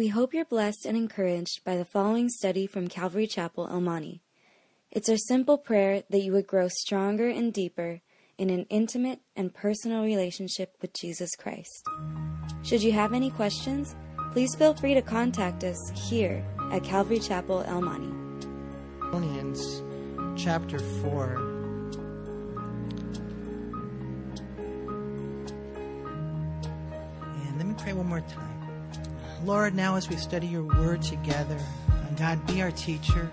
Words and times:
We 0.00 0.08
hope 0.08 0.32
you're 0.32 0.46
blessed 0.46 0.86
and 0.86 0.96
encouraged 0.96 1.62
by 1.62 1.76
the 1.76 1.84
following 1.84 2.30
study 2.30 2.66
from 2.66 2.88
Calvary 2.88 3.26
Chapel, 3.26 3.68
El 3.70 3.82
Monte. 3.82 4.22
It's 4.90 5.10
our 5.10 5.18
simple 5.18 5.58
prayer 5.58 6.04
that 6.08 6.22
you 6.22 6.32
would 6.32 6.46
grow 6.46 6.68
stronger 6.68 7.28
and 7.28 7.52
deeper 7.52 8.00
in 8.38 8.48
an 8.48 8.64
intimate 8.70 9.20
and 9.36 9.52
personal 9.52 10.02
relationship 10.02 10.74
with 10.80 10.94
Jesus 10.94 11.36
Christ. 11.36 11.86
Should 12.62 12.82
you 12.82 12.92
have 12.92 13.12
any 13.12 13.28
questions, 13.30 13.94
please 14.32 14.54
feel 14.54 14.72
free 14.72 14.94
to 14.94 15.02
contact 15.02 15.64
us 15.64 15.78
here 16.08 16.42
at 16.72 16.82
Calvary 16.82 17.18
Chapel, 17.18 17.62
El 17.66 17.82
Monte. 17.82 18.48
Thessalonians 19.02 19.82
chapter 20.34 20.78
4. 20.78 21.34
And 27.44 27.58
let 27.58 27.66
me 27.66 27.74
pray 27.76 27.92
one 27.92 28.08
more 28.08 28.22
time. 28.22 28.49
Lord, 29.44 29.74
now 29.74 29.96
as 29.96 30.08
we 30.08 30.16
study 30.16 30.46
your 30.46 30.64
word 30.64 31.02
together, 31.02 31.58
God, 32.20 32.46
be 32.46 32.60
our 32.60 32.70
teacher. 32.70 33.30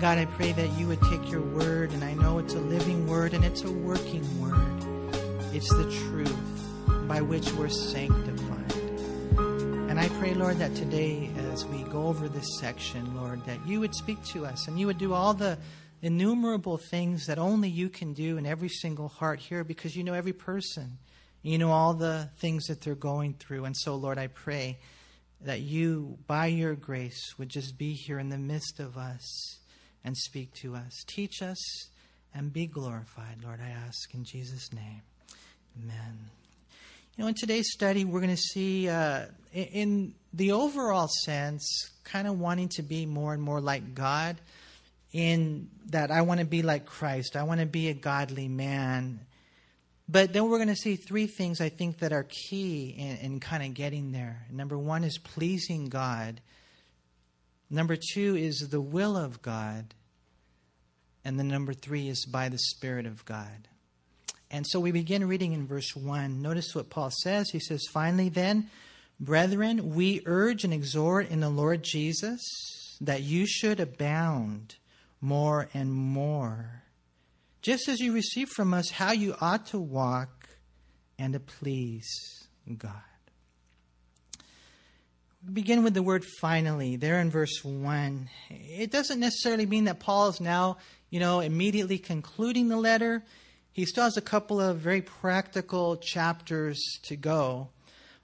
God, 0.00 0.16
I 0.16 0.24
pray 0.24 0.52
that 0.52 0.70
you 0.78 0.86
would 0.86 1.02
take 1.02 1.30
your 1.30 1.42
word, 1.42 1.90
and 1.90 2.02
I 2.02 2.14
know 2.14 2.38
it's 2.38 2.54
a 2.54 2.60
living 2.60 3.06
word 3.06 3.34
and 3.34 3.44
it's 3.44 3.62
a 3.62 3.70
working 3.70 4.24
word. 4.40 5.14
It's 5.52 5.68
the 5.68 5.84
truth 6.08 7.06
by 7.06 7.20
which 7.20 7.52
we're 7.52 7.68
sanctified. 7.68 8.72
And 9.36 10.00
I 10.00 10.08
pray, 10.18 10.32
Lord, 10.32 10.56
that 10.58 10.74
today, 10.74 11.30
as 11.52 11.66
we 11.66 11.82
go 11.82 12.06
over 12.06 12.28
this 12.28 12.58
section, 12.58 13.14
Lord, 13.14 13.44
that 13.44 13.58
you 13.66 13.80
would 13.80 13.94
speak 13.94 14.24
to 14.32 14.46
us 14.46 14.66
and 14.66 14.80
you 14.80 14.86
would 14.86 14.98
do 14.98 15.12
all 15.12 15.34
the 15.34 15.58
innumerable 16.00 16.78
things 16.78 17.26
that 17.26 17.38
only 17.38 17.68
you 17.68 17.90
can 17.90 18.14
do 18.14 18.38
in 18.38 18.46
every 18.46 18.70
single 18.70 19.08
heart 19.08 19.40
here 19.40 19.64
because 19.64 19.94
you 19.94 20.02
know 20.02 20.14
every 20.14 20.32
person. 20.32 20.96
You 21.46 21.58
know 21.58 21.70
all 21.70 21.94
the 21.94 22.28
things 22.38 22.64
that 22.64 22.80
they're 22.80 22.96
going 22.96 23.34
through. 23.34 23.66
And 23.66 23.76
so, 23.76 23.94
Lord, 23.94 24.18
I 24.18 24.26
pray 24.26 24.78
that 25.42 25.60
you, 25.60 26.18
by 26.26 26.46
your 26.46 26.74
grace, 26.74 27.38
would 27.38 27.50
just 27.50 27.78
be 27.78 27.92
here 27.92 28.18
in 28.18 28.30
the 28.30 28.36
midst 28.36 28.80
of 28.80 28.96
us 28.96 29.58
and 30.04 30.16
speak 30.16 30.52
to 30.54 30.74
us. 30.74 31.04
Teach 31.06 31.42
us 31.42 31.88
and 32.34 32.52
be 32.52 32.66
glorified, 32.66 33.44
Lord, 33.44 33.60
I 33.64 33.68
ask 33.68 34.12
in 34.12 34.24
Jesus' 34.24 34.72
name. 34.72 35.02
Amen. 35.80 36.30
You 37.16 37.22
know, 37.22 37.28
in 37.28 37.34
today's 37.34 37.70
study, 37.70 38.04
we're 38.04 38.20
going 38.20 38.34
to 38.34 38.36
see, 38.36 38.88
uh, 38.88 39.26
in 39.52 40.14
the 40.32 40.50
overall 40.50 41.08
sense, 41.24 41.92
kind 42.02 42.26
of 42.26 42.40
wanting 42.40 42.70
to 42.70 42.82
be 42.82 43.06
more 43.06 43.32
and 43.32 43.42
more 43.42 43.60
like 43.60 43.94
God, 43.94 44.36
in 45.12 45.68
that 45.90 46.10
I 46.10 46.22
want 46.22 46.40
to 46.40 46.46
be 46.46 46.62
like 46.62 46.86
Christ. 46.86 47.36
I 47.36 47.44
want 47.44 47.60
to 47.60 47.66
be 47.66 47.88
a 47.88 47.94
godly 47.94 48.48
man. 48.48 49.20
But 50.08 50.32
then 50.32 50.48
we're 50.48 50.58
going 50.58 50.68
to 50.68 50.76
see 50.76 50.96
three 50.96 51.26
things 51.26 51.60
I 51.60 51.68
think 51.68 51.98
that 51.98 52.12
are 52.12 52.26
key 52.28 52.94
in, 52.96 53.16
in 53.16 53.40
kind 53.40 53.64
of 53.64 53.74
getting 53.74 54.12
there. 54.12 54.46
Number 54.50 54.78
one 54.78 55.02
is 55.02 55.18
pleasing 55.18 55.88
God. 55.88 56.40
Number 57.68 57.96
two 57.96 58.36
is 58.36 58.68
the 58.70 58.80
will 58.80 59.16
of 59.16 59.42
God. 59.42 59.94
And 61.24 61.38
then 61.38 61.48
number 61.48 61.72
three 61.72 62.08
is 62.08 62.24
by 62.24 62.48
the 62.48 62.58
Spirit 62.58 63.04
of 63.04 63.24
God. 63.24 63.68
And 64.48 64.64
so 64.64 64.78
we 64.78 64.92
begin 64.92 65.26
reading 65.26 65.52
in 65.52 65.66
verse 65.66 65.96
1. 65.96 66.40
Notice 66.40 66.72
what 66.72 66.88
Paul 66.88 67.10
says. 67.10 67.50
He 67.50 67.58
says, 67.58 67.82
Finally, 67.92 68.28
then, 68.28 68.70
brethren, 69.18 69.96
we 69.96 70.22
urge 70.24 70.62
and 70.62 70.72
exhort 70.72 71.28
in 71.28 71.40
the 71.40 71.50
Lord 71.50 71.82
Jesus 71.82 72.40
that 73.00 73.22
you 73.22 73.44
should 73.44 73.80
abound 73.80 74.76
more 75.20 75.68
and 75.74 75.92
more 75.92 76.84
just 77.66 77.88
as 77.88 77.98
you 77.98 78.12
receive 78.12 78.48
from 78.48 78.72
us 78.72 78.90
how 78.90 79.10
you 79.10 79.34
ought 79.40 79.66
to 79.66 79.76
walk 79.76 80.48
and 81.18 81.32
to 81.32 81.40
please 81.40 82.46
God. 82.78 82.92
We 85.44 85.52
begin 85.52 85.82
with 85.82 85.92
the 85.92 86.02
word 86.02 86.24
finally, 86.40 86.94
there 86.94 87.18
in 87.18 87.28
verse 87.28 87.64
1. 87.64 88.30
It 88.50 88.92
doesn't 88.92 89.18
necessarily 89.18 89.66
mean 89.66 89.86
that 89.86 89.98
Paul 89.98 90.28
is 90.28 90.40
now, 90.40 90.76
you 91.10 91.18
know, 91.18 91.40
immediately 91.40 91.98
concluding 91.98 92.68
the 92.68 92.76
letter. 92.76 93.24
He 93.72 93.84
still 93.84 94.04
has 94.04 94.16
a 94.16 94.22
couple 94.22 94.60
of 94.60 94.76
very 94.76 95.02
practical 95.02 95.96
chapters 95.96 96.80
to 97.06 97.16
go. 97.16 97.70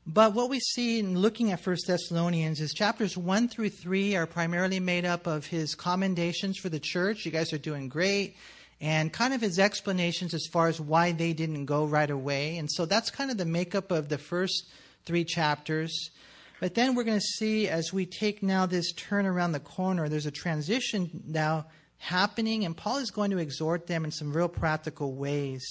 But 0.07 0.35
what 0.35 0.51
we 0.51 0.61
see 0.61 1.01
in 1.01 1.19
looking 1.19 1.51
at 1.51 1.59
First 1.59 1.89
Thessalonians 1.89 2.61
is 2.61 2.73
chapters 2.73 3.17
1 3.17 3.49
through 3.49 3.71
3 3.71 4.15
are 4.15 4.27
primarily 4.27 4.79
made 4.79 5.05
up 5.05 5.27
of 5.27 5.47
his 5.47 5.75
commendations 5.75 6.59
for 6.59 6.69
the 6.69 6.81
church. 6.81 7.27
You 7.27 7.33
guys 7.33 7.53
are 7.53 7.59
doing 7.59 7.89
great 7.89 8.37
and 8.83 9.13
kind 9.13 9.33
of 9.33 9.41
his 9.41 9.61
explanations 9.61 10.35
as 10.35 10.49
far 10.51 10.67
as 10.67 10.81
why 10.81 11.13
they 11.13 11.33
didn't 11.33 11.67
go 11.67 11.85
right 11.85 12.11
away. 12.11 12.59
And 12.59 12.69
so 12.69 12.85
that's 12.85 13.13
kind 13.13 13.31
of 13.31 13.39
the 13.39 13.45
makeup 13.45 13.93
of 13.93 14.09
the 14.09 14.19
first 14.19 14.69
three 15.07 15.25
chapters. 15.25 16.11
But 16.59 16.75
then 16.75 16.97
we're 16.97 17.05
going 17.05 17.21
to 17.21 17.25
see 17.39 17.69
as 17.69 17.93
we 17.93 18.07
take 18.07 18.43
now 18.43 18.67
this 18.67 18.93
turn 18.93 19.25
around 19.25 19.53
the 19.53 19.61
corner, 19.61 20.09
there's 20.09 20.27
a 20.27 20.33
transition 20.33 21.23
now 21.29 21.67
happening, 21.99 22.65
and 22.65 22.77
Paul 22.77 22.99
is 22.99 23.13
going 23.13 23.31
to 23.31 23.39
exhort 23.39 23.87
them 23.87 24.05
in 24.05 24.11
some 24.11 24.33
real 24.33 24.49
practical 24.49 25.13
ways. 25.15 25.65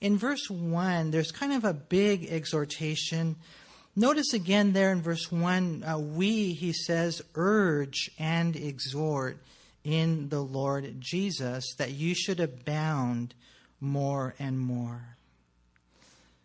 In 0.00 0.16
verse 0.16 0.48
1, 0.48 1.10
there's 1.10 1.32
kind 1.32 1.52
of 1.52 1.64
a 1.64 1.74
big 1.74 2.28
exhortation. 2.30 3.34
Notice 3.96 4.32
again 4.32 4.72
there 4.72 4.92
in 4.92 5.02
verse 5.02 5.32
1, 5.32 5.82
uh, 5.82 5.98
we, 5.98 6.52
he 6.52 6.72
says, 6.72 7.20
urge 7.34 8.12
and 8.16 8.54
exhort 8.54 9.38
in 9.88 10.28
the 10.28 10.42
Lord 10.42 10.96
Jesus, 11.00 11.74
that 11.78 11.92
you 11.92 12.14
should 12.14 12.40
abound 12.40 13.34
more 13.80 14.34
and 14.38 14.58
more. 14.58 15.16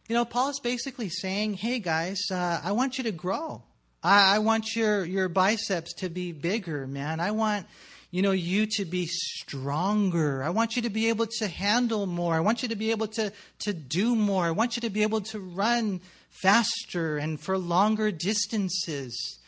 You 0.08 0.16
know, 0.16 0.24
Paul 0.24 0.50
is 0.50 0.62
basically 0.62 1.10
saying, 1.10 1.56
hey 1.56 1.80
guys, 1.80 2.22
uh, 2.32 2.62
I 2.64 2.72
want 2.72 2.98
you 2.98 3.04
to 3.04 3.12
grow. 3.12 3.62
I, 4.02 4.36
I 4.36 4.40
want 4.40 4.78
your, 4.78 5.04
your 5.04 5.28
biceps 5.28 5.94
to 5.96 6.08
be 6.08 6.32
bigger, 6.32 6.88
man. 6.88 7.20
I 7.20 7.32
want, 7.32 7.68
you 8.12 8.22
know, 8.22 8.32
you 8.32 8.66
to 8.78 8.86
be 8.86 9.08
stronger. 9.08 10.42
I 10.42 10.50
want 10.50 10.78
you 10.78 10.84
to 10.84 10.90
be 10.90 11.10
able 11.10 11.28
to 11.40 11.48
handle 11.50 12.06
more. 12.06 12.36
I 12.36 12.40
want 12.40 12.64
you 12.64 12.70
to 12.70 12.78
be 12.78 12.92
able 12.92 13.08
to, 13.08 13.34
to 13.60 13.74
do 13.74 14.16
more. 14.16 14.46
I 14.46 14.52
want 14.52 14.78
you 14.78 14.82
to 14.82 14.90
be 14.90 15.04
able 15.04 15.20
to 15.20 15.40
run 15.40 16.00
faster 16.30 17.18
and 17.18 17.42
for 17.42 17.58
longer 17.58 18.10
distances. 18.10 19.40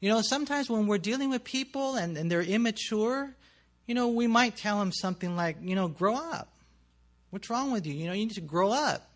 You 0.00 0.10
know, 0.10 0.22
sometimes 0.22 0.68
when 0.68 0.86
we're 0.86 0.98
dealing 0.98 1.30
with 1.30 1.44
people 1.44 1.96
and, 1.96 2.16
and 2.16 2.30
they're 2.30 2.42
immature, 2.42 3.34
you 3.86 3.94
know, 3.94 4.08
we 4.08 4.26
might 4.26 4.56
tell 4.56 4.78
them 4.78 4.92
something 4.92 5.36
like, 5.36 5.56
you 5.62 5.74
know, 5.74 5.88
grow 5.88 6.14
up. 6.14 6.48
What's 7.30 7.50
wrong 7.50 7.72
with 7.72 7.86
you? 7.86 7.94
You 7.94 8.06
know, 8.06 8.12
you 8.12 8.26
need 8.26 8.34
to 8.34 8.40
grow 8.40 8.70
up. 8.70 9.10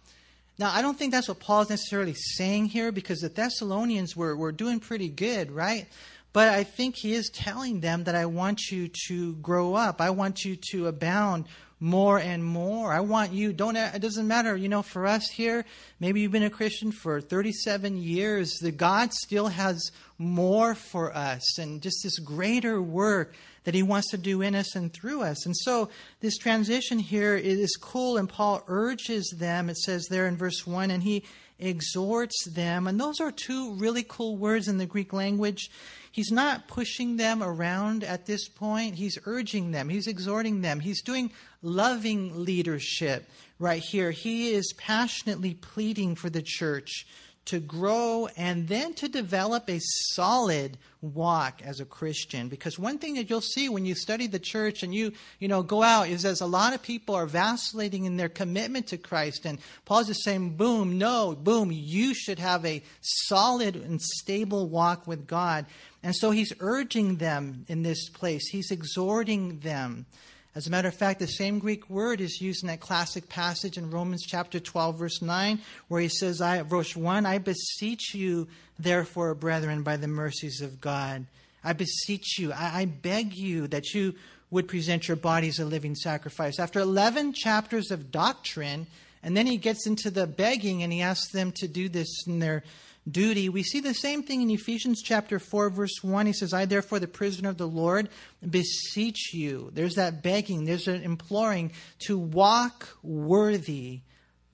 Now, 0.59 0.73
I 0.75 0.83
don't 0.83 0.99
think 0.99 1.13
that's 1.13 1.29
what 1.29 1.39
Paul's 1.39 1.71
necessarily 1.71 2.15
saying 2.15 2.67
here 2.67 2.91
because 2.91 3.21
the 3.21 3.29
Thessalonians 3.29 4.17
were, 4.17 4.37
were 4.37 4.51
doing 4.51 4.81
pretty 4.81 5.09
good, 5.09 5.53
right? 5.53 5.87
But 6.33 6.49
I 6.49 6.65
think 6.65 6.97
he 6.97 7.15
is 7.15 7.31
telling 7.33 7.81
them 7.81 8.05
that 8.05 8.15
I 8.15 8.27
want 8.27 8.71
you 8.71 8.91
to 9.09 9.35
grow 9.37 9.75
up. 9.75 10.01
I 10.01 10.11
want 10.11 10.45
you 10.45 10.57
to 10.73 10.89
abound 10.89 11.47
more 11.81 12.19
and 12.19 12.45
more. 12.45 12.93
I 12.93 13.01
want 13.01 13.33
you, 13.33 13.53
don't, 13.53 13.77
it 13.77 14.01
doesn't 14.01 14.27
matter, 14.27 14.57
you 14.57 14.69
know, 14.69 14.83
for 14.83 15.07
us 15.07 15.29
here, 15.29 15.65
maybe 16.01 16.21
you've 16.21 16.33
been 16.33 16.43
a 16.43 16.51
Christian 16.51 16.91
for 16.91 17.21
37 17.21 17.97
years. 17.97 18.59
The 18.61 18.73
God 18.73 19.13
still 19.13 19.49
has 19.49 19.93
more 20.19 20.75
for 20.75 21.17
us 21.17 21.59
and 21.59 21.81
just 21.81 22.01
this 22.03 22.19
greater 22.19 22.83
work 22.83 23.35
that 23.65 23.75
he 23.75 23.83
wants 23.83 24.11
to 24.11 24.19
do 24.19 24.41
in 24.41 24.55
us 24.55 24.75
and 24.75 24.93
through 24.93 25.23
us. 25.23 25.45
And 25.47 25.57
so 25.57 25.91
this 26.21 26.39
transition 26.39 26.99
here 26.99 27.37
is 27.37 27.77
cool, 27.77 28.17
and 28.17 28.29
Paul 28.29 28.63
urges 28.67 29.35
them, 29.39 29.69
it 29.69 29.77
says 29.77 30.07
there 30.07 30.27
in 30.27 30.37
verse 30.37 30.67
1, 30.67 30.91
and 30.91 31.03
he 31.03 31.25
exhorts 31.59 32.45
them. 32.45 32.87
And 32.87 33.01
those 33.01 33.21
are 33.21 33.31
two 33.31 33.75
really 33.75 34.05
cool 34.07 34.37
words 34.37 34.69
in 34.69 34.79
the 34.79 34.87
Greek 34.87 35.13
language. 35.13 35.71
He's 36.19 36.33
not 36.33 36.67
pushing 36.67 37.17
them 37.17 37.45
around 37.45 38.03
at 38.03 38.27
this 38.27 38.49
point. 38.49 38.97
He's 38.97 39.21
urging 39.25 39.71
them. 39.71 39.89
He's 39.89 40.09
exhorting 40.09 40.63
them. 40.63 40.81
He's 40.81 41.01
doing 41.01 41.31
loving 41.63 42.45
leadership 42.45 43.31
right 43.61 43.81
here. 43.81 44.11
He 44.11 44.51
is 44.51 44.75
passionately 44.77 45.55
pleading 45.55 46.17
for 46.17 46.29
the 46.29 46.43
church 46.43 47.07
to 47.45 47.61
grow 47.61 48.29
and 48.37 48.69
then 48.69 48.93
to 48.95 49.09
develop 49.09 49.71
a 49.71 49.79
solid 49.81 50.77
walk 51.01 51.63
as 51.65 51.81
a 51.81 51.85
Christian. 51.87 52.49
Because 52.49 52.79
one 52.79 52.99
thing 52.99 53.15
that 53.15 53.31
you'll 53.31 53.41
see 53.41 53.71
when 53.71 53.87
you 53.87 53.95
study 53.95 54.27
the 54.27 54.39
church 54.39 54.83
and 54.83 54.95
you, 54.95 55.13
you 55.39 55.49
know, 55.49 55.63
go 55.63 55.83
out 55.83 56.09
is 56.09 56.27
as 56.27 56.43
a 56.43 56.47
lot 56.47 56.75
of 56.75 56.83
people 56.83 57.15
are 57.15 57.25
vacillating 57.27 58.05
in 58.05 58.19
their 58.19 58.29
commitment 58.29 58.89
to 58.89 58.99
Christ. 58.99 59.47
And 59.47 59.59
Paul's 59.87 60.09
just 60.09 60.25
saying, 60.25 60.57
boom, 60.57 60.99
no, 60.99 61.35
boom, 61.35 61.71
you 61.73 62.13
should 62.13 62.39
have 62.39 62.67
a 62.67 62.83
solid 63.01 63.77
and 63.77 64.03
stable 64.03 64.69
walk 64.69 65.07
with 65.07 65.27
God. 65.27 65.65
And 66.03 66.15
so 66.15 66.31
he's 66.31 66.53
urging 66.61 67.17
them 67.17 67.65
in 67.69 67.83
this 67.83 68.09
place. 68.09 68.49
He's 68.49 68.71
exhorting 68.71 69.59
them. 69.61 70.07
As 70.55 70.67
a 70.67 70.71
matter 70.71 70.89
of 70.89 70.95
fact, 70.95 71.21
the 71.21 71.27
same 71.27 71.59
Greek 71.59 71.89
word 71.91 72.21
is 72.21 72.41
used 72.41 72.63
in 72.65 72.69
that 72.69 72.81
classic 72.81 73.29
passage 73.29 73.77
in 73.77 73.91
Romans 73.91 74.25
chapter 74.27 74.59
12, 74.59 74.99
verse 74.99 75.23
9, 75.23 75.61
where 75.89 76.01
he 76.01 76.09
says, 76.09 76.41
I, 76.41 76.63
verse 76.63 76.97
1, 76.97 77.27
I 77.27 77.39
beseech 77.39 78.15
you, 78.15 78.49
therefore, 78.79 79.35
brethren, 79.35 79.83
by 79.83 79.97
the 79.97 80.09
mercies 80.09 80.61
of 80.61 80.81
God. 80.81 81.27
I 81.63 81.75
beseech 81.75 82.39
you, 82.39 82.53
I, 82.53 82.81
I 82.81 82.85
beg 82.87 83.35
you 83.35 83.67
that 83.69 83.93
you 83.93 84.15
would 84.51 84.69
present 84.69 85.07
your 85.07 85.17
bodies 85.17 85.59
a 85.59 85.65
living 85.65 85.95
sacrifice. 85.95 86.59
After 86.59 86.81
11 86.81 87.35
chapters 87.35 87.91
of 87.91 88.11
doctrine, 88.11 88.87
and 89.23 89.37
then 89.37 89.47
he 89.47 89.57
gets 89.59 89.87
into 89.87 90.11
the 90.11 90.27
begging 90.27 90.83
and 90.83 90.93
he 90.93 91.03
asks 91.03 91.33
them 91.33 91.53
to 91.57 91.69
do 91.69 91.89
this 91.89 92.27
in 92.27 92.39
their 92.39 92.63
duty. 93.11 93.49
We 93.49 93.63
see 93.63 93.81
the 93.81 93.95
same 93.95 94.23
thing 94.23 94.43
in 94.43 94.51
Ephesians 94.51 95.03
chapter 95.03 95.39
4, 95.39 95.71
verse 95.71 96.03
1. 96.03 96.27
He 96.27 96.33
says, 96.33 96.53
I, 96.53 96.65
therefore, 96.65 96.99
the 96.99 97.07
prisoner 97.07 97.49
of 97.49 97.59
the 97.59 97.69
Lord, 97.69 98.09
beseech 98.49 99.33
you. 99.33 99.71
There's 99.73 99.95
that 99.95 100.23
begging, 100.23 100.65
there's 100.65 100.89
an 100.89 101.03
imploring 101.03 101.73
to 102.01 102.19
walk 102.19 102.97
worthy 103.03 104.01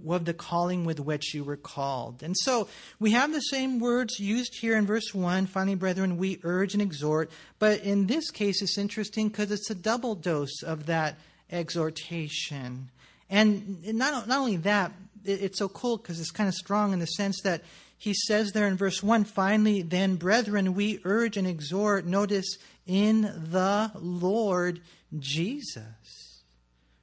of 0.06 0.24
the 0.24 0.34
calling 0.34 0.84
with 0.84 1.00
which 1.00 1.34
you 1.34 1.44
were 1.44 1.56
called. 1.56 2.22
And 2.22 2.36
so 2.36 2.68
we 2.98 3.12
have 3.12 3.32
the 3.32 3.40
same 3.40 3.78
words 3.78 4.18
used 4.18 4.58
here 4.60 4.76
in 4.76 4.86
verse 4.86 5.14
1. 5.14 5.46
Finally, 5.46 5.76
brethren, 5.76 6.18
we 6.18 6.40
urge 6.42 6.74
and 6.74 6.82
exhort. 6.82 7.30
But 7.58 7.80
in 7.80 8.06
this 8.06 8.30
case, 8.30 8.60
it's 8.60 8.76
interesting 8.76 9.28
because 9.28 9.50
it's 9.50 9.70
a 9.70 9.74
double 9.74 10.14
dose 10.14 10.62
of 10.62 10.86
that 10.86 11.16
exhortation. 11.50 12.90
And 13.30 13.82
not, 13.94 14.28
not 14.28 14.38
only 14.38 14.56
that, 14.58 14.92
it's 15.24 15.58
so 15.58 15.68
cool 15.68 15.96
because 15.96 16.20
it's 16.20 16.30
kind 16.30 16.48
of 16.48 16.54
strong 16.54 16.92
in 16.92 16.98
the 16.98 17.06
sense 17.06 17.40
that 17.42 17.62
he 18.04 18.12
says 18.12 18.52
there 18.52 18.66
in 18.66 18.76
verse 18.76 19.02
1 19.02 19.24
finally, 19.24 19.80
then, 19.80 20.16
brethren, 20.16 20.74
we 20.74 21.00
urge 21.04 21.38
and 21.38 21.46
exhort, 21.46 22.04
notice, 22.04 22.58
in 22.86 23.22
the 23.22 23.90
Lord 23.94 24.82
Jesus, 25.18 26.42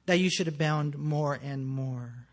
that 0.06 0.20
you 0.20 0.30
should 0.30 0.46
abound 0.46 0.96
more 0.96 1.40
and 1.42 1.66
more. 1.66 2.28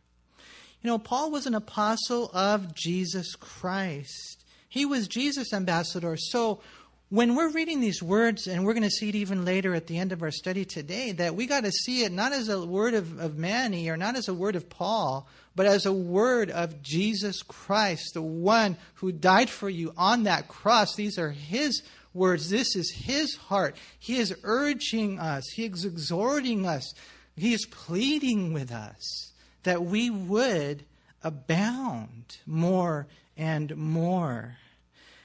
You 0.83 0.87
know, 0.87 0.99
Paul 0.99 1.31
was 1.31 1.47
an 1.47 1.55
apostle 1.55 2.29
of 2.31 2.75
Jesus 2.75 3.33
Christ. 3.33 4.45
He 4.67 4.85
was 4.85 5.07
Jesus' 5.07 5.51
ambassador. 5.51 6.15
So 6.15 6.61
when 7.09 7.35
we're 7.35 7.49
reading 7.49 7.79
these 7.79 8.03
words, 8.03 8.45
and 8.45 8.63
we're 8.63 8.73
going 8.73 8.83
to 8.83 8.89
see 8.89 9.09
it 9.09 9.15
even 9.15 9.43
later 9.43 9.73
at 9.73 9.87
the 9.87 9.97
end 9.97 10.11
of 10.11 10.21
our 10.21 10.29
study 10.29 10.63
today, 10.63 11.11
that 11.13 11.35
we 11.35 11.47
got 11.47 11.63
to 11.63 11.71
see 11.71 12.03
it 12.03 12.11
not 12.11 12.33
as 12.33 12.49
a 12.49 12.63
word 12.63 12.93
of, 12.93 13.19
of 13.19 13.35
Manny 13.35 13.89
or 13.89 13.97
not 13.97 14.15
as 14.15 14.27
a 14.27 14.33
word 14.33 14.55
of 14.55 14.69
Paul, 14.69 15.27
but 15.55 15.65
as 15.65 15.87
a 15.87 15.93
word 15.93 16.51
of 16.51 16.83
Jesus 16.83 17.41
Christ, 17.41 18.13
the 18.13 18.21
one 18.21 18.77
who 18.95 19.11
died 19.11 19.49
for 19.49 19.69
you 19.69 19.91
on 19.97 20.23
that 20.23 20.47
cross. 20.47 20.95
These 20.95 21.17
are 21.17 21.31
his 21.31 21.81
words. 22.13 22.49
This 22.49 22.75
is 22.75 22.91
his 22.91 23.35
heart. 23.35 23.75
He 23.97 24.17
is 24.17 24.35
urging 24.43 25.19
us, 25.19 25.49
he 25.49 25.65
is 25.65 25.85
exhorting 25.85 26.67
us, 26.67 26.93
he 27.35 27.53
is 27.53 27.65
pleading 27.65 28.53
with 28.53 28.71
us 28.71 29.31
that 29.63 29.83
we 29.83 30.09
would 30.09 30.85
abound 31.23 32.37
more 32.45 33.07
and 33.35 33.75
more. 33.75 34.57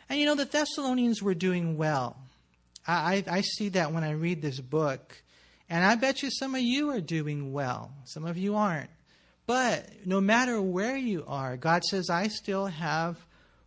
And 0.09 0.19
you 0.19 0.27
know, 0.27 0.35
the 0.35 0.45
Thessalonians 0.45 1.23
were 1.23 1.35
doing 1.35 1.77
well. 1.77 2.17
I, 2.87 3.25
I, 3.31 3.41
see 3.41 3.71
that 3.71 3.93
when 3.93 4.05
I 4.05 4.11
read 4.11 4.43
this 4.43 4.61
book. 4.61 5.23
And 5.71 5.83
I 5.85 5.95
bet 5.95 6.23
you 6.23 6.31
some 6.31 6.55
of 6.55 6.61
you 6.61 6.91
are 6.91 7.01
doing 7.01 7.53
well. 7.53 7.93
Some 8.05 8.27
of 8.27 8.37
you 8.37 8.57
aren't. 8.57 8.91
But 9.47 10.07
no 10.07 10.21
matter 10.21 10.61
where 10.61 10.97
you 10.97 11.25
are, 11.27 11.57
God 11.57 11.85
says, 11.85 12.11
I 12.11 12.29
still 12.29 12.67
have 12.67 13.17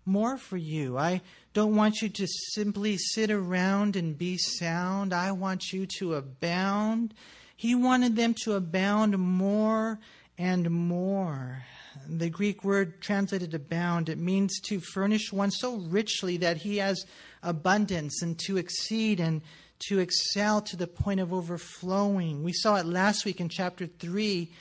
more 0.06 0.38
for 0.38 0.58
you. 0.58 0.98
I 0.98 1.22
don't 1.54 1.76
want 1.76 2.02
you 2.02 2.10
to 2.10 2.28
simply 2.54 2.98
sit 2.98 3.30
around 3.30 3.96
and 3.96 4.18
be 4.18 4.38
sound. 4.38 5.14
I 5.14 5.32
want 5.32 5.72
you 5.74 5.88
to 6.00 6.16
abound. 6.16 7.14
He 7.56 7.76
wanted 7.76 8.16
them 8.16 8.36
to 8.44 8.54
abound 8.54 9.18
more 9.18 10.00
and 10.38 10.70
more. 10.70 11.64
The 12.08 12.30
Greek 12.30 12.64
word 12.64 13.02
translated 13.02 13.54
abound, 13.54 14.10
it 14.10 14.18
means 14.18 14.60
to 14.62 14.80
furnish 14.80 15.32
one 15.32 15.52
so 15.52 15.78
richly 15.78 16.38
that 16.38 16.58
he 16.58 16.78
has 16.78 17.06
abundance 17.44 18.22
and 18.22 18.38
to 18.40 18.58
exceed 18.58 19.20
and 19.20 19.42
to 19.88 20.00
excel 20.00 20.62
to 20.62 20.76
the 20.76 20.88
point 20.88 21.20
of 21.20 21.34
overflowing. 21.34 22.44
We 22.44 22.54
saw 22.54 22.78
it 22.78 22.86
last 22.86 23.26
week 23.26 23.40
in 23.40 23.50
chapter 23.50 23.86
3. 23.86 24.52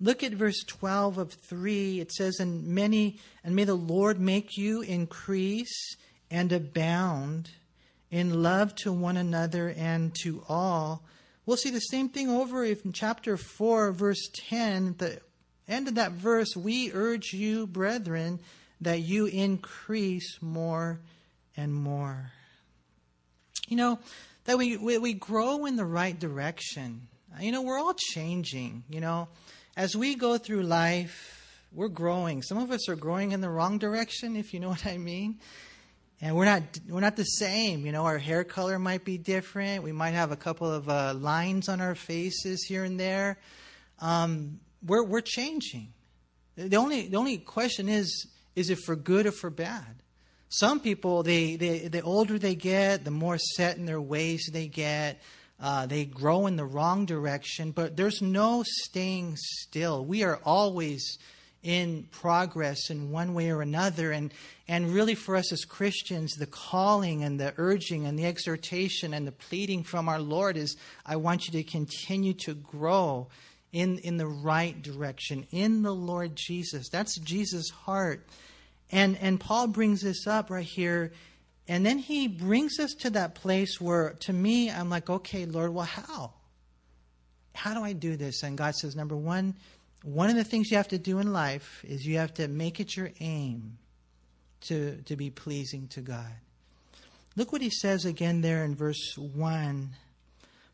Look 0.00 0.22
at 0.22 0.32
verse 0.32 0.62
12 0.66 1.18
of 1.18 1.32
3. 1.32 2.00
It 2.00 2.12
says, 2.12 2.40
And 2.40 2.66
many, 2.68 3.18
and 3.44 3.54
may 3.54 3.64
the 3.64 3.74
Lord 3.74 4.20
make 4.20 4.56
you 4.56 4.82
increase 4.82 5.96
and 6.30 6.52
abound 6.52 7.50
in 8.10 8.42
love 8.42 8.74
to 8.76 8.92
one 8.92 9.16
another 9.16 9.74
and 9.76 10.14
to 10.22 10.42
all 10.48 11.02
We'll 11.50 11.56
see 11.56 11.70
the 11.70 11.80
same 11.80 12.10
thing 12.10 12.30
over 12.30 12.64
in 12.64 12.92
chapter 12.92 13.36
4, 13.36 13.90
verse 13.90 14.28
10. 14.50 14.94
The 14.98 15.20
end 15.70 15.88
of 15.88 15.94
that 15.94 16.12
verse, 16.12 16.56
we 16.56 16.92
urge 16.92 17.32
you, 17.32 17.66
brethren, 17.66 18.40
that 18.80 19.00
you 19.00 19.26
increase 19.26 20.38
more 20.40 21.00
and 21.56 21.74
more. 21.74 22.32
You 23.68 23.76
know, 23.76 23.98
that 24.44 24.58
we, 24.58 24.76
we, 24.76 24.98
we 24.98 25.12
grow 25.12 25.66
in 25.66 25.76
the 25.76 25.84
right 25.84 26.18
direction. 26.18 27.08
You 27.40 27.52
know, 27.52 27.62
we're 27.62 27.78
all 27.78 27.94
changing, 27.94 28.84
you 28.90 29.00
know. 29.00 29.28
As 29.76 29.94
we 29.94 30.14
go 30.16 30.36
through 30.38 30.62
life, 30.62 31.64
we're 31.72 31.88
growing. 31.88 32.42
Some 32.42 32.58
of 32.58 32.70
us 32.70 32.88
are 32.88 32.96
growing 32.96 33.32
in 33.32 33.40
the 33.40 33.48
wrong 33.48 33.78
direction, 33.78 34.36
if 34.36 34.52
you 34.52 34.60
know 34.60 34.68
what 34.70 34.86
I 34.86 34.98
mean 34.98 35.38
and 36.20 36.36
we're 36.36 36.44
not 36.44 36.62
we're 36.88 37.00
not 37.00 37.16
the 37.16 37.24
same 37.24 37.86
you 37.86 37.92
know 37.92 38.04
our 38.04 38.18
hair 38.18 38.44
color 38.44 38.78
might 38.78 39.04
be 39.04 39.16
different 39.16 39.82
we 39.82 39.92
might 39.92 40.10
have 40.10 40.32
a 40.32 40.36
couple 40.36 40.70
of 40.70 40.88
uh, 40.88 41.14
lines 41.14 41.68
on 41.68 41.80
our 41.80 41.94
faces 41.94 42.64
here 42.64 42.84
and 42.84 42.98
there 42.98 43.38
um, 44.00 44.60
we're 44.84 45.04
we're 45.04 45.20
changing 45.20 45.92
the 46.56 46.76
only 46.76 47.08
the 47.08 47.16
only 47.16 47.38
question 47.38 47.88
is 47.88 48.26
is 48.56 48.70
it 48.70 48.78
for 48.78 48.96
good 48.96 49.26
or 49.26 49.32
for 49.32 49.50
bad 49.50 50.02
some 50.48 50.80
people 50.80 51.22
they, 51.22 51.56
they 51.56 51.88
the 51.88 52.02
older 52.02 52.38
they 52.38 52.54
get 52.54 53.04
the 53.04 53.10
more 53.10 53.38
set 53.38 53.76
in 53.76 53.86
their 53.86 54.00
ways 54.00 54.48
they 54.52 54.66
get 54.66 55.20
uh, 55.62 55.84
they 55.84 56.06
grow 56.06 56.46
in 56.46 56.56
the 56.56 56.64
wrong 56.64 57.04
direction 57.06 57.70
but 57.70 57.96
there's 57.96 58.22
no 58.22 58.62
staying 58.66 59.36
still 59.36 60.04
we 60.04 60.22
are 60.22 60.40
always 60.44 61.18
in 61.62 62.08
progress 62.10 62.88
in 62.88 63.10
one 63.10 63.34
way 63.34 63.50
or 63.50 63.62
another. 63.62 64.12
And, 64.12 64.32
and 64.66 64.92
really, 64.92 65.14
for 65.14 65.36
us 65.36 65.52
as 65.52 65.64
Christians, 65.64 66.34
the 66.34 66.46
calling 66.46 67.22
and 67.22 67.38
the 67.38 67.52
urging 67.56 68.06
and 68.06 68.18
the 68.18 68.24
exhortation 68.24 69.12
and 69.12 69.26
the 69.26 69.32
pleading 69.32 69.82
from 69.82 70.08
our 70.08 70.20
Lord 70.20 70.56
is 70.56 70.76
I 71.04 71.16
want 71.16 71.46
you 71.46 71.52
to 71.52 71.62
continue 71.62 72.32
to 72.34 72.54
grow 72.54 73.28
in, 73.72 73.98
in 73.98 74.16
the 74.16 74.26
right 74.26 74.80
direction, 74.80 75.46
in 75.50 75.82
the 75.82 75.94
Lord 75.94 76.32
Jesus. 76.34 76.88
That's 76.88 77.18
Jesus' 77.18 77.70
heart. 77.70 78.26
And, 78.90 79.16
and 79.18 79.38
Paul 79.38 79.68
brings 79.68 80.02
this 80.02 80.26
up 80.26 80.50
right 80.50 80.64
here. 80.64 81.12
And 81.68 81.86
then 81.86 81.98
he 81.98 82.26
brings 82.26 82.80
us 82.80 82.92
to 83.00 83.10
that 83.10 83.36
place 83.36 83.80
where, 83.80 84.16
to 84.20 84.32
me, 84.32 84.70
I'm 84.70 84.90
like, 84.90 85.08
okay, 85.08 85.46
Lord, 85.46 85.72
well, 85.72 85.84
how? 85.84 86.32
How 87.54 87.74
do 87.74 87.82
I 87.84 87.92
do 87.92 88.16
this? 88.16 88.42
And 88.42 88.58
God 88.58 88.74
says, 88.74 88.96
number 88.96 89.16
one, 89.16 89.54
one 90.02 90.30
of 90.30 90.36
the 90.36 90.44
things 90.44 90.70
you 90.70 90.76
have 90.78 90.88
to 90.88 90.98
do 90.98 91.18
in 91.18 91.32
life 91.32 91.84
is 91.86 92.04
you 92.04 92.18
have 92.18 92.34
to 92.34 92.48
make 92.48 92.80
it 92.80 92.96
your 92.96 93.10
aim 93.20 93.78
to, 94.62 94.96
to 95.02 95.16
be 95.16 95.30
pleasing 95.30 95.86
to 95.88 96.00
God. 96.00 96.32
Look 97.36 97.52
what 97.52 97.62
he 97.62 97.70
says 97.70 98.04
again 98.04 98.40
there 98.40 98.64
in 98.64 98.74
verse 98.74 99.16
1. 99.16 99.90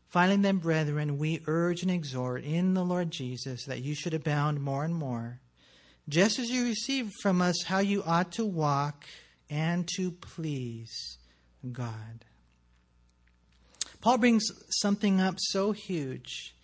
Finally, 0.09 0.41
then, 0.41 0.57
brethren, 0.57 1.17
we 1.17 1.41
urge 1.47 1.81
and 1.81 1.91
exhort 1.91 2.43
in 2.43 2.73
the 2.73 2.83
Lord 2.83 3.11
Jesus 3.11 3.65
that 3.65 3.81
you 3.81 3.93
should 3.93 4.13
abound 4.13 4.61
more 4.61 4.85
and 4.85 4.95
more, 4.95 5.39
just 6.07 6.39
as 6.39 6.49
you 6.49 6.63
received 6.63 7.13
from 7.21 7.41
us 7.41 7.63
how 7.65 7.79
you 7.79 8.01
ought 8.05 8.31
to 8.33 8.45
walk 8.45 9.05
and 9.49 9.87
to 9.95 10.11
please 10.11 11.17
God. 11.71 12.25
Paul 13.99 14.17
brings 14.17 14.49
something 14.69 15.19
up 15.19 15.35
so 15.37 15.73
huge 15.73 16.55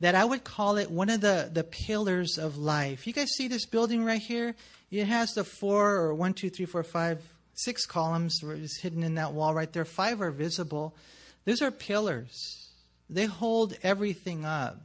that 0.00 0.14
I 0.16 0.24
would 0.24 0.42
call 0.42 0.76
it 0.76 0.90
one 0.90 1.08
of 1.08 1.20
the, 1.20 1.48
the 1.52 1.64
pillars 1.64 2.36
of 2.36 2.56
life. 2.56 3.06
You 3.06 3.12
guys 3.12 3.30
see 3.30 3.48
this 3.48 3.66
building 3.66 4.04
right 4.04 4.20
here? 4.20 4.56
It 4.90 5.06
has 5.06 5.30
the 5.30 5.44
four 5.44 5.94
or 5.94 6.14
one, 6.14 6.34
two, 6.34 6.50
three, 6.50 6.66
four, 6.66 6.82
five, 6.82 7.22
six 7.54 7.86
columns 7.86 8.40
it's 8.42 8.80
hidden 8.80 9.02
in 9.02 9.14
that 9.14 9.32
wall 9.32 9.54
right 9.54 9.72
there. 9.72 9.84
Five 9.84 10.20
are 10.20 10.30
visible. 10.30 10.96
Those 11.44 11.62
are 11.62 11.70
pillars. 11.70 12.63
They 13.08 13.26
hold 13.26 13.76
everything 13.82 14.44
up. 14.44 14.80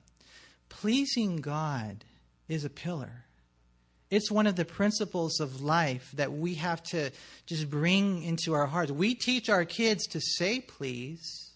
Pleasing 0.69 1.37
God 1.37 2.03
is 2.47 2.65
a 2.65 2.69
pillar. 2.69 3.25
It's 4.11 4.31
one 4.31 4.47
of 4.47 4.55
the 4.55 4.65
principles 4.65 5.39
of 5.39 5.61
life 5.61 6.11
that 6.15 6.33
we 6.33 6.55
have 6.55 6.81
to 6.83 7.11
just 7.45 7.69
bring 7.69 8.23
into 8.23 8.53
our 8.53 8.65
hearts. 8.65 8.91
We 8.91 9.13
teach 9.13 9.49
our 9.49 9.65
kids 9.65 10.07
to 10.07 10.19
say 10.19 10.59
please 10.61 11.49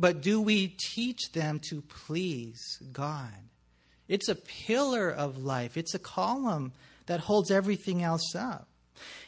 but 0.00 0.22
do 0.22 0.40
we 0.40 0.68
teach 0.68 1.30
them 1.32 1.60
to 1.68 1.82
please 1.82 2.78
God? 2.90 3.34
It's 4.08 4.30
a 4.30 4.34
pillar 4.34 5.10
of 5.10 5.36
life, 5.36 5.76
it's 5.76 5.94
a 5.94 5.98
column 5.98 6.72
that 7.04 7.20
holds 7.20 7.50
everything 7.50 8.02
else 8.02 8.34
up. 8.34 8.66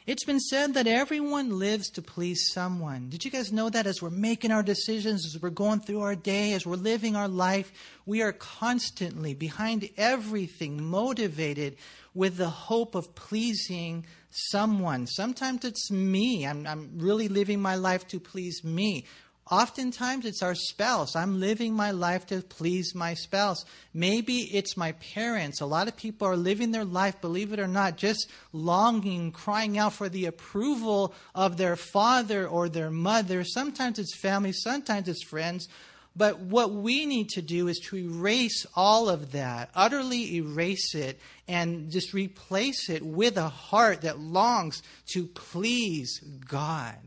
It's 0.05 0.25
been 0.25 0.41
said 0.41 0.75
that 0.75 0.89
everyone 0.89 1.59
lives 1.59 1.89
to 1.91 2.03
please 2.03 2.51
someone. 2.53 3.09
Did 3.09 3.25
you 3.25 3.31
guys 3.31 3.53
know 3.53 3.71
that 3.71 3.87
as 3.87 4.03
we're 4.03 4.11
making 4.11 4.51
our 4.51 4.63
decisions, 4.63 5.25
as 5.25 5.41
we're 5.41 5.51
going 5.51 5.81
through 5.81 6.01
our 6.01 6.17
day, 6.17 6.55
as 6.55 6.67
we're 6.67 6.75
living 6.75 7.15
our 7.15 7.29
life, 7.29 7.73
we 8.05 8.21
are 8.21 8.33
constantly 8.33 9.33
behind 9.33 9.89
everything 9.97 10.83
motivated 10.83 11.77
with 12.15 12.37
the 12.37 12.51
hope 12.51 12.97
of 12.97 13.15
pleasing 13.15 14.05
someone. 14.31 15.07
Sometimes 15.07 15.65
it's 15.65 15.91
me. 15.91 16.47
I'm, 16.47 16.67
I'm 16.67 16.99
really 16.99 17.29
living 17.29 17.61
my 17.61 17.77
life 17.77 18.09
to 18.09 18.19
please 18.19 18.65
me. 18.65 19.07
Oftentimes 19.51 20.25
it's 20.25 20.43
our 20.43 20.55
spouse. 20.55 21.17
I'm 21.17 21.41
living 21.41 21.75
my 21.75 21.91
life 21.91 22.27
to 22.27 22.43
please 22.43 22.95
my 22.95 23.15
spouse. 23.15 23.65
Maybe 23.93 24.39
it's 24.53 24.77
my 24.77 24.93
parents. 24.93 25.61
A 25.61 25.67
lot 25.67 25.89
of 25.89 25.97
people 25.97 26.29
are 26.29 26.37
living 26.37 26.71
their 26.71 26.85
life, 26.85 27.21
believe 27.21 27.53
it 27.53 27.59
or 27.59 27.67
not, 27.67 27.97
just 27.97 28.31
longing, 28.53 29.33
crying 29.33 29.79
out 29.79 29.95
for 29.95 30.09
the 30.09 30.27
approval 30.27 31.13
of 31.35 31.57
their 31.57 31.77
father 31.77 32.47
or 32.47 32.69
their 32.69 32.91
mother. 32.91 33.43
Sometimes 33.45 33.99
it's 33.99 34.17
family, 34.17 34.53
sometimes 34.53 35.09
it's 35.09 35.25
friends. 35.25 35.69
But 36.15 36.41
what 36.41 36.73
we 36.73 37.07
need 37.07 37.31
to 37.31 37.43
do 37.43 37.69
is 37.69 37.79
to 37.89 37.97
erase 37.97 38.67
all 38.77 39.09
of 39.09 39.33
that, 39.33 39.71
utterly 39.75 40.37
erase 40.37 40.95
it, 40.95 41.19
and 41.49 41.91
just 41.91 42.13
replace 42.13 42.91
it 42.91 43.03
with 43.03 43.37
a 43.39 43.49
heart 43.49 44.03
that 44.03 44.19
longs 44.19 44.83
to 45.15 45.27
please 45.27 46.21
God. 46.47 46.99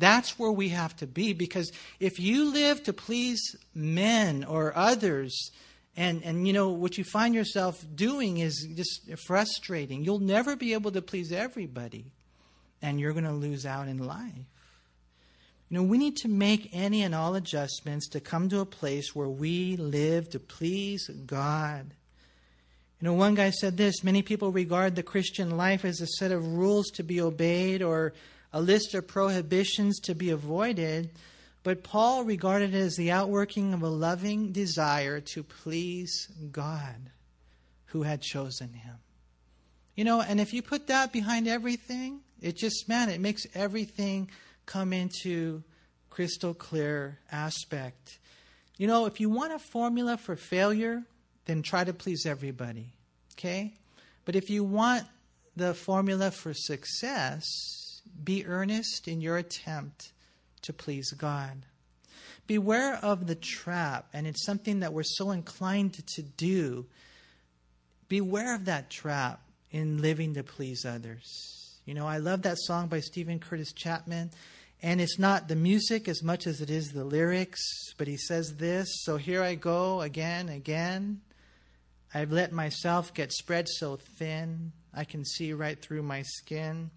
That's 0.00 0.38
where 0.38 0.50
we 0.50 0.70
have 0.70 0.96
to 0.96 1.06
be 1.06 1.34
because 1.34 1.70
if 2.00 2.18
you 2.18 2.50
live 2.50 2.82
to 2.84 2.92
please 2.92 3.54
men 3.74 4.44
or 4.44 4.76
others, 4.76 5.50
and, 5.96 6.22
and 6.24 6.46
you 6.46 6.54
know, 6.54 6.70
what 6.70 6.96
you 6.96 7.04
find 7.04 7.34
yourself 7.34 7.84
doing 7.94 8.38
is 8.38 8.66
just 8.74 9.02
frustrating. 9.26 10.02
You'll 10.02 10.18
never 10.18 10.56
be 10.56 10.72
able 10.72 10.90
to 10.92 11.02
please 11.02 11.32
everybody, 11.32 12.06
and 12.80 12.98
you're 12.98 13.12
going 13.12 13.24
to 13.24 13.32
lose 13.32 13.66
out 13.66 13.88
in 13.88 13.98
life. 13.98 14.46
You 15.68 15.76
know, 15.76 15.82
we 15.82 15.98
need 15.98 16.16
to 16.16 16.28
make 16.28 16.70
any 16.72 17.02
and 17.02 17.14
all 17.14 17.34
adjustments 17.34 18.08
to 18.08 18.20
come 18.20 18.48
to 18.48 18.60
a 18.60 18.66
place 18.66 19.14
where 19.14 19.28
we 19.28 19.76
live 19.76 20.30
to 20.30 20.40
please 20.40 21.08
God. 21.26 21.92
You 23.00 23.06
know, 23.06 23.14
one 23.14 23.34
guy 23.34 23.50
said 23.50 23.76
this 23.76 24.02
many 24.02 24.22
people 24.22 24.50
regard 24.50 24.96
the 24.96 25.02
Christian 25.02 25.56
life 25.56 25.84
as 25.84 26.00
a 26.00 26.06
set 26.06 26.32
of 26.32 26.46
rules 26.46 26.86
to 26.92 27.02
be 27.02 27.20
obeyed 27.20 27.82
or 27.82 28.14
a 28.52 28.60
list 28.60 28.94
of 28.94 29.06
prohibitions 29.06 30.00
to 30.00 30.14
be 30.14 30.30
avoided, 30.30 31.10
but 31.62 31.84
Paul 31.84 32.24
regarded 32.24 32.74
it 32.74 32.78
as 32.78 32.96
the 32.96 33.10
outworking 33.10 33.74
of 33.74 33.82
a 33.82 33.88
loving 33.88 34.52
desire 34.52 35.20
to 35.20 35.42
please 35.42 36.28
God 36.50 37.10
who 37.86 38.02
had 38.02 38.22
chosen 38.22 38.72
him. 38.72 38.96
You 39.94 40.04
know, 40.04 40.20
and 40.20 40.40
if 40.40 40.52
you 40.52 40.62
put 40.62 40.86
that 40.86 41.12
behind 41.12 41.46
everything, 41.46 42.20
it 42.40 42.56
just, 42.56 42.88
man, 42.88 43.08
it 43.08 43.20
makes 43.20 43.46
everything 43.54 44.30
come 44.64 44.92
into 44.92 45.62
crystal 46.08 46.54
clear 46.54 47.18
aspect. 47.30 48.18
You 48.78 48.86
know, 48.86 49.06
if 49.06 49.20
you 49.20 49.28
want 49.28 49.52
a 49.52 49.58
formula 49.58 50.16
for 50.16 50.36
failure, 50.36 51.02
then 51.44 51.62
try 51.62 51.84
to 51.84 51.92
please 51.92 52.24
everybody. 52.24 52.92
Okay? 53.34 53.74
But 54.24 54.36
if 54.36 54.48
you 54.48 54.64
want 54.64 55.04
the 55.56 55.74
formula 55.74 56.30
for 56.30 56.54
success, 56.54 57.44
be 58.22 58.46
earnest 58.46 59.08
in 59.08 59.20
your 59.20 59.36
attempt 59.36 60.12
to 60.62 60.72
please 60.72 61.12
God. 61.12 61.64
Beware 62.46 62.96
of 62.96 63.26
the 63.26 63.34
trap, 63.34 64.08
and 64.12 64.26
it's 64.26 64.44
something 64.44 64.80
that 64.80 64.92
we're 64.92 65.02
so 65.04 65.30
inclined 65.30 65.94
to 66.06 66.22
do. 66.22 66.86
Beware 68.08 68.54
of 68.54 68.64
that 68.64 68.90
trap 68.90 69.40
in 69.70 70.02
living 70.02 70.34
to 70.34 70.42
please 70.42 70.84
others. 70.84 71.78
You 71.84 71.94
know, 71.94 72.06
I 72.06 72.18
love 72.18 72.42
that 72.42 72.58
song 72.58 72.88
by 72.88 73.00
Steven 73.00 73.38
Curtis 73.38 73.72
Chapman, 73.72 74.30
and 74.82 75.00
it's 75.00 75.18
not 75.18 75.48
the 75.48 75.56
music 75.56 76.08
as 76.08 76.22
much 76.22 76.46
as 76.46 76.60
it 76.60 76.70
is 76.70 76.88
the 76.88 77.04
lyrics, 77.04 77.60
but 77.96 78.08
he 78.08 78.16
says 78.16 78.56
this 78.56 78.88
So 79.04 79.16
here 79.16 79.42
I 79.42 79.54
go 79.54 80.00
again, 80.00 80.48
again. 80.48 81.20
I've 82.12 82.32
let 82.32 82.52
myself 82.52 83.14
get 83.14 83.32
spread 83.32 83.68
so 83.68 83.96
thin, 84.18 84.72
I 84.92 85.04
can 85.04 85.24
see 85.24 85.52
right 85.52 85.80
through 85.80 86.02
my 86.02 86.22
skin. 86.22 86.90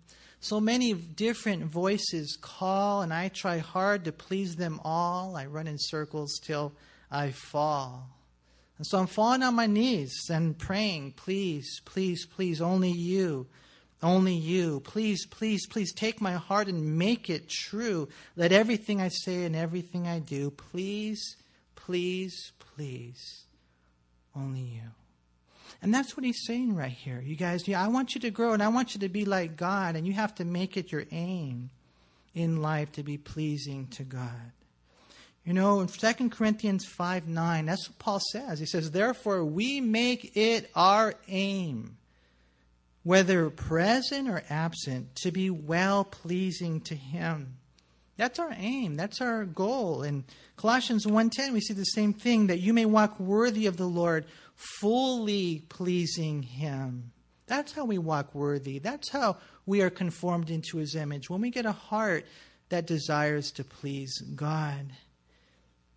So 0.43 0.59
many 0.59 0.91
different 0.91 1.63
voices 1.63 2.38
call, 2.41 3.01
and 3.01 3.13
I 3.13 3.29
try 3.29 3.59
hard 3.59 4.03
to 4.03 4.12
please 4.12 4.57
them 4.57 4.81
all. 4.83 5.38
I 5.38 5.45
run 5.45 5.67
in 5.67 5.77
circles 5.79 6.38
till 6.43 6.73
I 7.09 7.31
fall. 7.31 8.09
And 8.77 8.85
so 8.85 8.97
I'm 9.00 9.07
falling 9.07 9.41
on 9.41 9.55
my 9.55 9.67
knees 9.67 10.13
and 10.29 10.57
praying, 10.57 11.13
please, 11.13 11.79
please, 11.85 12.25
please, 12.25 12.59
only 12.59 12.91
you, 12.91 13.47
only 14.01 14.33
you. 14.33 14.81
Please, 14.81 15.25
please, 15.25 15.65
please 15.65 15.93
take 15.93 16.19
my 16.19 16.33
heart 16.33 16.67
and 16.67 16.97
make 16.97 17.29
it 17.29 17.47
true. 17.47 18.09
Let 18.35 18.51
everything 18.51 19.00
I 19.00 19.07
say 19.07 19.45
and 19.45 19.55
everything 19.55 20.09
I 20.09 20.19
do, 20.19 20.51
please, 20.51 21.38
please, 21.75 22.51
please, 22.59 23.45
only 24.35 24.59
you. 24.59 25.02
And 25.82 25.94
that's 25.94 26.15
what 26.15 26.25
he's 26.25 26.46
saying 26.46 26.75
right 26.75 26.92
here. 26.92 27.22
You 27.25 27.36
guys, 27.36 27.68
yeah, 27.68 27.84
I 27.84 27.88
want 27.88 28.15
you 28.15 28.22
to 28.22 28.32
grow 28.32 28.53
and 28.53 28.63
I 28.63 28.70
want 28.70 28.94
you 28.94 29.01
to 29.01 29.10
be 29.10 29.25
like 29.25 29.58
God, 29.58 29.96
and 29.96 30.08
you 30.08 30.13
have 30.13 30.36
to 30.36 30.46
make 30.46 30.77
it 30.77 30.92
your 30.92 31.06
aim 31.12 31.70
in 32.34 32.62
life 32.62 32.92
to 32.94 33.03
be 33.03 33.18
pleasing 33.18 33.88
to 33.88 34.03
God. 34.03 34.51
You 35.46 35.53
know, 35.53 35.82
in 35.82 35.88
2 35.88 36.30
Corinthians 36.30 36.86
5 36.86 37.27
9, 37.27 37.65
that's 37.65 37.89
what 37.89 38.00
Paul 38.00 38.20
says. 38.32 38.60
He 38.60 38.65
says, 38.65 38.92
Therefore, 38.92 39.44
we 39.44 39.82
make 39.82 40.38
it 40.38 40.70
our 40.74 41.15
aim, 41.27 41.98
whether 43.03 43.50
present 43.50 44.30
or 44.30 44.44
absent, 44.50 45.15
to 45.18 45.32
be 45.32 45.50
well 45.50 46.06
pleasing 46.06 46.80
to 46.82 46.96
Him. 46.96 47.58
That's 48.15 48.39
our 48.39 48.53
aim. 48.58 48.96
That's 48.96 49.22
our 49.22 49.44
goal. 49.44 50.03
In 50.03 50.24
Colossians 50.56 51.06
1:10 51.06 51.51
we 51.51 51.60
see 51.60 51.74
the 51.74 51.84
same 51.84 52.13
thing 52.13 52.48
that 52.48 52.60
you 52.60 52.74
may 52.74 52.86
walk 52.86 53.20
worthy 53.20 53.65
of 53.65 53.75
the 53.77 53.88
Lord, 53.88 54.25
fully 54.55 55.63
pleasing 55.69 56.43
Him. 56.43 57.12
That's 57.48 57.74
how 57.74 57.86
we 57.86 57.98
walk 57.98 58.33
worthy. 58.33 58.79
That's 58.79 59.10
how 59.10 59.38
we 59.65 59.81
are 59.81 59.89
conformed 59.89 60.50
into 60.50 60.77
His 60.77 60.95
image. 60.95 61.29
When 61.29 61.41
we 61.41 61.50
get 61.50 61.65
a 61.65 61.72
heart 61.72 62.25
that 62.69 62.88
desires 62.88 63.51
to 63.51 63.63
please 63.63 64.17
God. 64.36 64.93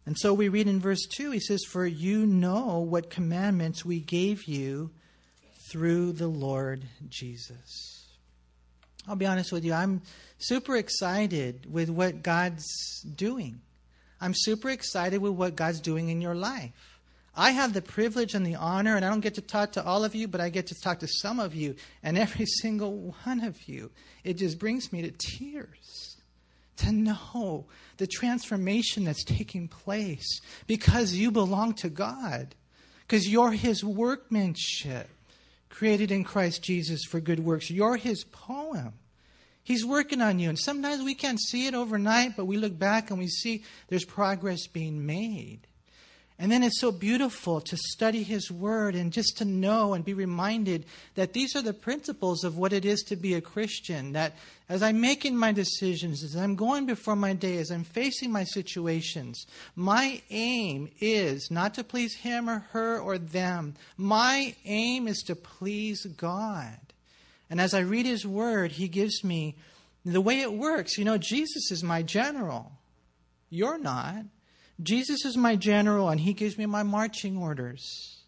And 0.05 0.17
so 0.17 0.35
we 0.35 0.49
read 0.49 0.69
in 0.69 0.81
verse 0.81 1.05
2, 1.17 1.33
he 1.33 1.41
says, 1.41 1.65
For 1.65 1.87
you 1.87 2.27
know 2.27 2.79
what 2.79 3.11
commandments 3.11 3.85
we 3.85 3.99
gave 3.99 4.45
you 4.45 4.91
through 5.71 6.13
the 6.13 6.29
Lord 6.29 6.85
Jesus. 7.09 8.07
I'll 9.09 9.17
be 9.17 9.27
honest 9.27 9.53
with 9.53 9.65
you, 9.65 9.73
I'm 9.73 10.03
super 10.39 10.77
excited 10.77 11.73
with 11.73 11.91
what 11.91 12.23
God's 12.23 12.67
doing. 13.03 13.61
I'm 14.21 14.35
super 14.35 14.71
excited 14.71 15.21
with 15.21 15.33
what 15.33 15.57
God's 15.57 15.81
doing 15.81 16.09
in 16.09 16.21
your 16.21 16.35
life. 16.35 16.73
I 17.37 17.51
have 17.51 17.75
the 17.75 17.83
privilege 17.83 18.35
and 18.35 18.47
the 18.47 18.55
honor, 18.55 18.97
and 18.97 19.05
I 19.05 19.11
don't 19.11 19.21
get 19.21 19.35
to 19.35 19.43
talk 19.43 19.73
to 19.73 19.85
all 19.85 20.05
of 20.05 20.15
you, 20.15 20.27
but 20.27 20.41
I 20.41 20.49
get 20.49 20.69
to 20.69 20.75
talk 20.83 21.01
to 21.01 21.09
some 21.09 21.39
of 21.39 21.55
you, 21.55 21.77
and 22.03 22.17
every 22.17 22.47
single 22.63 23.15
one 23.25 23.45
of 23.45 23.69
you. 23.69 23.91
It 24.25 24.35
just 24.35 24.59
brings 24.59 24.93
me 24.93 25.03
to 25.03 25.11
tears 25.11 26.17
to 26.79 26.93
know 26.93 27.67
the 27.97 28.07
transformation 28.07 29.05
that's 29.05 29.25
taking 29.25 29.69
place 29.69 30.41
because 30.67 31.15
you 31.15 31.31
belong 31.31 31.75
to 31.75 31.89
God, 31.89 32.55
because 33.07 33.29
you're 33.29 33.53
His 33.53 33.85
workmanship, 33.85 35.09
created 35.69 36.11
in 36.11 36.25
Christ 36.25 36.63
Jesus 36.63 37.05
for 37.05 37.21
good 37.21 37.41
works. 37.41 37.71
You're 37.71 37.97
His 37.97 38.25
poem. 38.25 38.95
He's 39.63 39.85
working 39.85 40.23
on 40.23 40.39
you. 40.39 40.49
And 40.49 40.59
sometimes 40.59 41.03
we 41.03 41.15
can't 41.15 41.41
see 41.41 41.67
it 41.67 41.75
overnight, 41.75 42.37
but 42.37 42.45
we 42.45 42.57
look 42.57 42.79
back 42.79 43.11
and 43.11 43.19
we 43.19 43.27
see 43.27 43.65
there's 43.89 44.05
progress 44.05 44.67
being 44.69 45.05
made. 45.05 45.67
And 46.39 46.53
then 46.53 46.63
it's 46.63 46.81
so 46.81 46.93
beautiful 46.93 47.63
to 47.63 47.77
study 47.79 48.23
His 48.23 48.51
Word 48.51 48.95
and 48.95 49.11
just 49.11 49.39
to 49.39 49.47
know 49.47 49.95
and 49.95 50.05
be 50.05 50.13
reminded 50.13 50.85
that 51.15 51.33
these 51.33 51.57
are 51.57 51.63
the 51.63 51.73
principles 51.73 52.45
of 52.45 52.59
what 52.59 52.75
it 52.75 52.85
is 52.85 53.03
to 53.05 53.17
be 53.17 53.33
a 53.33 53.41
Christian. 53.41 54.13
That 54.13 54.35
as 54.69 54.83
I'm 54.83 55.01
making 55.01 55.35
my 55.35 55.53
decisions, 55.53 56.23
as 56.23 56.37
I'm 56.37 56.55
going 56.55 56.85
before 56.85 57.17
my 57.17 57.33
day, 57.33 57.57
as 57.57 57.71
I'm 57.71 57.85
facing 57.85 58.31
my 58.31 58.45
situations, 58.45 59.47
my 59.75 60.21
aim 60.29 60.91
is 61.01 61.51
not 61.51 61.73
to 61.75 61.85
please 61.85 62.15
Him 62.15 62.51
or 62.51 62.59
her 62.73 62.99
or 62.99 63.17
them. 63.17 63.75
My 63.97 64.55
aim 64.67 65.09
is 65.09 65.23
to 65.29 65.37
please 65.37 66.05
God. 66.05 66.79
And 67.49 67.63
as 67.63 67.73
I 67.73 67.81
read 67.81 68.05
His 68.05 68.27
Word, 68.27 68.73
He 68.73 68.89
gives 68.89 69.25
me 69.25 69.57
the 70.05 70.21
way 70.21 70.41
it 70.41 70.53
works. 70.53 70.99
You 70.99 71.07
know, 71.07 71.17
Jesus 71.17 71.71
is 71.71 71.83
my 71.83 72.03
general. 72.03 72.73
You're 73.49 73.79
not. 73.79 74.25
Jesus 74.83 75.25
is 75.25 75.37
my 75.37 75.57
general 75.57 76.09
and 76.09 76.21
he 76.21 76.33
gives 76.33 76.59
me 76.59 76.67
my 76.67 76.83
marching 76.83 77.37
orders. 77.39 78.23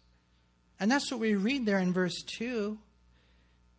And 0.79 0.89
that's 0.89 1.11
what 1.11 1.19
we 1.19 1.35
read 1.35 1.65
there 1.65 1.79
in 1.79 1.93
verse 1.93 2.23
2. 2.23 2.77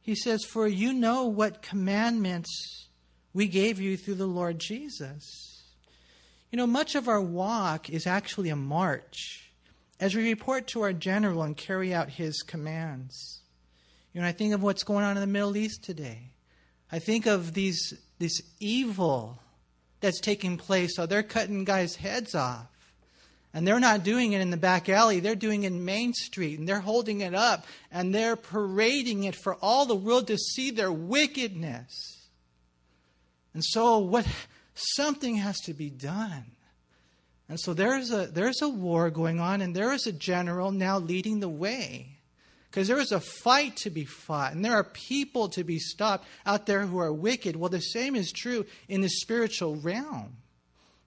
He 0.02 0.14
says, 0.14 0.44
For 0.44 0.68
you 0.68 0.92
know 0.92 1.24
what 1.24 1.62
commandments 1.62 2.88
we 3.32 3.48
gave 3.48 3.80
you 3.80 3.96
through 3.96 4.16
the 4.16 4.26
Lord 4.26 4.58
Jesus. 4.58 5.62
You 6.50 6.56
know, 6.56 6.66
much 6.66 6.94
of 6.94 7.08
our 7.08 7.20
walk 7.20 7.90
is 7.90 8.06
actually 8.06 8.50
a 8.50 8.56
march 8.56 9.50
as 10.00 10.14
we 10.14 10.24
report 10.24 10.66
to 10.68 10.82
our 10.82 10.92
general 10.92 11.42
and 11.42 11.56
carry 11.56 11.94
out 11.94 12.08
his 12.08 12.42
commands. 12.42 13.40
You 14.12 14.20
know, 14.20 14.26
I 14.26 14.32
think 14.32 14.54
of 14.54 14.62
what's 14.62 14.82
going 14.82 15.04
on 15.04 15.16
in 15.16 15.20
the 15.20 15.26
Middle 15.26 15.56
East 15.56 15.84
today. 15.84 16.30
I 16.90 16.98
think 16.98 17.26
of 17.26 17.54
these 17.54 17.94
this 18.18 18.42
evil 18.58 19.40
that's 20.00 20.20
taking 20.20 20.56
place. 20.56 20.96
So 20.96 21.06
they're 21.06 21.22
cutting 21.22 21.64
guys' 21.64 21.96
heads 21.96 22.34
off. 22.34 22.66
And 23.52 23.66
they're 23.66 23.80
not 23.80 24.04
doing 24.04 24.32
it 24.32 24.40
in 24.40 24.50
the 24.50 24.56
back 24.56 24.88
alley, 24.88 25.18
they're 25.18 25.34
doing 25.34 25.64
it 25.64 25.72
in 25.72 25.84
Main 25.84 26.14
Street, 26.14 26.58
and 26.60 26.68
they're 26.68 26.78
holding 26.78 27.20
it 27.20 27.34
up, 27.34 27.66
and 27.90 28.14
they're 28.14 28.36
parading 28.36 29.24
it 29.24 29.34
for 29.34 29.56
all 29.56 29.86
the 29.86 29.96
world 29.96 30.28
to 30.28 30.38
see 30.38 30.70
their 30.70 30.92
wickedness. 30.92 32.28
And 33.52 33.64
so, 33.64 33.98
what 33.98 34.24
something 34.74 35.36
has 35.36 35.58
to 35.62 35.74
be 35.74 35.90
done. 35.90 36.44
And 37.48 37.58
so 37.58 37.74
there's 37.74 38.12
a, 38.12 38.26
there's 38.26 38.62
a 38.62 38.68
war 38.68 39.10
going 39.10 39.40
on, 39.40 39.60
and 39.60 39.74
there 39.74 39.92
is 39.92 40.06
a 40.06 40.12
general 40.12 40.70
now 40.70 40.98
leading 40.98 41.40
the 41.40 41.48
way. 41.48 42.19
Because 42.70 42.86
there 42.86 43.00
is 43.00 43.10
a 43.10 43.18
fight 43.18 43.76
to 43.78 43.90
be 43.90 44.04
fought, 44.04 44.52
and 44.52 44.64
there 44.64 44.74
are 44.74 44.84
people 44.84 45.48
to 45.48 45.64
be 45.64 45.80
stopped 45.80 46.26
out 46.46 46.66
there 46.66 46.86
who 46.86 47.00
are 47.00 47.12
wicked. 47.12 47.56
Well, 47.56 47.68
the 47.68 47.80
same 47.80 48.14
is 48.14 48.30
true 48.30 48.64
in 48.88 49.00
the 49.00 49.08
spiritual 49.08 49.74
realm. 49.74 50.36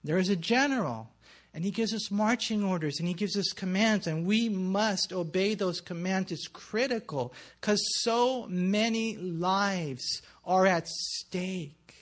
There 0.02 0.18
is 0.18 0.28
a 0.28 0.36
general, 0.36 1.08
and 1.54 1.64
he 1.64 1.70
gives 1.70 1.94
us 1.94 2.10
marching 2.10 2.62
orders, 2.62 2.98
and 2.98 3.08
he 3.08 3.14
gives 3.14 3.34
us 3.38 3.52
commands, 3.54 4.06
and 4.06 4.26
we 4.26 4.50
must 4.50 5.10
obey 5.14 5.54
those 5.54 5.80
commands. 5.80 6.32
It's 6.32 6.48
critical 6.48 7.32
because 7.58 7.80
so 8.02 8.46
many 8.46 9.16
lives 9.16 10.20
are 10.44 10.66
at 10.66 10.86
stake. 10.86 11.94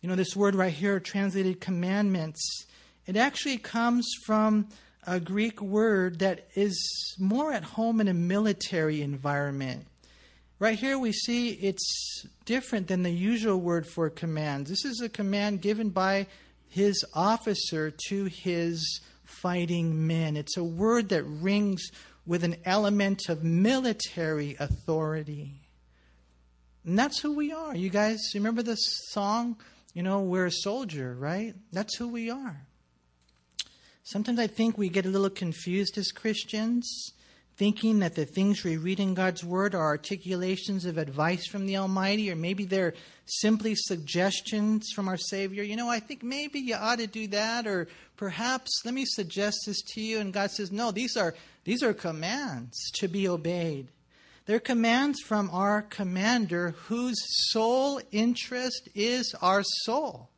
You 0.00 0.08
know, 0.08 0.16
this 0.16 0.34
word 0.34 0.54
right 0.54 0.72
here, 0.72 0.98
translated 0.98 1.60
commandments, 1.60 2.66
it 3.06 3.16
actually 3.18 3.58
comes 3.58 4.06
from 4.24 4.68
a 5.06 5.20
Greek 5.20 5.60
word 5.60 6.18
that 6.20 6.48
is 6.54 7.16
more 7.18 7.52
at 7.52 7.64
home 7.64 8.00
in 8.00 8.08
a 8.08 8.14
military 8.14 9.02
environment. 9.02 9.86
Right 10.58 10.78
here, 10.78 10.98
we 10.98 11.12
see 11.12 11.50
it's 11.50 12.24
different 12.44 12.88
than 12.88 13.02
the 13.02 13.10
usual 13.10 13.60
word 13.60 13.86
for 13.86 14.08
command. 14.10 14.66
This 14.66 14.84
is 14.84 15.00
a 15.00 15.08
command 15.08 15.60
given 15.60 15.90
by 15.90 16.26
his 16.68 17.04
officer 17.14 17.92
to 18.08 18.24
his 18.24 19.00
fighting 19.24 20.06
men. 20.06 20.36
It's 20.36 20.56
a 20.56 20.64
word 20.64 21.08
that 21.10 21.24
rings 21.24 21.90
with 22.26 22.44
an 22.44 22.56
element 22.64 23.28
of 23.28 23.44
military 23.44 24.56
authority. 24.58 25.60
And 26.84 26.98
that's 26.98 27.20
who 27.20 27.34
we 27.34 27.52
are. 27.52 27.74
You 27.74 27.90
guys 27.90 28.20
remember 28.34 28.62
this 28.62 28.80
song? 29.10 29.56
You 29.92 30.02
know, 30.02 30.20
we're 30.20 30.46
a 30.46 30.52
soldier, 30.52 31.14
right? 31.14 31.54
That's 31.72 31.96
who 31.96 32.08
we 32.08 32.30
are. 32.30 32.66
Sometimes 34.06 34.38
I 34.38 34.46
think 34.46 34.76
we 34.76 34.90
get 34.90 35.06
a 35.06 35.08
little 35.08 35.30
confused 35.30 35.96
as 35.96 36.12
Christians, 36.12 37.12
thinking 37.56 38.00
that 38.00 38.14
the 38.14 38.26
things 38.26 38.62
we 38.62 38.76
read 38.76 39.00
in 39.00 39.14
God's 39.14 39.42
Word 39.42 39.74
are 39.74 39.80
articulations 39.80 40.84
of 40.84 40.98
advice 40.98 41.46
from 41.46 41.64
the 41.64 41.78
Almighty, 41.78 42.30
or 42.30 42.36
maybe 42.36 42.66
they're 42.66 42.92
simply 43.24 43.74
suggestions 43.74 44.90
from 44.94 45.08
our 45.08 45.16
Savior. 45.16 45.62
You 45.62 45.76
know, 45.76 45.88
I 45.88 46.00
think 46.00 46.22
maybe 46.22 46.60
you 46.60 46.74
ought 46.74 46.98
to 46.98 47.06
do 47.06 47.28
that, 47.28 47.66
or 47.66 47.88
perhaps 48.18 48.82
let 48.84 48.92
me 48.92 49.06
suggest 49.06 49.60
this 49.66 49.80
to 49.94 50.02
you. 50.02 50.18
And 50.20 50.34
God 50.34 50.50
says, 50.50 50.70
no, 50.70 50.90
these 50.90 51.16
are, 51.16 51.34
these 51.64 51.82
are 51.82 51.94
commands 51.94 52.90
to 52.96 53.08
be 53.08 53.26
obeyed. 53.26 53.88
They're 54.44 54.60
commands 54.60 55.20
from 55.20 55.48
our 55.50 55.80
commander 55.80 56.74
whose 56.88 57.16
sole 57.50 58.02
interest 58.12 58.90
is 58.94 59.34
our 59.40 59.62
soul. 59.62 60.28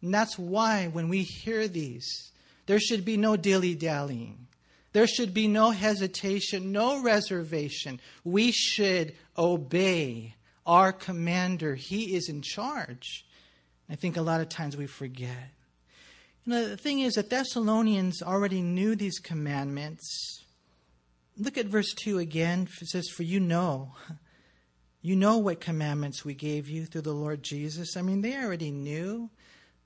And 0.00 0.14
that's 0.14 0.38
why 0.38 0.86
when 0.86 1.08
we 1.08 1.22
hear 1.22 1.66
these, 1.66 2.30
there 2.66 2.80
should 2.80 3.04
be 3.04 3.16
no 3.16 3.36
dilly 3.36 3.74
dallying. 3.74 4.46
There 4.92 5.06
should 5.06 5.34
be 5.34 5.46
no 5.46 5.70
hesitation, 5.72 6.72
no 6.72 7.02
reservation. 7.02 8.00
We 8.24 8.50
should 8.50 9.14
obey 9.36 10.34
our 10.64 10.92
commander. 10.92 11.74
He 11.74 12.16
is 12.16 12.28
in 12.28 12.42
charge. 12.42 13.26
I 13.88 13.94
think 13.94 14.16
a 14.16 14.22
lot 14.22 14.40
of 14.40 14.48
times 14.48 14.76
we 14.76 14.86
forget. 14.86 15.50
You 16.44 16.52
know, 16.52 16.68
the 16.68 16.76
thing 16.76 17.00
is 17.00 17.14
that 17.14 17.30
Thessalonians 17.30 18.22
already 18.22 18.62
knew 18.62 18.96
these 18.96 19.18
commandments. 19.18 20.44
Look 21.36 21.58
at 21.58 21.66
verse 21.66 21.92
2 21.92 22.18
again. 22.18 22.68
It 22.80 22.88
says, 22.88 23.08
For 23.08 23.22
you 23.22 23.38
know, 23.38 23.92
you 25.02 25.14
know 25.14 25.38
what 25.38 25.60
commandments 25.60 26.24
we 26.24 26.34
gave 26.34 26.68
you 26.68 26.86
through 26.86 27.02
the 27.02 27.12
Lord 27.12 27.42
Jesus. 27.42 27.96
I 27.96 28.02
mean, 28.02 28.22
they 28.22 28.36
already 28.36 28.70
knew. 28.70 29.30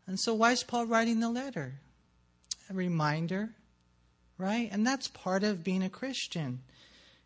And 0.07 0.19
so, 0.19 0.35
why 0.35 0.53
is 0.53 0.63
Paul 0.63 0.87
writing 0.87 1.21
the 1.21 1.31
letter? 1.31 1.81
A 2.71 2.75
reminder, 2.75 3.50
right? 4.39 4.69
And 4.71 4.87
that's 4.87 5.09
part 5.09 5.43
of 5.43 5.65
being 5.65 5.83
a 5.83 5.91
Christian. 5.91 6.61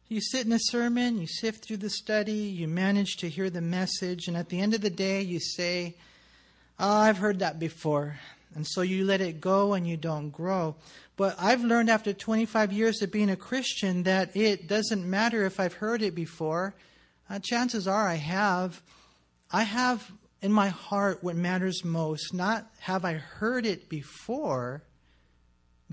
You 0.08 0.20
sit 0.20 0.46
in 0.46 0.52
a 0.52 0.58
sermon, 0.58 1.18
you 1.18 1.26
sift 1.26 1.64
through 1.64 1.78
the 1.78 1.90
study, 1.90 2.32
you 2.32 2.66
manage 2.66 3.16
to 3.18 3.28
hear 3.28 3.50
the 3.50 3.60
message, 3.60 4.26
and 4.26 4.36
at 4.36 4.48
the 4.48 4.60
end 4.60 4.74
of 4.74 4.80
the 4.80 4.90
day, 4.90 5.20
you 5.20 5.40
say, 5.40 5.96
oh, 6.78 6.96
I've 6.96 7.18
heard 7.18 7.40
that 7.40 7.58
before. 7.58 8.18
And 8.54 8.66
so 8.66 8.80
you 8.80 9.04
let 9.04 9.20
it 9.20 9.40
go 9.40 9.74
and 9.74 9.86
you 9.86 9.96
don't 9.96 10.30
grow. 10.30 10.76
But 11.16 11.36
I've 11.38 11.64
learned 11.64 11.90
after 11.90 12.12
25 12.12 12.72
years 12.72 13.02
of 13.02 13.12
being 13.12 13.30
a 13.30 13.36
Christian 13.36 14.04
that 14.04 14.36
it 14.36 14.66
doesn't 14.66 15.08
matter 15.08 15.44
if 15.44 15.60
I've 15.60 15.74
heard 15.74 16.02
it 16.02 16.14
before. 16.14 16.74
Uh, 17.28 17.38
chances 17.38 17.86
are 17.86 18.08
I 18.08 18.14
have. 18.14 18.80
I 19.50 19.64
have 19.64 20.10
in 20.40 20.52
my 20.52 20.68
heart 20.68 21.22
what 21.22 21.36
matters 21.36 21.84
most. 21.84 22.32
Not 22.32 22.66
have 22.80 23.04
I 23.04 23.14
heard 23.14 23.66
it 23.66 23.88
before, 23.88 24.82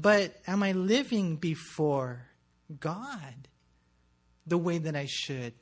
but 0.02 0.36
am 0.48 0.64
I 0.64 0.72
living 0.72 1.36
before 1.36 2.26
God 2.80 3.48
the 4.48 4.58
way 4.58 4.78
that 4.78 4.96
I 4.96 5.06
should? 5.08 5.54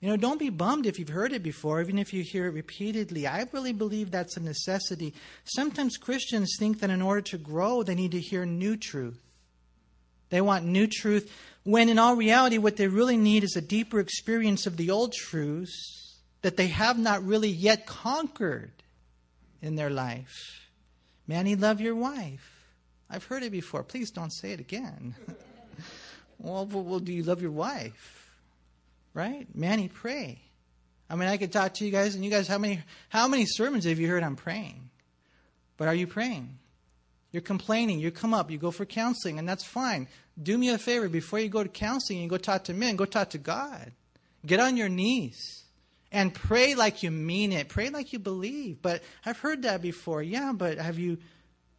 You 0.00 0.08
know, 0.08 0.16
don't 0.16 0.38
be 0.38 0.48
bummed 0.48 0.86
if 0.86 0.98
you've 0.98 1.10
heard 1.10 1.32
it 1.32 1.42
before, 1.42 1.80
even 1.80 1.98
if 1.98 2.14
you 2.14 2.22
hear 2.22 2.46
it 2.46 2.54
repeatedly. 2.54 3.26
I 3.26 3.46
really 3.52 3.74
believe 3.74 4.10
that's 4.10 4.36
a 4.36 4.40
necessity. 4.40 5.12
Sometimes 5.44 5.98
Christians 5.98 6.56
think 6.58 6.80
that 6.80 6.88
in 6.88 7.02
order 7.02 7.20
to 7.22 7.38
grow, 7.38 7.82
they 7.82 7.94
need 7.94 8.12
to 8.12 8.20
hear 8.20 8.46
new 8.46 8.76
truth. 8.76 9.20
They 10.30 10.40
want 10.40 10.64
new 10.64 10.86
truth, 10.86 11.30
when 11.64 11.88
in 11.88 11.98
all 11.98 12.16
reality, 12.16 12.56
what 12.56 12.76
they 12.76 12.86
really 12.86 13.16
need 13.16 13.44
is 13.44 13.56
a 13.56 13.60
deeper 13.60 14.00
experience 14.00 14.66
of 14.66 14.76
the 14.76 14.90
old 14.90 15.12
truths 15.12 16.16
that 16.42 16.56
they 16.56 16.68
have 16.68 16.98
not 16.98 17.24
really 17.24 17.50
yet 17.50 17.84
conquered 17.84 18.72
in 19.60 19.74
their 19.74 19.90
life. 19.90 20.68
Manny, 21.26 21.56
love 21.56 21.80
your 21.80 21.94
wife. 21.94 22.59
I've 23.10 23.24
heard 23.24 23.42
it 23.42 23.50
before. 23.50 23.82
Please 23.82 24.10
don't 24.10 24.30
say 24.30 24.52
it 24.52 24.60
again. 24.60 25.14
well, 26.38 26.66
well, 26.66 27.00
do 27.00 27.12
you 27.12 27.22
love 27.22 27.42
your 27.42 27.50
wife? 27.50 28.30
Right? 29.14 29.46
Manny, 29.54 29.88
pray. 29.88 30.40
I 31.08 31.16
mean, 31.16 31.28
I 31.28 31.36
could 31.36 31.52
talk 31.52 31.74
to 31.74 31.84
you 31.84 31.90
guys, 31.90 32.14
and 32.14 32.24
you 32.24 32.30
guys, 32.30 32.46
how 32.46 32.58
many, 32.58 32.80
how 33.08 33.26
many 33.26 33.44
sermons 33.44 33.84
have 33.84 33.98
you 33.98 34.06
heard 34.08 34.22
on 34.22 34.36
praying? 34.36 34.90
But 35.76 35.88
are 35.88 35.94
you 35.94 36.06
praying? 36.06 36.58
You're 37.32 37.42
complaining. 37.42 37.98
You 37.98 38.10
come 38.12 38.32
up. 38.32 38.50
You 38.50 38.58
go 38.58 38.70
for 38.70 38.84
counseling, 38.84 39.38
and 39.38 39.48
that's 39.48 39.64
fine. 39.64 40.06
Do 40.40 40.56
me 40.56 40.70
a 40.70 40.78
favor 40.78 41.08
before 41.08 41.40
you 41.40 41.48
go 41.48 41.62
to 41.62 41.68
counseling 41.68 42.20
and 42.20 42.30
go 42.30 42.36
talk 42.36 42.64
to 42.64 42.74
men, 42.74 42.96
go 42.96 43.04
talk 43.04 43.30
to 43.30 43.38
God. 43.38 43.92
Get 44.46 44.60
on 44.60 44.76
your 44.76 44.88
knees 44.88 45.64
and 46.12 46.32
pray 46.32 46.74
like 46.74 47.02
you 47.02 47.10
mean 47.10 47.52
it. 47.52 47.68
Pray 47.68 47.90
like 47.90 48.12
you 48.12 48.18
believe. 48.18 48.80
But 48.82 49.02
I've 49.24 49.38
heard 49.38 49.62
that 49.62 49.82
before. 49.82 50.22
Yeah, 50.22 50.52
but 50.54 50.78
have 50.78 50.98
you 50.98 51.18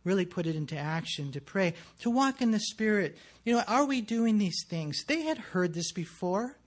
really 0.04 0.26
put 0.26 0.46
it 0.46 0.56
into 0.56 0.78
action, 0.78 1.32
to 1.32 1.42
pray, 1.42 1.74
to 2.00 2.10
walk 2.10 2.42
in 2.42 2.52
the 2.52 2.60
Spirit. 2.60 3.18
You 3.46 3.56
know, 3.56 3.64
are 3.68 3.86
we 3.86 4.02
doing 4.02 4.38
these 4.38 4.66
things? 4.68 5.04
They 5.06 5.22
had 5.22 5.38
heard 5.38 5.74
this 5.74 5.92
before, 5.92 6.58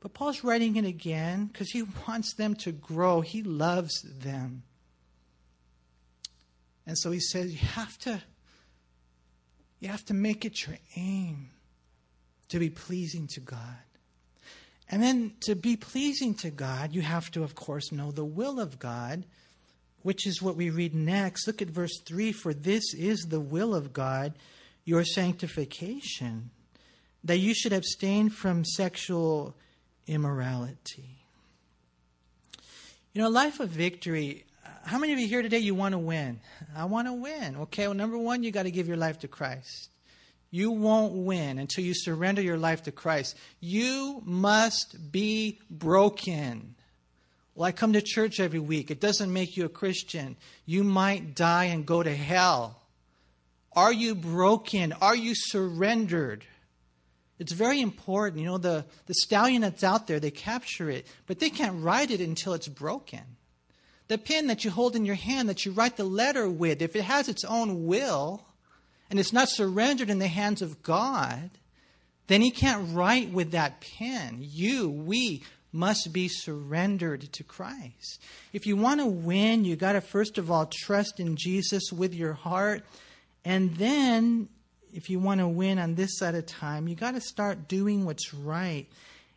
but 0.00 0.14
Paul's 0.14 0.42
writing 0.42 0.76
it 0.76 0.84
again 0.84 1.46
because 1.46 1.70
he 1.70 1.82
wants 2.08 2.34
them 2.34 2.54
to 2.56 2.72
grow. 2.72 3.20
He 3.20 3.42
loves 3.42 4.02
them. 4.02 4.64
And 6.86 6.98
so 6.98 7.12
he 7.12 7.20
says, 7.20 7.52
you 7.52 7.66
have 7.68 7.96
to, 8.00 8.20
you 9.78 9.88
have 9.88 10.04
to 10.06 10.14
make 10.14 10.44
it 10.44 10.66
your 10.66 10.76
aim 10.96 11.50
to 12.48 12.58
be 12.58 12.70
pleasing 12.70 13.28
to 13.28 13.40
God. 13.40 13.78
And 14.88 15.02
then 15.02 15.32
to 15.42 15.54
be 15.54 15.76
pleasing 15.76 16.34
to 16.36 16.50
God, 16.50 16.92
you 16.94 17.00
have 17.00 17.30
to, 17.30 17.44
of 17.44 17.54
course, 17.54 17.92
know 17.92 18.10
the 18.10 18.24
will 18.24 18.60
of 18.60 18.78
God 18.78 19.24
which 20.02 20.26
is 20.26 20.42
what 20.42 20.56
we 20.56 20.70
read 20.70 20.94
next. 20.94 21.46
Look 21.46 21.62
at 21.62 21.68
verse 21.68 22.00
3 22.04 22.32
For 22.32 22.54
this 22.54 22.94
is 22.94 23.20
the 23.28 23.40
will 23.40 23.74
of 23.74 23.92
God, 23.92 24.34
your 24.84 25.04
sanctification, 25.04 26.50
that 27.24 27.38
you 27.38 27.54
should 27.54 27.72
abstain 27.72 28.28
from 28.28 28.64
sexual 28.64 29.54
immorality. 30.06 31.24
You 33.12 33.22
know, 33.22 33.28
life 33.28 33.60
of 33.60 33.68
victory. 33.68 34.44
How 34.84 34.98
many 34.98 35.12
of 35.12 35.18
you 35.18 35.28
here 35.28 35.42
today 35.42 35.58
you 35.58 35.74
want 35.74 35.92
to 35.92 35.98
win? 35.98 36.40
I 36.74 36.86
want 36.86 37.06
to 37.08 37.12
win. 37.12 37.56
Okay, 37.56 37.86
well, 37.86 37.94
number 37.94 38.18
one, 38.18 38.42
you 38.42 38.50
got 38.50 38.64
to 38.64 38.70
give 38.70 38.88
your 38.88 38.96
life 38.96 39.20
to 39.20 39.28
Christ. 39.28 39.90
You 40.50 40.70
won't 40.70 41.14
win 41.14 41.58
until 41.58 41.84
you 41.84 41.94
surrender 41.94 42.42
your 42.42 42.58
life 42.58 42.82
to 42.84 42.92
Christ. 42.92 43.36
You 43.60 44.22
must 44.24 45.12
be 45.12 45.60
broken. 45.70 46.74
Well, 47.54 47.66
I 47.66 47.72
come 47.72 47.92
to 47.92 48.02
church 48.02 48.40
every 48.40 48.58
week. 48.58 48.90
It 48.90 49.00
doesn't 49.00 49.32
make 49.32 49.56
you 49.56 49.66
a 49.66 49.70
Christian. 49.70 50.36
You 50.64 50.84
might 50.84 51.34
die 51.34 51.64
and 51.64 51.84
go 51.84 52.02
to 52.02 52.14
hell. 52.14 52.80
Are 53.74 53.92
you 53.92 54.14
broken? 54.14 54.92
Are 54.94 55.16
you 55.16 55.34
surrendered? 55.34 56.44
It's 57.38 57.52
very 57.52 57.80
important. 57.80 58.40
You 58.40 58.46
know, 58.46 58.58
the, 58.58 58.84
the 59.06 59.14
stallion 59.14 59.62
that's 59.62 59.84
out 59.84 60.06
there, 60.06 60.20
they 60.20 60.30
capture 60.30 60.88
it, 60.88 61.06
but 61.26 61.40
they 61.40 61.50
can't 61.50 61.82
ride 61.82 62.10
it 62.10 62.20
until 62.20 62.54
it's 62.54 62.68
broken. 62.68 63.20
The 64.08 64.18
pen 64.18 64.46
that 64.46 64.64
you 64.64 64.70
hold 64.70 64.94
in 64.94 65.04
your 65.04 65.14
hand 65.14 65.48
that 65.48 65.64
you 65.64 65.72
write 65.72 65.96
the 65.96 66.04
letter 66.04 66.48
with, 66.48 66.82
if 66.82 66.94
it 66.96 67.04
has 67.04 67.28
its 67.28 67.44
own 67.44 67.86
will 67.86 68.46
and 69.10 69.18
it's 69.18 69.32
not 69.32 69.48
surrendered 69.48 70.10
in 70.10 70.18
the 70.18 70.28
hands 70.28 70.62
of 70.62 70.82
God, 70.82 71.50
then 72.26 72.40
he 72.40 72.50
can't 72.50 72.94
write 72.94 73.32
with 73.32 73.50
that 73.52 73.80
pen. 73.80 74.38
You, 74.40 74.88
we, 74.88 75.42
must 75.72 76.12
be 76.12 76.28
surrendered 76.28 77.32
to 77.32 77.42
Christ. 77.42 78.20
If 78.52 78.66
you 78.66 78.76
want 78.76 79.00
to 79.00 79.06
win, 79.06 79.64
you 79.64 79.76
got 79.76 79.92
to 79.92 80.00
first 80.00 80.38
of 80.38 80.50
all 80.50 80.66
trust 80.66 81.18
in 81.18 81.36
Jesus 81.36 81.90
with 81.92 82.14
your 82.14 82.34
heart. 82.34 82.84
And 83.44 83.74
then, 83.76 84.48
if 84.92 85.08
you 85.08 85.18
want 85.18 85.40
to 85.40 85.48
win 85.48 85.78
on 85.78 85.94
this 85.94 86.18
side 86.18 86.34
of 86.34 86.46
time, 86.46 86.86
you 86.86 86.94
got 86.94 87.14
to 87.14 87.20
start 87.20 87.68
doing 87.68 88.04
what's 88.04 88.34
right. 88.34 88.86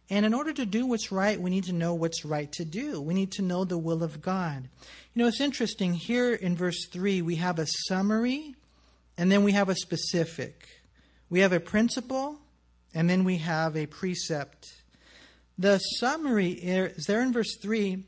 And 0.10 0.26
in 0.26 0.34
order 0.34 0.54
to 0.54 0.66
do 0.66 0.86
what's 0.86 1.12
right, 1.12 1.40
we 1.40 1.50
need 1.50 1.64
to 1.66 1.74
know 1.74 1.94
what's 1.94 2.26
right 2.26 2.52
to 2.54 2.66
do. 2.66 3.02
We 3.02 3.14
need 3.14 3.32
to 3.34 3.42
know 3.42 3.64
the 3.64 3.78
will 3.78 4.04
of 4.04 4.22
God. 4.22 4.68
You 5.14 5.22
know, 5.22 5.28
it's 5.28 5.42
interesting. 5.42 5.94
Here 5.94 6.34
in 6.34 6.56
verse 6.56 6.88
3, 6.92 7.22
we 7.24 7.38
have 7.38 7.58
a 7.58 7.66
summary 7.88 8.56
and 9.18 9.32
then 9.32 9.44
we 9.44 9.54
have 9.54 9.70
a 9.70 9.76
specific. 9.76 10.68
We 11.30 11.40
have 11.40 11.54
a 11.54 11.60
principle 11.60 12.38
and 12.94 13.10
then 13.10 13.24
we 13.24 13.38
have 13.38 13.76
a 13.76 13.88
precept. 13.88 14.72
The 15.58 15.78
summary 15.78 16.50
is 16.50 17.06
there 17.06 17.22
in 17.22 17.32
verse 17.32 17.56
3 17.62 18.04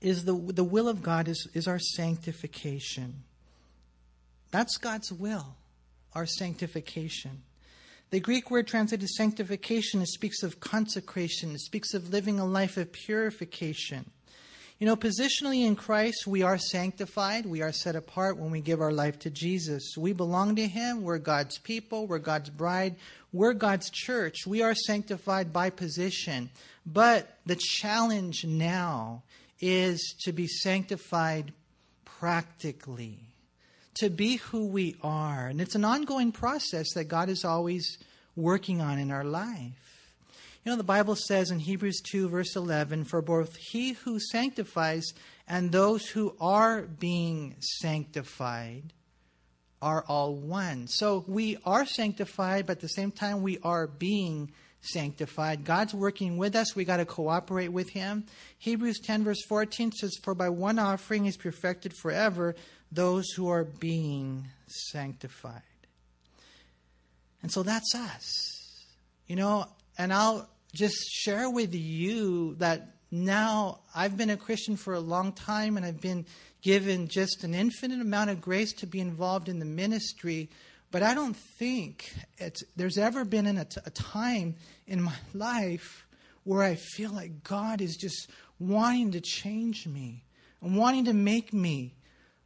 is 0.00 0.24
the, 0.24 0.34
the 0.34 0.64
will 0.64 0.88
of 0.88 1.02
God 1.02 1.28
is, 1.28 1.48
is 1.54 1.66
our 1.66 1.78
sanctification. 1.78 3.22
That's 4.50 4.78
God's 4.78 5.12
will, 5.12 5.56
our 6.14 6.24
sanctification. 6.26 7.42
The 8.10 8.20
Greek 8.20 8.50
word 8.50 8.66
translated 8.66 9.08
sanctification 9.10 10.04
speaks 10.06 10.42
of 10.42 10.60
consecration, 10.60 11.52
it 11.52 11.60
speaks 11.60 11.92
of 11.92 12.10
living 12.10 12.40
a 12.40 12.46
life 12.46 12.78
of 12.78 12.92
purification. 12.92 14.10
You 14.78 14.86
know, 14.86 14.94
positionally 14.94 15.66
in 15.66 15.74
Christ, 15.74 16.24
we 16.24 16.42
are 16.42 16.56
sanctified. 16.56 17.46
We 17.46 17.62
are 17.62 17.72
set 17.72 17.96
apart 17.96 18.38
when 18.38 18.52
we 18.52 18.60
give 18.60 18.80
our 18.80 18.92
life 18.92 19.18
to 19.20 19.30
Jesus. 19.30 19.96
We 19.96 20.12
belong 20.12 20.54
to 20.54 20.68
Him. 20.68 21.02
We're 21.02 21.18
God's 21.18 21.58
people. 21.58 22.06
We're 22.06 22.20
God's 22.20 22.48
bride. 22.48 22.94
We're 23.32 23.54
God's 23.54 23.90
church. 23.90 24.46
We 24.46 24.62
are 24.62 24.76
sanctified 24.76 25.52
by 25.52 25.70
position. 25.70 26.50
But 26.86 27.38
the 27.44 27.56
challenge 27.56 28.44
now 28.44 29.24
is 29.58 30.14
to 30.20 30.32
be 30.32 30.46
sanctified 30.46 31.52
practically, 32.04 33.18
to 33.94 34.08
be 34.10 34.36
who 34.36 34.66
we 34.68 34.94
are. 35.02 35.48
And 35.48 35.60
it's 35.60 35.74
an 35.74 35.84
ongoing 35.84 36.30
process 36.30 36.92
that 36.94 37.08
God 37.08 37.28
is 37.28 37.44
always 37.44 37.98
working 38.36 38.80
on 38.80 39.00
in 39.00 39.10
our 39.10 39.24
life. 39.24 39.87
You 40.68 40.74
know, 40.74 40.76
the 40.76 40.84
Bible 40.84 41.16
says 41.16 41.50
in 41.50 41.60
Hebrews 41.60 42.02
2, 42.02 42.28
verse 42.28 42.54
11, 42.54 43.04
for 43.04 43.22
both 43.22 43.56
he 43.56 43.92
who 43.92 44.20
sanctifies 44.20 45.14
and 45.48 45.72
those 45.72 46.06
who 46.06 46.36
are 46.42 46.82
being 46.82 47.56
sanctified 47.58 48.92
are 49.80 50.04
all 50.06 50.34
one. 50.34 50.86
So 50.86 51.24
we 51.26 51.56
are 51.64 51.86
sanctified, 51.86 52.66
but 52.66 52.72
at 52.72 52.80
the 52.80 52.88
same 52.90 53.12
time, 53.12 53.40
we 53.40 53.56
are 53.62 53.86
being 53.86 54.52
sanctified. 54.82 55.64
God's 55.64 55.94
working 55.94 56.36
with 56.36 56.54
us. 56.54 56.76
We 56.76 56.84
got 56.84 56.98
to 56.98 57.06
cooperate 57.06 57.68
with 57.68 57.88
Him. 57.88 58.26
Hebrews 58.58 59.00
10, 59.00 59.24
verse 59.24 59.42
14 59.48 59.92
says, 59.92 60.18
For 60.22 60.34
by 60.34 60.50
one 60.50 60.78
offering 60.78 61.24
is 61.24 61.38
perfected 61.38 61.94
forever 61.96 62.54
those 62.92 63.30
who 63.30 63.48
are 63.48 63.64
being 63.64 64.48
sanctified. 64.66 65.62
And 67.42 67.50
so 67.50 67.62
that's 67.62 67.94
us. 67.94 68.84
You 69.26 69.36
know, 69.36 69.64
and 69.96 70.12
I'll 70.12 70.46
just 70.74 70.96
share 71.10 71.48
with 71.48 71.74
you 71.74 72.54
that 72.56 72.94
now 73.10 73.80
I've 73.94 74.16
been 74.16 74.30
a 74.30 74.36
Christian 74.36 74.76
for 74.76 74.94
a 74.94 75.00
long 75.00 75.32
time 75.32 75.76
and 75.76 75.86
I've 75.86 76.00
been 76.00 76.26
given 76.60 77.08
just 77.08 77.44
an 77.44 77.54
infinite 77.54 78.00
amount 78.00 78.30
of 78.30 78.40
grace 78.40 78.72
to 78.74 78.86
be 78.86 79.00
involved 79.00 79.48
in 79.48 79.58
the 79.58 79.64
ministry. 79.64 80.50
But 80.90 81.02
I 81.02 81.14
don't 81.14 81.36
think 81.36 82.12
there's 82.76 82.98
ever 82.98 83.24
been 83.24 83.46
a, 83.46 83.66
a 83.84 83.90
time 83.90 84.56
in 84.86 85.02
my 85.02 85.14
life 85.34 86.06
where 86.44 86.62
I 86.62 86.74
feel 86.74 87.12
like 87.12 87.42
God 87.44 87.80
is 87.80 87.96
just 87.96 88.30
wanting 88.58 89.12
to 89.12 89.20
change 89.20 89.86
me 89.86 90.24
and 90.60 90.76
wanting 90.76 91.04
to 91.06 91.12
make 91.12 91.52
me 91.52 91.94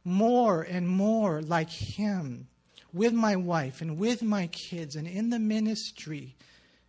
more 0.05 0.61
and 0.61 0.87
more 0.87 1.41
like 1.41 1.69
Him 1.69 2.47
with 2.93 3.13
my 3.13 3.35
wife 3.35 3.81
and 3.81 3.97
with 3.97 4.21
my 4.21 4.47
kids 4.47 4.95
and 4.95 5.07
in 5.07 5.29
the 5.29 5.39
ministry 5.39 6.35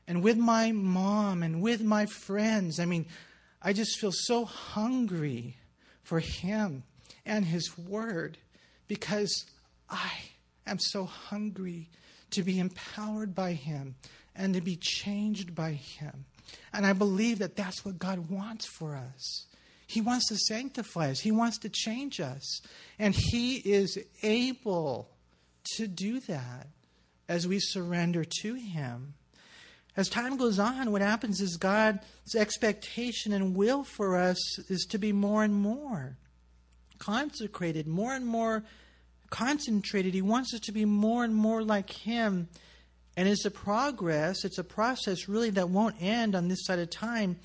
and 0.07 0.23
with 0.23 0.37
my 0.37 0.73
mom 0.73 1.43
and 1.43 1.62
with 1.62 1.83
my 1.83 2.07
friends. 2.07 2.79
I 2.79 2.85
mean, 2.85 3.07
I 3.62 3.73
just 3.73 3.99
feel 3.99 4.12
so 4.12 4.45
hungry 4.45 5.57
for 6.03 6.21
Him 6.21 6.83
and 7.25 7.45
His 7.45 7.77
Word 7.79 8.38
because 8.87 9.47
I 9.88 10.11
am 10.67 10.79
so 10.79 11.05
hungry 11.05 11.88
to 12.31 12.43
be 12.43 12.59
empowered 12.59 13.35
by 13.35 13.53
Him 13.53 13.95
and 14.37 14.55
to 14.55 14.61
be 14.61 14.77
changed 14.77 15.55
by 15.55 15.73
Him. 15.73 16.27
And 16.73 16.85
I 16.85 16.93
believe 16.93 17.38
that 17.38 17.57
that's 17.57 17.85
what 17.85 17.99
God 17.99 18.31
wants 18.31 18.67
for 18.67 18.95
us. 18.95 19.47
He 19.87 20.01
wants 20.01 20.29
to 20.29 20.37
sanctify 20.37 21.11
us, 21.11 21.21
He 21.21 21.33
wants 21.33 21.59
to 21.59 21.69
change 21.69 22.21
us. 22.21 22.61
And 22.99 23.14
He 23.14 23.57
is 23.57 23.99
able 24.23 25.09
to 25.77 25.87
do 25.87 26.21
that 26.21 26.69
as 27.29 27.49
we 27.49 27.59
surrender 27.59 28.25
to 28.43 28.55
Him. 28.55 29.14
As 29.96 30.09
time 30.09 30.37
goes 30.37 30.59
on, 30.59 30.90
what 30.90 31.02
happens 31.02 31.40
is 31.40 31.57
God's 31.57 32.35
expectation 32.37 33.33
and 33.33 33.54
will 33.54 33.85
for 33.85 34.16
us 34.16 34.59
is 34.68 34.87
to 34.90 34.98
be 34.98 35.12
more 35.12 35.44
and 35.44 35.54
more 35.54 36.16
consecrated, 36.98 37.87
more 37.87 38.14
and 38.14 38.26
more 38.26 38.64
concentrated. 39.30 40.14
He 40.14 40.22
wants 40.22 40.54
us 40.54 40.61
to 40.61 40.72
be 40.72 40.85
more 40.85 41.24
and 41.24 41.35
more 41.35 41.62
like 41.62 41.90
Him. 41.90 42.48
And 43.16 43.28
it's 43.28 43.44
a 43.44 43.50
progress, 43.50 44.44
it's 44.44 44.59
a 44.59 44.64
process 44.64 45.28
really 45.28 45.50
that 45.50 45.68
won't 45.68 46.02
end 46.02 46.35
on 46.35 46.48
this 46.48 46.64
side 46.64 46.80
of 46.80 46.90
time, 46.90 47.38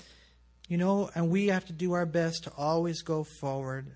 you 0.68 0.76
know, 0.76 1.10
and 1.14 1.30
we 1.30 1.48
have 1.48 1.66
to 1.66 1.72
do 1.72 1.92
our 1.92 2.06
best 2.06 2.44
to 2.44 2.52
always 2.56 3.02
go 3.02 3.22
forward 3.22 3.92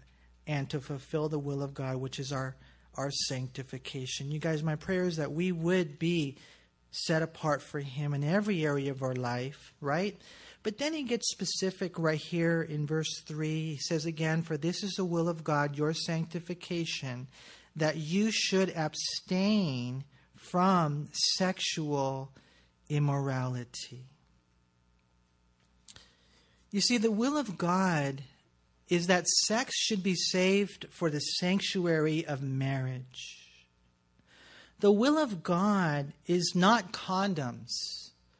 and 0.47 0.71
to 0.71 0.81
fulfill 0.81 1.29
the 1.29 1.39
will 1.39 1.63
of 1.63 1.75
God, 1.75 1.97
which 1.97 2.21
is 2.21 2.31
our, 2.31 2.55
our 2.95 3.11
sanctification. 3.11 4.31
You 4.31 4.39
guys, 4.39 4.63
my 4.63 4.77
prayer 4.77 5.05
is 5.05 5.17
that 5.17 5.33
we 5.33 5.51
would 5.51 5.99
be 5.99 6.37
set 6.95 7.23
apart 7.23 7.63
for 7.63 7.81
Him 7.81 8.15
in 8.15 8.23
every 8.23 8.65
area 8.65 8.91
of 8.91 9.03
our 9.03 9.15
life, 9.15 9.75
right? 9.81 10.21
But 10.65 10.79
then 10.79 10.95
he 10.95 11.03
gets 11.03 11.31
specific 11.31 11.99
right 11.99 12.19
here 12.19 12.63
in 12.63 12.87
verse 12.87 13.21
3. 13.27 13.73
He 13.73 13.79
says 13.79 14.07
again, 14.07 14.43
For 14.43 14.57
this 14.57 14.83
is 14.83 14.95
the 14.95 15.05
will 15.05 15.29
of 15.29 15.45
God, 15.45 15.77
your 15.77 15.93
sanctification, 15.93 17.29
that 17.77 17.99
you 17.99 18.31
should 18.33 18.71
abstain 18.71 20.05
from 20.37 21.09
sexual 21.13 22.33
immorality. 22.89 24.07
You 26.71 26.81
see, 26.81 26.97
the 26.97 27.13
will 27.13 27.37
of 27.37 27.59
God 27.59 28.23
is 28.89 29.07
that 29.07 29.27
sex 29.27 29.75
should 29.77 30.03
be 30.03 30.15
saved 30.15 30.87
for 30.91 31.11
the 31.11 31.21
sanctuary 31.21 32.27
of 32.27 32.43
marriage. 32.43 33.44
The 34.85 34.93
will 34.93 35.17
of 35.17 35.43
God 35.43 36.13
is 36.27 36.53
not 36.55 36.93
condoms 36.93 37.71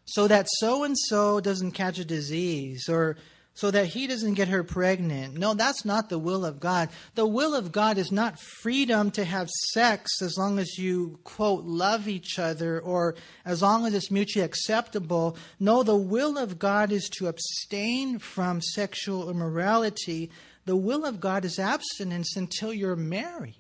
so 0.05 0.29
that 0.29 0.47
so 0.59 0.85
and 0.85 0.95
so 0.95 1.41
doesn't 1.41 1.73
catch 1.73 1.99
a 1.99 2.05
disease 2.05 2.87
or 2.87 3.17
so 3.55 3.71
that 3.71 3.87
he 3.87 4.07
doesn't 4.07 4.35
get 4.35 4.49
her 4.49 4.63
pregnant. 4.63 5.39
No, 5.39 5.55
that's 5.55 5.87
not 5.87 6.11
the 6.11 6.19
will 6.19 6.45
of 6.45 6.61
God. 6.61 6.91
The 7.15 7.25
will 7.27 7.55
of 7.55 7.73
God 7.73 7.97
is 7.97 8.13
not 8.13 8.39
freedom 8.39 9.11
to 9.13 9.25
have 9.25 9.49
sex 9.73 10.21
as 10.21 10.37
long 10.37 10.59
as 10.59 10.77
you, 10.77 11.19
quote, 11.25 11.65
love 11.65 12.09
each 12.09 12.39
other 12.39 12.79
or 12.79 13.15
as 13.47 13.63
long 13.63 13.87
as 13.87 13.95
it's 13.95 14.11
mutually 14.11 14.45
acceptable. 14.45 15.39
No, 15.59 15.83
the 15.83 15.97
will 15.97 16.37
of 16.37 16.59
God 16.59 16.93
is 16.93 17.09
to 17.17 17.29
abstain 17.29 18.19
from 18.19 18.61
sexual 18.61 19.31
immorality. 19.31 20.31
The 20.67 20.77
will 20.77 21.07
of 21.07 21.21
God 21.21 21.47
is 21.47 21.59
abstinence 21.59 22.37
until 22.37 22.75
you're 22.75 22.97
married. 22.97 23.57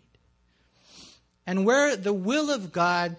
And 1.46 1.66
where 1.66 1.96
the 1.96 2.12
will 2.12 2.50
of 2.50 2.72
God 2.72 3.16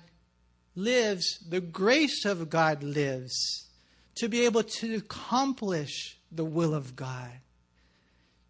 lives, 0.75 1.37
the 1.47 1.61
grace 1.61 2.25
of 2.25 2.49
God 2.49 2.83
lives 2.83 3.67
to 4.15 4.27
be 4.27 4.45
able 4.45 4.63
to 4.63 4.95
accomplish 4.95 6.17
the 6.31 6.45
will 6.45 6.73
of 6.73 6.95
God. 6.95 7.31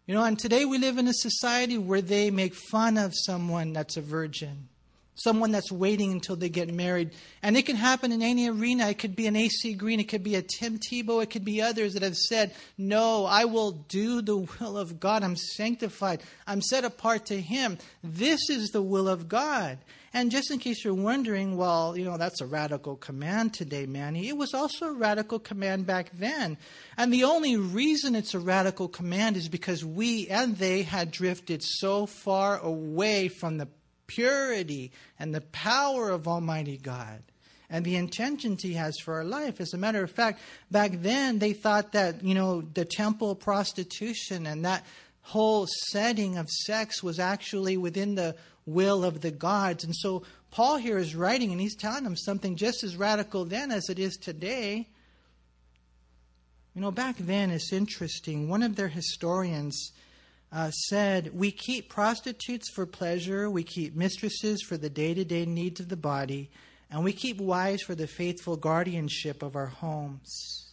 You 0.06 0.14
know, 0.14 0.24
and 0.24 0.38
today 0.38 0.64
we 0.64 0.78
live 0.78 0.98
in 0.98 1.08
a 1.08 1.12
society 1.12 1.76
where 1.78 2.00
they 2.00 2.30
make 2.30 2.54
fun 2.54 2.96
of 2.96 3.12
someone 3.14 3.72
that's 3.72 3.96
a 3.96 4.00
virgin 4.02 4.68
someone 5.16 5.50
that's 5.50 5.72
waiting 5.72 6.12
until 6.12 6.36
they 6.36 6.48
get 6.48 6.72
married. 6.72 7.10
And 7.42 7.56
it 7.56 7.66
can 7.66 7.76
happen 7.76 8.12
in 8.12 8.22
any 8.22 8.48
arena. 8.48 8.88
It 8.88 8.98
could 8.98 9.16
be 9.16 9.26
an 9.26 9.36
AC 9.36 9.74
Green, 9.74 10.00
it 10.00 10.08
could 10.08 10.22
be 10.22 10.36
a 10.36 10.42
Tim 10.42 10.78
Tebow, 10.78 11.22
it 11.22 11.30
could 11.30 11.44
be 11.44 11.60
others 11.60 11.94
that 11.94 12.02
have 12.02 12.16
said, 12.16 12.54
No, 12.78 13.24
I 13.24 13.46
will 13.46 13.72
do 13.72 14.22
the 14.22 14.36
will 14.36 14.78
of 14.78 15.00
God. 15.00 15.24
I'm 15.24 15.36
sanctified, 15.36 16.22
I'm 16.46 16.62
set 16.62 16.84
apart 16.84 17.26
to 17.26 17.40
Him. 17.40 17.78
This 18.04 18.48
is 18.48 18.70
the 18.70 18.82
will 18.82 19.08
of 19.08 19.28
God. 19.28 19.78
And 20.16 20.30
just 20.30 20.50
in 20.50 20.58
case 20.58 20.82
you're 20.82 20.94
wondering, 20.94 21.58
well, 21.58 21.94
you 21.94 22.02
know, 22.02 22.16
that's 22.16 22.40
a 22.40 22.46
radical 22.46 22.96
command 22.96 23.52
today, 23.52 23.84
Manny. 23.84 24.28
It 24.28 24.36
was 24.38 24.54
also 24.54 24.86
a 24.86 24.92
radical 24.94 25.38
command 25.38 25.86
back 25.86 26.10
then. 26.14 26.56
And 26.96 27.12
the 27.12 27.24
only 27.24 27.58
reason 27.58 28.14
it's 28.14 28.32
a 28.32 28.38
radical 28.38 28.88
command 28.88 29.36
is 29.36 29.50
because 29.50 29.84
we 29.84 30.26
and 30.28 30.56
they 30.56 30.84
had 30.84 31.10
drifted 31.10 31.62
so 31.62 32.06
far 32.06 32.58
away 32.60 33.28
from 33.28 33.58
the 33.58 33.68
purity 34.06 34.92
and 35.18 35.34
the 35.34 35.40
power 35.40 36.10
of 36.10 36.28
Almighty 36.28 36.78
God. 36.78 37.22
and 37.68 37.84
the 37.84 37.96
intentions 37.96 38.62
He 38.62 38.74
has 38.74 38.96
for 38.98 39.14
our 39.14 39.24
life. 39.24 39.60
As 39.60 39.74
a 39.74 39.78
matter 39.78 40.02
of 40.02 40.10
fact, 40.10 40.40
back 40.70 40.92
then 40.94 41.38
they 41.40 41.52
thought 41.52 41.92
that, 41.92 42.22
you 42.22 42.34
know, 42.34 42.60
the 42.60 42.84
temple 42.84 43.34
prostitution 43.34 44.46
and 44.46 44.64
that 44.64 44.84
whole 45.22 45.66
setting 45.90 46.38
of 46.38 46.48
sex 46.48 47.02
was 47.02 47.18
actually 47.18 47.76
within 47.76 48.14
the 48.14 48.36
will 48.66 49.04
of 49.04 49.20
the 49.20 49.32
gods. 49.32 49.82
And 49.82 49.94
so 49.94 50.22
Paul 50.50 50.76
here 50.76 50.98
is 50.98 51.16
writing 51.16 51.50
and 51.50 51.60
he's 51.60 51.76
telling 51.76 52.04
them 52.04 52.16
something 52.16 52.56
just 52.56 52.84
as 52.84 52.96
radical 52.96 53.44
then 53.44 53.72
as 53.72 53.88
it 53.88 53.98
is 53.98 54.16
today. 54.16 54.88
You 56.74 56.82
know, 56.82 56.90
back 56.90 57.16
then 57.18 57.50
it's 57.50 57.72
interesting. 57.72 58.48
One 58.48 58.62
of 58.62 58.76
their 58.76 58.88
historians 58.88 59.92
uh, 60.56 60.70
said, 60.70 61.32
We 61.34 61.50
keep 61.50 61.90
prostitutes 61.90 62.70
for 62.70 62.86
pleasure, 62.86 63.50
we 63.50 63.62
keep 63.62 63.94
mistresses 63.94 64.62
for 64.62 64.78
the 64.78 64.88
day 64.88 65.12
to 65.12 65.22
day 65.22 65.44
needs 65.44 65.80
of 65.80 65.90
the 65.90 65.98
body, 65.98 66.50
and 66.90 67.04
we 67.04 67.12
keep 67.12 67.38
wives 67.38 67.82
for 67.82 67.94
the 67.94 68.06
faithful 68.06 68.56
guardianship 68.56 69.42
of 69.42 69.54
our 69.54 69.66
homes. 69.66 70.72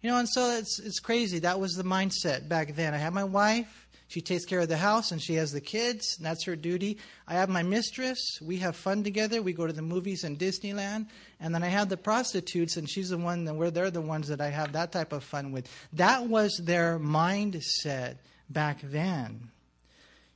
You 0.00 0.10
know, 0.10 0.18
and 0.18 0.28
so 0.28 0.50
it's, 0.50 0.78
it's 0.78 0.98
crazy. 0.98 1.40
That 1.40 1.60
was 1.60 1.72
the 1.72 1.82
mindset 1.82 2.48
back 2.48 2.74
then. 2.74 2.94
I 2.94 2.96
have 2.96 3.12
my 3.12 3.24
wife, 3.24 3.86
she 4.08 4.22
takes 4.22 4.46
care 4.46 4.60
of 4.60 4.68
the 4.70 4.78
house, 4.78 5.12
and 5.12 5.20
she 5.20 5.34
has 5.34 5.52
the 5.52 5.60
kids, 5.60 6.14
and 6.16 6.24
that's 6.24 6.44
her 6.44 6.56
duty. 6.56 6.96
I 7.28 7.34
have 7.34 7.50
my 7.50 7.62
mistress, 7.62 8.38
we 8.40 8.56
have 8.58 8.76
fun 8.76 9.04
together, 9.04 9.42
we 9.42 9.52
go 9.52 9.66
to 9.66 9.74
the 9.74 9.82
movies 9.82 10.24
and 10.24 10.38
Disneyland, 10.38 11.08
and 11.38 11.54
then 11.54 11.62
I 11.62 11.68
have 11.68 11.90
the 11.90 11.98
prostitutes, 11.98 12.78
and 12.78 12.88
she's 12.88 13.10
the 13.10 13.18
one, 13.18 13.44
that 13.44 13.56
where 13.56 13.70
they're 13.70 13.90
the 13.90 14.00
ones 14.00 14.28
that 14.28 14.40
I 14.40 14.48
have 14.48 14.72
that 14.72 14.92
type 14.92 15.12
of 15.12 15.22
fun 15.22 15.52
with. 15.52 15.68
That 15.92 16.28
was 16.28 16.58
their 16.64 16.98
mindset 16.98 18.16
back 18.48 18.80
then. 18.82 19.50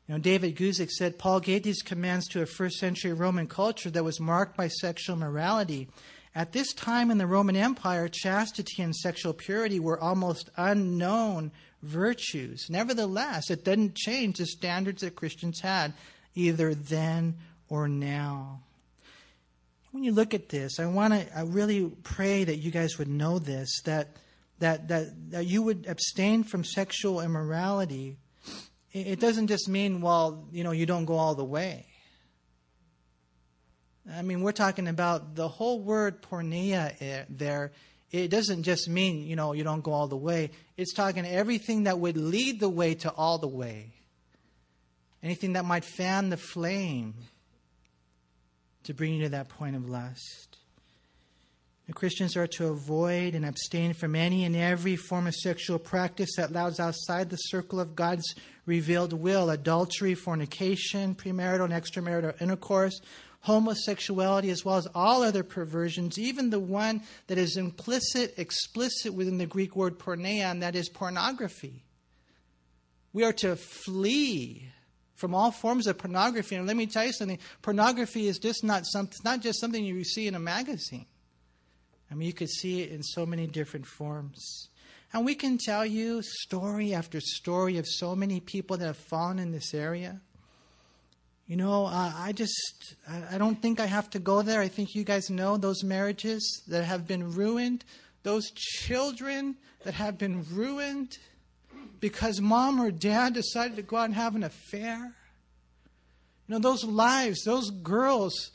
You 0.07 0.15
know, 0.15 0.21
David 0.21 0.57
Guzik 0.57 0.91
said 0.91 1.19
Paul 1.19 1.41
gave 1.41 1.63
these 1.63 1.83
commands 1.83 2.27
to 2.29 2.43
a 2.43 2.47
first 2.47 2.79
century 2.79 3.13
Roman 3.13 3.47
culture 3.47 3.91
that 3.91 4.05
was 4.05 4.19
marked 4.19 4.57
by 4.57 4.69
sexual 4.69 5.17
morality. 5.17 5.89
At 6.35 6.53
this 6.53 6.73
time 6.73 7.11
in 7.11 7.19
the 7.19 7.27
Roman 7.27 7.57
Empire, 7.57 8.09
chastity 8.09 8.83
and 8.83 8.95
sexual 8.95 9.33
purity 9.33 9.79
were 9.79 10.01
almost 10.01 10.51
unknown 10.57 11.53
virtues. 11.83 12.67
Nevertheless, 12.69 13.51
it 13.51 13.65
didn't 13.65 13.95
change 13.95 14.39
the 14.39 14.47
standards 14.47 15.03
that 15.03 15.17
Christians 15.17 15.61
had, 15.61 15.93
either 16.35 16.75
then 16.75 17.37
or 17.69 17.89
now. 17.89 18.61
When 19.93 20.05
you 20.05 20.13
look 20.13 20.35
at 20.35 20.49
this, 20.49 20.79
I 20.79 20.87
want 20.87 21.15
to 21.15 21.37
I 21.37 21.43
really 21.43 21.91
pray 22.03 22.45
that 22.45 22.59
you 22.59 22.71
guys 22.71 22.99
would 22.99 23.09
know 23.09 23.39
this 23.39 23.81
that, 23.85 24.09
that, 24.61 24.89
that, 24.89 25.31
that 25.31 25.47
you 25.47 25.63
would 25.63 25.87
abstain 25.89 26.45
from 26.45 26.65
sexual 26.65 27.21
immorality. 27.21 28.19
It 28.93 29.21
doesn't 29.21 29.49
just 29.49 29.69
mean, 29.69 30.01
well, 30.01 30.49
you 30.53 30.65
know, 30.65 30.73
you 30.73 30.87
don't 30.87 31.05
go 31.05 31.15
all 31.15 31.35
the 31.35 31.45
way. 31.45 31.87
I 34.13 34.23
mean, 34.23 34.43
we're 34.43 34.53
talking 34.53 34.89
about 34.89 35.35
the 35.35 35.49
whole 35.49 35.81
word 35.81 36.23
porneia 36.23 36.95
eh, 37.01 37.25
there. 37.29 37.73
It 38.11 38.29
doesn't 38.29 38.65
just 38.65 38.89
mean, 38.89 39.23
you 39.27 39.37
know, 39.37 39.53
you 39.53 39.63
don't 39.63 39.83
go 39.83 39.93
all 39.93 40.09
the 40.09 40.17
way. 40.17 40.51
It's 40.77 40.93
talking 40.93 41.25
everything 41.27 41.85
that 41.85 41.99
would 41.99 42.17
lead 42.17 42.59
the 42.59 42.69
way 42.69 42.95
to 42.97 43.11
all 43.13 43.39
the 43.39 43.49
way. 43.49 43.93
Anything 45.23 45.53
that 45.53 45.65
might 45.65 45.85
fan 45.85 46.31
the 46.31 46.37
flame 46.37 47.15
to 48.85 48.95
bring 48.95 49.15
you 49.15 49.25
to 49.25 49.29
that 49.31 49.49
point 49.49 49.77
of 49.77 49.89
lust. 49.89 50.50
The 51.91 51.95
Christians 51.95 52.37
are 52.37 52.47
to 52.47 52.69
avoid 52.69 53.35
and 53.35 53.45
abstain 53.45 53.95
from 53.95 54.15
any 54.15 54.45
and 54.45 54.55
every 54.55 54.95
form 54.95 55.27
of 55.27 55.35
sexual 55.35 55.81
practice 55.81 56.37
that 56.37 56.53
lies 56.53 56.79
outside 56.79 57.29
the 57.29 57.37
circle 57.37 57.81
of 57.81 57.97
God's 57.97 58.33
revealed 58.65 59.13
will 59.13 59.51
adultery, 59.51 60.15
fornication, 60.15 61.17
premarital 61.17 61.65
and 61.65 61.73
extramarital 61.73 62.41
intercourse, 62.41 63.01
homosexuality, 63.41 64.51
as 64.51 64.65
well 64.65 64.77
as 64.77 64.87
all 64.95 65.25
other 65.25 65.43
perversions, 65.43 66.17
even 66.17 66.51
the 66.51 66.61
one 66.61 67.03
that 67.27 67.39
is 67.39 67.57
implicit, 67.57 68.35
explicit 68.39 69.13
within 69.13 69.39
the 69.39 69.47
Greek 69.47 69.75
word 69.75 69.99
porneia, 69.99 70.45
and 70.45 70.63
that 70.63 70.77
is 70.77 70.89
pornography. 70.89 71.83
We 73.13 73.25
are 73.25 73.33
to 73.33 73.57
flee 73.57 74.69
from 75.17 75.35
all 75.35 75.51
forms 75.51 75.89
of 75.89 75.99
pornography. 75.99 76.55
And 76.55 76.69
let 76.69 76.77
me 76.77 76.87
tell 76.87 77.07
you 77.07 77.13
something 77.13 77.41
pornography 77.63 78.29
is 78.29 78.39
just 78.39 78.63
not, 78.63 78.87
some, 78.87 79.11
not 79.25 79.41
just 79.41 79.59
something 79.59 79.85
you 79.85 80.05
see 80.05 80.29
in 80.29 80.37
a 80.37 80.39
magazine. 80.39 81.07
I 82.11 82.15
mean, 82.15 82.27
you 82.27 82.33
could 82.33 82.51
see 82.51 82.83
it 82.83 82.91
in 82.91 83.03
so 83.03 83.25
many 83.25 83.47
different 83.47 83.87
forms. 83.87 84.69
And 85.13 85.25
we 85.25 85.35
can 85.35 85.59
tell 85.59 85.85
you 85.85 86.23
story 86.23 86.95
after 86.95 87.21
story 87.21 87.79
of 87.79 87.87
so 87.87 88.15
many 88.15 88.41
people 88.41 88.77
that 88.77 88.87
have 88.87 88.97
fallen 88.97 89.39
in 89.39 89.53
this 89.53 89.75
area. 89.75 90.21
You 91.47 91.57
know, 91.57 91.87
uh, 91.87 92.13
I 92.15 92.33
just, 92.33 92.95
I, 93.09 93.35
I 93.35 93.39
don't 93.39 93.61
think 93.61 93.81
I 93.81 93.87
have 93.87 94.09
to 94.11 94.21
go 94.21 94.43
there. 94.43 94.61
I 94.61 94.69
think 94.69 94.95
you 94.95 95.03
guys 95.03 95.31
know 95.31 95.57
those 95.57 95.83
marriages 95.83 96.63
that 96.69 96.85
have 96.85 97.09
been 97.09 97.33
ruined, 97.33 97.85
those 98.23 98.51
children 98.53 99.57
that 99.83 99.95
have 99.95 100.17
been 100.17 100.45
ruined 100.53 101.19
because 101.99 102.41
mom 102.41 102.81
or 102.81 102.93
dad 102.93 103.35
decided 103.35 103.77
to 103.77 103.83
go 103.83 103.97
out 103.97 104.05
and 104.05 104.15
have 104.15 104.37
an 104.37 104.45
affair. 104.45 105.13
You 106.47 106.55
know, 106.55 106.59
those 106.59 106.85
lives, 106.85 107.43
those 107.45 107.71
girls 107.71 108.53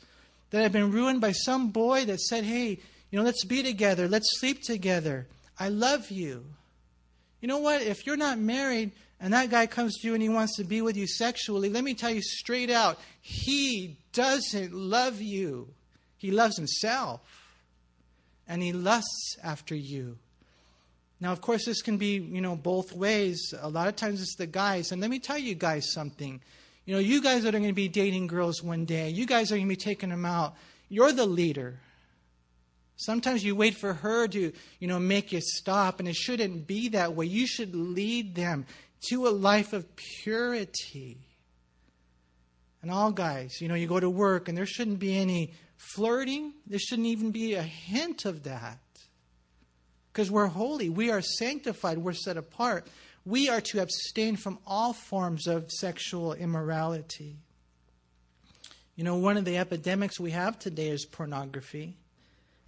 that 0.50 0.62
have 0.62 0.72
been 0.72 0.90
ruined 0.90 1.20
by 1.20 1.32
some 1.32 1.70
boy 1.70 2.06
that 2.06 2.20
said, 2.20 2.44
hey, 2.44 2.80
you 3.10 3.18
know, 3.18 3.24
let's 3.24 3.44
be 3.44 3.62
together, 3.62 4.08
let's 4.08 4.38
sleep 4.40 4.62
together. 4.62 5.26
I 5.58 5.68
love 5.68 6.10
you. 6.10 6.44
You 7.40 7.48
know 7.48 7.58
what? 7.58 7.82
If 7.82 8.06
you're 8.06 8.16
not 8.16 8.38
married, 8.38 8.92
and 9.20 9.32
that 9.32 9.50
guy 9.50 9.66
comes 9.66 9.98
to 9.98 10.08
you 10.08 10.14
and 10.14 10.22
he 10.22 10.28
wants 10.28 10.56
to 10.56 10.64
be 10.64 10.82
with 10.82 10.96
you 10.96 11.06
sexually, 11.06 11.70
let 11.70 11.84
me 11.84 11.94
tell 11.94 12.10
you 12.10 12.20
straight 12.22 12.70
out, 12.70 12.98
he 13.22 13.96
doesn't 14.12 14.72
love 14.72 15.20
you. 15.20 15.68
He 16.18 16.30
loves 16.30 16.56
himself. 16.56 17.20
And 18.48 18.62
he 18.62 18.72
lusts 18.72 19.36
after 19.42 19.74
you. 19.74 20.18
Now, 21.18 21.32
of 21.32 21.40
course, 21.40 21.64
this 21.64 21.80
can 21.80 21.96
be, 21.96 22.16
you 22.18 22.42
know, 22.42 22.56
both 22.56 22.92
ways. 22.92 23.54
A 23.58 23.68
lot 23.68 23.88
of 23.88 23.96
times 23.96 24.20
it's 24.20 24.36
the 24.36 24.46
guys. 24.46 24.92
And 24.92 25.00
let 25.00 25.10
me 25.10 25.18
tell 25.18 25.38
you 25.38 25.54
guys 25.54 25.92
something. 25.92 26.40
You 26.84 26.94
know, 26.94 27.00
you 27.00 27.22
guys 27.22 27.46
are 27.46 27.50
going 27.50 27.64
to 27.64 27.72
be 27.72 27.88
dating 27.88 28.26
girls 28.26 28.62
one 28.62 28.84
day. 28.84 29.08
You 29.08 29.26
guys 29.26 29.50
are 29.50 29.56
going 29.56 29.66
to 29.66 29.68
be 29.68 29.76
taking 29.76 30.10
them 30.10 30.26
out. 30.26 30.54
You're 30.88 31.12
the 31.12 31.26
leader. 31.26 31.80
Sometimes 32.96 33.44
you 33.44 33.54
wait 33.54 33.76
for 33.76 33.92
her 33.92 34.26
to, 34.26 34.52
you 34.80 34.88
know, 34.88 34.98
make 34.98 35.32
you 35.32 35.40
stop, 35.42 36.00
and 36.00 36.08
it 36.08 36.16
shouldn't 36.16 36.66
be 36.66 36.88
that 36.88 37.14
way. 37.14 37.26
You 37.26 37.46
should 37.46 37.74
lead 37.74 38.34
them 38.34 38.66
to 39.08 39.26
a 39.26 39.30
life 39.30 39.72
of 39.72 39.86
purity. 39.96 41.18
And 42.82 42.90
all 42.90 43.12
guys, 43.12 43.60
you 43.60 43.68
know, 43.68 43.74
you 43.74 43.86
go 43.86 44.00
to 44.00 44.08
work 44.08 44.48
and 44.48 44.56
there 44.56 44.66
shouldn't 44.66 44.98
be 44.98 45.18
any 45.18 45.52
flirting. 45.76 46.52
There 46.66 46.78
shouldn't 46.78 47.08
even 47.08 47.32
be 47.32 47.54
a 47.54 47.62
hint 47.62 48.24
of 48.24 48.44
that. 48.44 48.78
Because 50.12 50.30
we're 50.30 50.46
holy, 50.46 50.88
we 50.88 51.10
are 51.10 51.20
sanctified, 51.20 51.98
we're 51.98 52.14
set 52.14 52.36
apart. 52.36 52.86
We 53.26 53.48
are 53.48 53.60
to 53.60 53.82
abstain 53.82 54.36
from 54.36 54.58
all 54.66 54.92
forms 54.92 55.46
of 55.46 55.70
sexual 55.70 56.32
immorality. 56.32 57.36
You 58.94 59.04
know, 59.04 59.16
one 59.16 59.36
of 59.36 59.44
the 59.44 59.58
epidemics 59.58 60.18
we 60.18 60.30
have 60.30 60.58
today 60.58 60.88
is 60.88 61.04
pornography. 61.04 61.96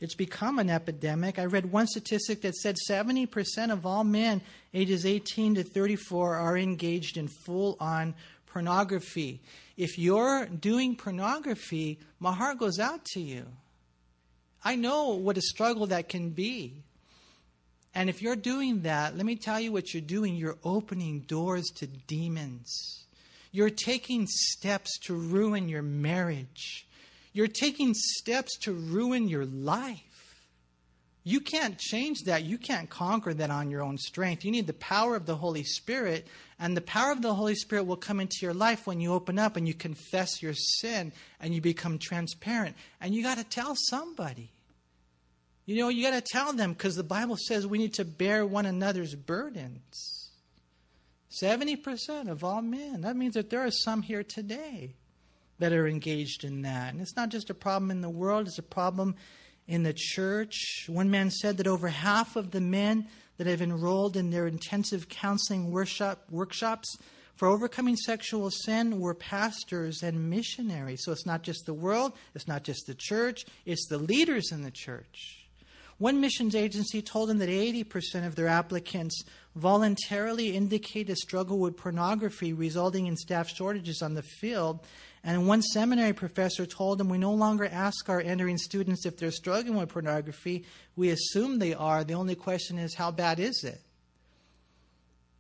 It's 0.01 0.15
become 0.15 0.59
an 0.59 0.71
epidemic. 0.71 1.39
I 1.39 1.47
read 1.47 1.73
one 1.73 1.87
statistic 1.89 2.43
that 2.43 2.55
said 2.55 2.77
70% 2.89 3.73
of 3.73 3.85
all 3.85 4.05
men 4.05 4.41
ages 4.73 5.05
18 5.05 5.57
to 5.57 5.65
34 5.65 6.37
are 6.37 6.57
engaged 6.57 7.17
in 7.17 7.29
full 7.29 7.77
on 7.81 8.15
pornography. 8.47 9.41
If 9.77 9.99
you're 9.99 10.47
doing 10.47 10.97
pornography, 10.97 11.99
my 12.21 12.33
heart 12.33 12.59
goes 12.59 12.79
out 12.79 13.05
to 13.13 13.21
you. 13.21 13.47
I 14.65 14.77
know 14.77 15.11
what 15.11 15.39
a 15.39 15.43
struggle 15.43 15.87
that 15.87 16.09
can 16.09 16.31
be. 16.31 16.83
And 17.95 18.09
if 18.09 18.23
you're 18.23 18.37
doing 18.37 18.83
that, 18.83 19.17
let 19.17 19.27
me 19.27 19.37
tell 19.37 19.59
you 19.59 19.73
what 19.73 19.93
you're 19.93 20.01
doing. 20.01 20.37
You're 20.37 20.59
opening 20.63 21.21
doors 21.21 21.67
to 21.77 21.87
demons. 21.87 23.05
You're 23.51 23.71
taking 23.71 24.27
steps 24.29 24.99
to 25.05 25.15
ruin 25.15 25.69
your 25.69 25.83
marriage. 25.83 26.87
You're 27.33 27.49
taking 27.49 27.95
steps 27.95 28.57
to 28.61 28.73
ruin 28.73 29.29
your 29.29 29.45
life. 29.47 30.03
You 31.25 31.41
can't 31.41 31.77
change 31.79 32.23
that. 32.25 32.45
You 32.45 32.57
can't 32.57 32.89
conquer 32.89 33.35
that 33.35 33.51
on 33.51 33.71
your 33.71 33.83
own 33.83 33.99
strength. 33.99 34.45
You 34.47 34.51
need 34.51 34.67
the 34.67 34.73
power 34.73 35.15
of 35.15 35.27
the 35.27 35.37
Holy 35.37 35.63
Spirit, 35.63 36.27
and 36.59 36.75
the 36.75 36.81
power 36.81 37.13
of 37.13 37.21
the 37.21 37.35
Holy 37.35 37.55
Spirit 37.55 37.85
will 37.85 37.97
come 37.97 38.19
into 38.19 38.39
your 38.41 38.55
life 38.55 38.87
when 38.87 38.99
you 38.99 39.13
open 39.13 39.39
up 39.39 39.57
and 39.57 39.69
you 39.69 39.75
confess 39.75 40.43
your 40.43 40.55
sin 40.55 41.13
and 41.39 41.55
you 41.55 41.61
become 41.61 41.99
transparent. 41.99 42.77
And 43.01 43.15
you 43.15 43.23
got 43.23 43.37
to 43.37 43.45
tell 43.45 43.75
somebody. 43.77 44.51
You 45.67 45.77
know, 45.77 45.91
you 45.91 46.03
got 46.03 46.15
to 46.15 46.23
tell 46.23 46.55
them 46.55 46.73
because 46.73 46.97
the 46.97 47.03
Bible 47.03 47.37
says 47.37 47.67
we 47.67 47.77
need 47.77 47.93
to 47.95 48.07
bear 48.07 48.47
one 48.47 48.65
another's 48.65 49.15
burdens. 49.15 50.31
70% 51.43 52.31
of 52.31 52.43
all 52.43 52.63
men. 52.63 53.03
That 53.03 53.17
means 53.17 53.35
that 53.35 53.51
there 53.51 53.61
are 53.61 53.71
some 53.71 54.01
here 54.01 54.23
today 54.23 54.95
that 55.59 55.73
are 55.73 55.89
engaged 55.89 56.45
in 56.45 56.63
that. 56.63 56.93
And 56.93 57.01
it's 57.01 57.17
not 57.17 57.31
just 57.31 57.51
a 57.51 57.55
problem 57.55 57.91
in 57.91 58.01
the 58.01 58.11
world, 58.11 58.47
it's 58.47 58.59
a 58.59 58.63
problem 58.63 59.17
in 59.67 59.83
the 59.83 59.95
church. 59.95 60.85
One 60.89 61.11
man 61.11 61.31
said 61.31 61.57
that 61.59 61.67
over 61.67 61.89
half 61.89 62.37
of 62.37 62.53
the 62.53 62.61
men 62.61 63.07
that 63.37 63.47
have 63.47 63.63
enrolled 63.63 64.17
in 64.17 64.31
their 64.31 64.47
intensive 64.47 65.09
counseling 65.09 65.71
workshop, 65.71 66.25
workshops 66.31 66.97
For 67.39 67.47
overcoming 67.47 67.95
sexual 67.95 68.51
sin, 68.51 68.99
we're 68.99 69.15
pastors 69.15 70.03
and 70.03 70.29
missionaries. 70.29 71.05
So 71.05 71.13
it's 71.13 71.25
not 71.25 71.45
just 71.45 71.67
the 71.67 71.73
world, 71.73 72.15
it's 72.35 72.49
not 72.49 72.65
just 72.65 72.89
the 72.89 72.97
church, 72.99 73.45
it's 73.65 73.87
the 73.87 73.97
leaders 73.97 74.51
in 74.51 74.65
the 74.65 74.73
church. 74.73 75.47
One 75.99 76.21
missions 76.21 76.57
agency 76.57 77.01
told 77.01 77.29
them 77.29 77.39
that 77.39 77.49
80% 77.49 78.27
of 78.27 78.35
their 78.35 78.49
applicants 78.49 79.23
voluntarily 79.55 80.57
indicate 80.57 81.11
a 81.11 81.15
struggle 81.15 81.61
with 81.61 81.77
pornography, 81.77 82.53
resulting 82.53 83.07
in 83.07 83.17
staff 83.17 83.49
shortages 83.49 84.03
on 84.03 84.15
the 84.15 84.23
field. 84.23 84.81
And 85.25 85.49
one 85.49 85.63
seminary 85.63 86.13
professor 86.13 86.65
told 86.65 86.99
them 86.99 87.09
we 87.09 87.19
no 87.19 87.33
longer 87.33 87.67
ask 87.67 88.09
our 88.09 88.21
entering 88.21 88.57
students 88.57 89.05
if 89.05 89.17
they're 89.17 89.31
struggling 89.31 89.77
with 89.77 89.89
pornography. 89.89 90.65
We 90.97 91.11
assume 91.11 91.59
they 91.59 91.75
are. 91.75 92.05
The 92.05 92.15
only 92.15 92.35
question 92.35 92.79
is, 92.79 92.95
how 92.95 93.11
bad 93.11 93.41
is 93.41 93.65
it? 93.65 93.81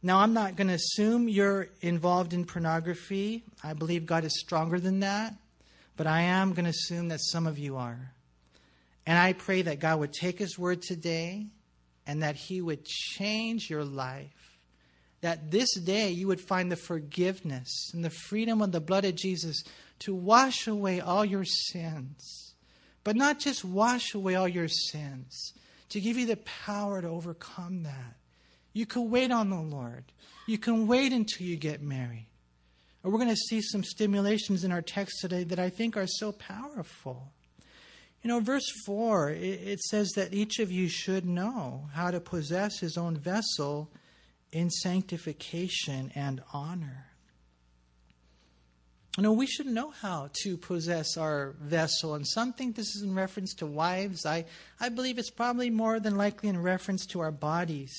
Now, 0.02 0.18
I'm 0.18 0.32
not 0.32 0.56
going 0.56 0.68
to 0.68 0.74
assume 0.74 1.28
you're 1.28 1.68
involved 1.80 2.32
in 2.32 2.44
pornography. 2.44 3.44
I 3.64 3.72
believe 3.72 4.06
God 4.06 4.24
is 4.24 4.38
stronger 4.38 4.78
than 4.78 5.00
that. 5.00 5.34
But 5.96 6.06
I 6.06 6.22
am 6.22 6.52
going 6.52 6.64
to 6.64 6.70
assume 6.70 7.08
that 7.08 7.20
some 7.20 7.46
of 7.46 7.58
you 7.58 7.76
are. 7.76 8.12
And 9.06 9.18
I 9.18 9.32
pray 9.32 9.62
that 9.62 9.80
God 9.80 9.98
would 10.00 10.12
take 10.12 10.38
His 10.38 10.58
word 10.58 10.82
today 10.82 11.46
and 12.06 12.22
that 12.22 12.36
He 12.36 12.60
would 12.60 12.84
change 12.84 13.68
your 13.68 13.84
life. 13.84 14.47
That 15.20 15.50
this 15.50 15.74
day 15.74 16.10
you 16.10 16.28
would 16.28 16.40
find 16.40 16.70
the 16.70 16.76
forgiveness 16.76 17.90
and 17.92 18.04
the 18.04 18.10
freedom 18.10 18.62
of 18.62 18.72
the 18.72 18.80
blood 18.80 19.04
of 19.04 19.16
Jesus 19.16 19.62
to 20.00 20.14
wash 20.14 20.66
away 20.66 21.00
all 21.00 21.24
your 21.24 21.44
sins. 21.44 22.54
But 23.02 23.16
not 23.16 23.38
just 23.40 23.64
wash 23.64 24.14
away 24.14 24.36
all 24.36 24.48
your 24.48 24.68
sins, 24.68 25.54
to 25.88 26.00
give 26.00 26.16
you 26.16 26.26
the 26.26 26.36
power 26.36 27.00
to 27.00 27.08
overcome 27.08 27.82
that 27.84 28.18
you 28.78 28.86
can 28.86 29.10
wait 29.10 29.32
on 29.32 29.50
the 29.50 29.60
Lord. 29.60 30.04
You 30.46 30.56
can 30.56 30.86
wait 30.86 31.12
until 31.12 31.46
you 31.46 31.56
get 31.56 31.82
married. 31.82 32.28
And 33.02 33.12
we're 33.12 33.18
going 33.18 33.28
to 33.28 33.36
see 33.36 33.60
some 33.60 33.82
stimulations 33.82 34.62
in 34.62 34.70
our 34.70 34.82
text 34.82 35.20
today 35.20 35.42
that 35.44 35.58
I 35.58 35.68
think 35.68 35.96
are 35.96 36.06
so 36.06 36.30
powerful. 36.30 37.32
You 38.22 38.28
know, 38.28 38.38
verse 38.38 38.70
4, 38.86 39.30
it, 39.30 39.80
says 39.80 40.10
that 40.14 40.32
each 40.32 40.60
of 40.60 40.70
you 40.70 40.88
should 40.88 41.24
know 41.24 41.88
how 41.92 42.12
to 42.12 42.20
possess 42.20 42.78
his 42.78 42.96
own 42.96 43.16
vessel 43.16 43.90
in 44.52 44.70
sanctification 44.70 46.12
and 46.14 46.42
honor. 46.52 47.06
You 49.16 49.24
know, 49.24 49.32
we 49.32 49.46
should 49.46 49.66
know 49.66 49.90
how 49.90 50.30
to 50.44 50.56
possess 50.56 51.16
our 51.16 51.56
vessel. 51.60 52.14
And 52.14 52.24
some 52.26 52.52
think 52.52 52.76
this 52.76 52.94
is 52.94 53.02
in 53.02 53.16
reference 53.16 53.52
to 53.54 53.66
wives. 53.66 54.24
I, 54.24 54.44
I 54.78 54.90
believe 54.90 55.18
it's 55.18 55.30
probably 55.30 55.70
more 55.70 55.98
than 55.98 56.16
likely 56.16 56.48
in 56.48 56.62
reference 56.62 57.04
to 57.06 57.20
our 57.20 57.32
bodies. 57.32 57.92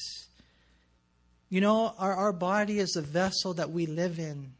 You 1.49 1.59
know, 1.59 1.93
our, 1.97 2.13
our 2.13 2.31
body 2.31 2.79
is 2.79 2.95
a 2.95 3.01
vessel 3.01 3.55
that 3.55 3.71
we 3.71 3.85
live 3.85 4.17
in, 4.17 4.53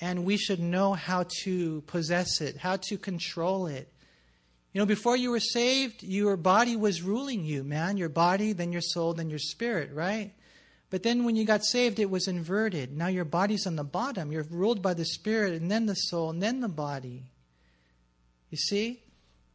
and 0.00 0.26
we 0.26 0.36
should 0.36 0.60
know 0.60 0.92
how 0.92 1.24
to 1.44 1.80
possess 1.86 2.42
it, 2.42 2.58
how 2.58 2.76
to 2.88 2.98
control 2.98 3.66
it. 3.66 3.90
You 4.74 4.80
know, 4.80 4.86
before 4.86 5.16
you 5.16 5.30
were 5.30 5.40
saved, 5.40 6.02
your 6.02 6.36
body 6.36 6.76
was 6.76 7.00
ruling 7.00 7.44
you, 7.44 7.64
man. 7.64 7.96
Your 7.96 8.08
body, 8.10 8.52
then 8.52 8.70
your 8.70 8.82
soul, 8.82 9.14
then 9.14 9.30
your 9.30 9.38
spirit, 9.38 9.92
right? 9.94 10.32
But 10.90 11.04
then 11.04 11.24
when 11.24 11.36
you 11.36 11.44
got 11.44 11.64
saved, 11.64 12.00
it 12.00 12.10
was 12.10 12.26
inverted. 12.26 12.96
Now 12.96 13.06
your 13.06 13.24
body's 13.24 13.66
on 13.66 13.76
the 13.76 13.84
bottom. 13.84 14.32
You're 14.32 14.46
ruled 14.50 14.82
by 14.82 14.94
the 14.94 15.04
spirit, 15.04 15.54
and 15.54 15.70
then 15.70 15.86
the 15.86 15.94
soul, 15.94 16.30
and 16.30 16.42
then 16.42 16.60
the 16.60 16.68
body. 16.68 17.22
You 18.50 18.58
see? 18.58 19.00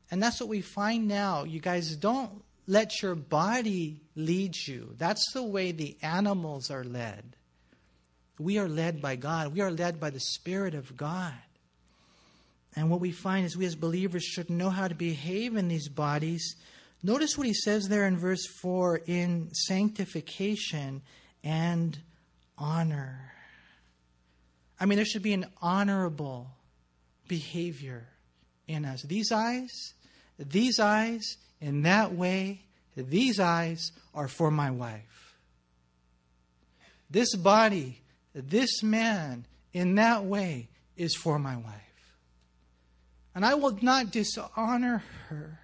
And 0.09 0.23
that's 0.23 0.39
what 0.39 0.49
we 0.49 0.61
find 0.61 1.07
now. 1.07 1.43
You 1.43 1.59
guys 1.59 1.95
don't 1.97 2.41
let 2.67 3.01
your 3.01 3.15
body 3.15 4.01
lead 4.15 4.55
you. 4.55 4.95
That's 4.97 5.33
the 5.33 5.43
way 5.43 5.71
the 5.71 5.97
animals 6.01 6.71
are 6.71 6.83
led. 6.83 7.35
We 8.39 8.57
are 8.57 8.67
led 8.67 9.01
by 9.01 9.15
God, 9.15 9.53
we 9.53 9.61
are 9.61 9.71
led 9.71 9.99
by 9.99 10.09
the 10.09 10.19
Spirit 10.19 10.73
of 10.73 10.97
God. 10.97 11.33
And 12.75 12.89
what 12.89 12.99
we 12.99 13.11
find 13.11 13.45
is 13.45 13.55
we 13.55 13.65
as 13.65 13.75
believers 13.75 14.23
should 14.23 14.49
know 14.49 14.69
how 14.69 14.89
to 14.89 14.95
behave 14.95 15.55
in 15.55 15.69
these 15.69 15.87
bodies. 15.87 16.55
Notice 17.01 17.37
what 17.37 17.47
he 17.47 17.53
says 17.53 17.87
there 17.87 18.05
in 18.05 18.17
verse 18.17 18.45
4 18.45 19.01
in 19.05 19.53
sanctification 19.53 21.01
and 21.45 21.97
honor. 22.57 23.31
I 24.79 24.85
mean, 24.85 24.97
there 24.97 25.05
should 25.05 25.23
be 25.23 25.33
an 25.33 25.45
honorable 25.61 26.47
behavior 27.27 28.07
in 28.67 28.83
us. 28.83 29.03
These 29.03 29.31
eyes, 29.31 29.93
these 30.37 30.79
eyes, 30.79 31.37
in 31.61 31.83
that 31.83 32.13
way, 32.13 32.61
these 32.97 33.39
eyes 33.39 33.91
are 34.13 34.27
for 34.27 34.51
my 34.51 34.71
wife. 34.71 35.35
This 37.09 37.35
body, 37.35 38.01
this 38.33 38.81
man, 38.83 39.45
in 39.71 39.95
that 39.95 40.25
way, 40.25 40.69
is 40.97 41.15
for 41.15 41.37
my 41.37 41.55
wife. 41.55 41.73
And 43.35 43.45
I 43.45 43.53
will 43.53 43.77
not 43.81 44.11
dishonor 44.11 45.03
her. 45.27 45.59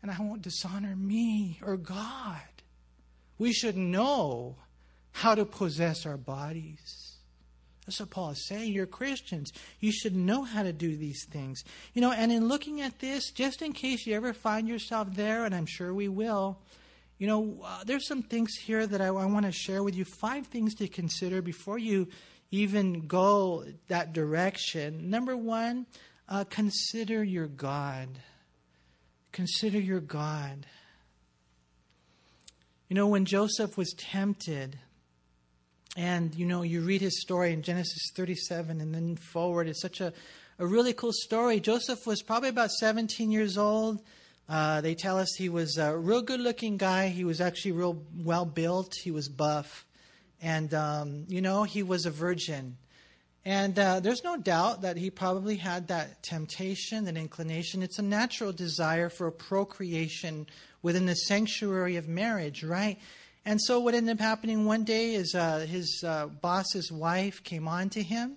And 0.00 0.10
I 0.10 0.16
won't 0.20 0.42
dishonor 0.42 0.94
me 0.96 1.58
or 1.62 1.76
God. 1.76 2.40
We 3.38 3.52
should 3.52 3.76
know 3.76 4.56
how 5.12 5.34
to 5.34 5.44
possess 5.44 6.06
our 6.06 6.16
bodies. 6.16 7.16
That's 7.86 8.00
what 8.00 8.10
Paul 8.10 8.30
is 8.30 8.46
saying. 8.46 8.72
You're 8.72 8.86
Christians. 8.86 9.50
You 9.80 9.92
should 9.92 10.14
know 10.14 10.42
how 10.42 10.62
to 10.62 10.74
do 10.74 10.94
these 10.94 11.24
things. 11.30 11.64
You 11.94 12.02
know, 12.02 12.12
and 12.12 12.30
in 12.30 12.46
looking 12.46 12.82
at 12.82 12.98
this, 12.98 13.30
just 13.30 13.62
in 13.62 13.72
case 13.72 14.06
you 14.06 14.14
ever 14.14 14.34
find 14.34 14.68
yourself 14.68 15.14
there, 15.14 15.46
and 15.46 15.54
I'm 15.54 15.64
sure 15.64 15.94
we 15.94 16.08
will, 16.08 16.58
you 17.16 17.26
know, 17.26 17.58
uh, 17.64 17.84
there's 17.84 18.06
some 18.06 18.22
things 18.22 18.54
here 18.56 18.86
that 18.86 19.00
I, 19.00 19.06
I 19.06 19.24
want 19.24 19.46
to 19.46 19.52
share 19.52 19.82
with 19.82 19.94
you. 19.94 20.04
Five 20.04 20.48
things 20.48 20.74
to 20.76 20.86
consider 20.86 21.40
before 21.40 21.78
you 21.78 22.08
even 22.50 23.06
go 23.06 23.64
that 23.88 24.12
direction. 24.12 25.08
Number 25.10 25.36
one, 25.36 25.86
uh, 26.28 26.44
consider 26.44 27.24
your 27.24 27.46
God. 27.46 28.08
Consider 29.32 29.80
your 29.80 30.00
God. 30.00 30.66
You 32.88 32.94
know, 32.94 33.06
when 33.06 33.26
Joseph 33.26 33.76
was 33.76 33.92
tempted, 33.96 34.78
and, 35.96 36.34
you 36.34 36.46
know, 36.46 36.62
you 36.62 36.82
read 36.82 37.00
his 37.00 37.20
story 37.20 37.52
in 37.52 37.62
Genesis 37.62 38.12
37 38.14 38.80
and 38.80 38.94
then 38.94 39.16
forward. 39.16 39.68
It's 39.68 39.82
such 39.82 40.00
a, 40.00 40.12
a 40.58 40.66
really 40.66 40.92
cool 40.92 41.12
story. 41.12 41.58
Joseph 41.58 42.06
was 42.06 42.22
probably 42.22 42.50
about 42.50 42.70
17 42.70 43.30
years 43.30 43.58
old. 43.58 44.00
Uh, 44.48 44.80
they 44.80 44.94
tell 44.94 45.18
us 45.18 45.34
he 45.36 45.48
was 45.48 45.76
a 45.76 45.96
real 45.96 46.22
good 46.22 46.40
looking 46.40 46.76
guy. 46.76 47.08
He 47.08 47.24
was 47.24 47.40
actually 47.40 47.72
real 47.72 48.02
well 48.16 48.44
built. 48.44 48.94
He 49.02 49.10
was 49.10 49.28
buff. 49.28 49.84
And, 50.40 50.72
um, 50.72 51.24
you 51.28 51.40
know, 51.40 51.64
he 51.64 51.82
was 51.82 52.06
a 52.06 52.10
virgin. 52.10 52.76
And 53.48 53.78
uh, 53.78 54.00
there's 54.00 54.24
no 54.24 54.36
doubt 54.36 54.82
that 54.82 54.98
he 54.98 55.08
probably 55.08 55.56
had 55.56 55.88
that 55.88 56.22
temptation, 56.22 57.06
that 57.06 57.16
inclination. 57.16 57.82
It's 57.82 57.98
a 57.98 58.02
natural 58.02 58.52
desire 58.52 59.08
for 59.08 59.30
procreation 59.30 60.46
within 60.82 61.06
the 61.06 61.14
sanctuary 61.14 61.96
of 61.96 62.08
marriage, 62.08 62.62
right? 62.62 62.98
And 63.46 63.58
so 63.58 63.80
what 63.80 63.94
ended 63.94 64.16
up 64.16 64.20
happening 64.20 64.66
one 64.66 64.84
day 64.84 65.14
is 65.14 65.34
uh, 65.34 65.60
his 65.60 66.04
uh, 66.06 66.26
boss's 66.26 66.92
wife 66.92 67.42
came 67.42 67.66
on 67.66 67.88
to 67.88 68.02
him, 68.02 68.36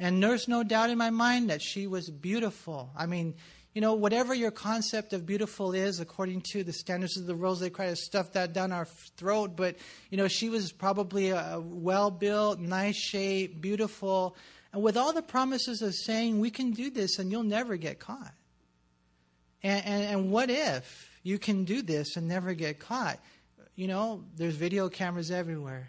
and 0.00 0.20
there's 0.20 0.48
no 0.48 0.64
doubt 0.64 0.90
in 0.90 0.98
my 0.98 1.10
mind 1.10 1.50
that 1.50 1.62
she 1.62 1.86
was 1.86 2.10
beautiful. 2.10 2.90
I 2.96 3.06
mean, 3.06 3.36
you 3.78 3.80
know, 3.80 3.94
whatever 3.94 4.34
your 4.34 4.50
concept 4.50 5.12
of 5.12 5.24
beautiful 5.24 5.72
is, 5.72 6.00
according 6.00 6.40
to 6.50 6.64
the 6.64 6.72
standards 6.72 7.16
of 7.16 7.26
the 7.26 7.36
world, 7.36 7.60
they 7.60 7.70
try 7.70 7.86
to 7.86 7.94
stuff 7.94 8.32
that 8.32 8.52
down 8.52 8.72
our 8.72 8.86
throat. 9.16 9.54
But, 9.54 9.76
you 10.10 10.16
know, 10.16 10.26
she 10.26 10.48
was 10.48 10.72
probably 10.72 11.28
a 11.28 11.62
well 11.62 12.10
built, 12.10 12.58
nice 12.58 12.96
shape, 12.96 13.60
beautiful, 13.60 14.34
and 14.72 14.82
with 14.82 14.96
all 14.96 15.12
the 15.12 15.22
promises 15.22 15.80
of 15.80 15.94
saying, 15.94 16.40
we 16.40 16.50
can 16.50 16.72
do 16.72 16.90
this 16.90 17.20
and 17.20 17.30
you'll 17.30 17.44
never 17.44 17.76
get 17.76 18.00
caught. 18.00 18.34
And, 19.62 19.86
and, 19.86 20.02
and 20.02 20.30
what 20.32 20.50
if 20.50 21.16
you 21.22 21.38
can 21.38 21.62
do 21.62 21.80
this 21.80 22.16
and 22.16 22.26
never 22.26 22.54
get 22.54 22.80
caught? 22.80 23.20
you 23.76 23.86
know, 23.86 24.24
there's 24.34 24.56
video 24.56 24.88
cameras 24.88 25.30
everywhere 25.30 25.88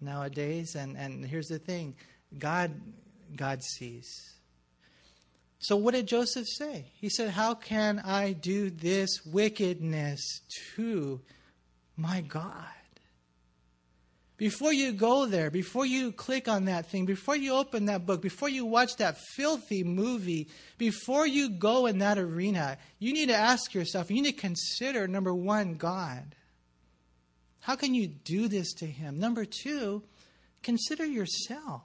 nowadays, 0.00 0.74
and, 0.74 0.96
and 0.96 1.24
here's 1.24 1.46
the 1.46 1.60
thing 1.60 1.94
God, 2.36 2.72
God 3.36 3.62
sees. 3.62 4.37
So, 5.60 5.76
what 5.76 5.94
did 5.94 6.06
Joseph 6.06 6.46
say? 6.46 6.92
He 7.00 7.08
said, 7.08 7.30
How 7.30 7.54
can 7.54 7.98
I 7.98 8.32
do 8.32 8.70
this 8.70 9.24
wickedness 9.26 10.40
to 10.76 11.20
my 11.96 12.20
God? 12.20 12.64
Before 14.36 14.72
you 14.72 14.92
go 14.92 15.26
there, 15.26 15.50
before 15.50 15.84
you 15.84 16.12
click 16.12 16.46
on 16.46 16.66
that 16.66 16.86
thing, 16.86 17.06
before 17.06 17.34
you 17.34 17.54
open 17.54 17.86
that 17.86 18.06
book, 18.06 18.22
before 18.22 18.48
you 18.48 18.64
watch 18.64 18.94
that 18.98 19.18
filthy 19.34 19.82
movie, 19.82 20.46
before 20.78 21.26
you 21.26 21.50
go 21.50 21.86
in 21.86 21.98
that 21.98 22.18
arena, 22.18 22.78
you 23.00 23.12
need 23.12 23.30
to 23.30 23.34
ask 23.34 23.74
yourself, 23.74 24.12
you 24.12 24.22
need 24.22 24.36
to 24.36 24.40
consider 24.40 25.08
number 25.08 25.34
one, 25.34 25.74
God. 25.74 26.36
How 27.58 27.74
can 27.74 27.94
you 27.94 28.06
do 28.06 28.46
this 28.46 28.72
to 28.74 28.86
him? 28.86 29.18
Number 29.18 29.44
two, 29.44 30.04
consider 30.62 31.04
yourself. 31.04 31.82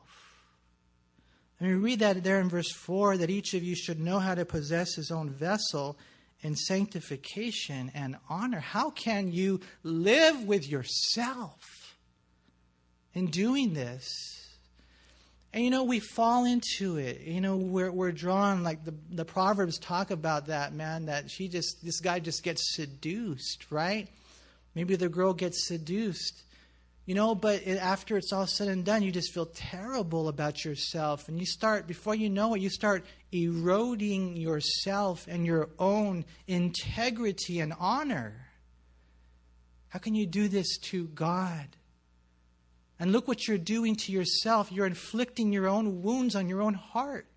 I 1.60 1.66
mean, 1.66 1.82
read 1.82 2.00
that 2.00 2.24
there 2.24 2.40
in 2.40 2.50
verse 2.50 2.72
4 2.72 3.18
that 3.18 3.30
each 3.30 3.54
of 3.54 3.64
you 3.64 3.76
should 3.76 4.00
know 4.00 4.20
how 4.20 4.36
to 4.36 4.46
possess 4.46 4.96
his 4.96 5.12
own 5.12 5.30
vessel 5.30 5.98
in 6.42 6.56
sanctification 6.56 7.92
and 7.94 8.18
honor. 8.30 8.60
How 8.60 8.90
can 8.90 9.32
you 9.32 9.62
live 9.84 10.44
with 10.44 10.68
yourself? 10.68 11.84
in 13.14 13.28
doing 13.28 13.74
this. 13.74 14.40
And 15.54 15.64
you 15.64 15.70
know, 15.70 15.84
we 15.84 16.00
fall 16.00 16.46
into 16.46 16.98
it. 16.98 17.22
You 17.22 17.40
know, 17.40 17.58
we're, 17.58 17.92
we're 17.92 18.12
drawn, 18.12 18.64
like 18.64 18.84
the, 18.84 18.96
the 19.12 19.26
Proverbs 19.26 19.78
talk 19.78 20.10
about 20.10 20.48
that, 20.48 20.74
man, 20.74 21.06
that 21.06 21.30
she 21.30 21.48
just, 21.48 21.84
this 21.84 22.00
guy 22.00 22.20
just 22.20 22.44
gets 22.44 22.76
seduced, 22.76 23.68
right? 23.70 24.08
Maybe 24.74 24.96
the 24.96 25.10
girl 25.10 25.34
gets 25.34 25.68
seduced. 25.68 26.44
You 27.06 27.16
know, 27.16 27.36
but 27.36 27.68
it, 27.68 27.78
after 27.78 28.16
it's 28.16 28.32
all 28.32 28.48
said 28.48 28.70
and 28.70 28.86
done, 28.86 29.04
you 29.04 29.12
just 29.12 29.34
feel 29.34 29.48
terrible 29.48 30.30
about 30.30 30.64
yourself. 30.64 31.28
And 31.28 31.38
you 31.38 31.46
start, 31.46 31.86
before 31.86 32.16
you 32.16 32.30
know 32.30 32.54
it, 32.54 32.62
you 32.62 32.70
start 32.70 33.06
eroding 33.34 34.38
yourself 34.38 35.28
and 35.28 35.46
your 35.46 35.70
own 35.78 36.24
integrity 36.48 37.60
and 37.60 37.74
honor. 37.78 38.48
How 39.90 40.00
can 40.00 40.16
you 40.16 40.26
do 40.26 40.48
this 40.48 40.78
to 40.78 41.08
God? 41.08 41.68
And 43.00 43.12
look 43.12 43.28
what 43.28 43.48
you're 43.48 43.58
doing 43.58 43.98
to 43.98 44.14
yourself. 44.14 44.72
You're 44.72 44.86
inflicting 44.86 45.52
your 45.52 45.68
own 45.68 46.04
wounds 46.04 46.36
on 46.36 46.48
your 46.48 46.62
own 46.62 46.74
heart. 46.74 47.28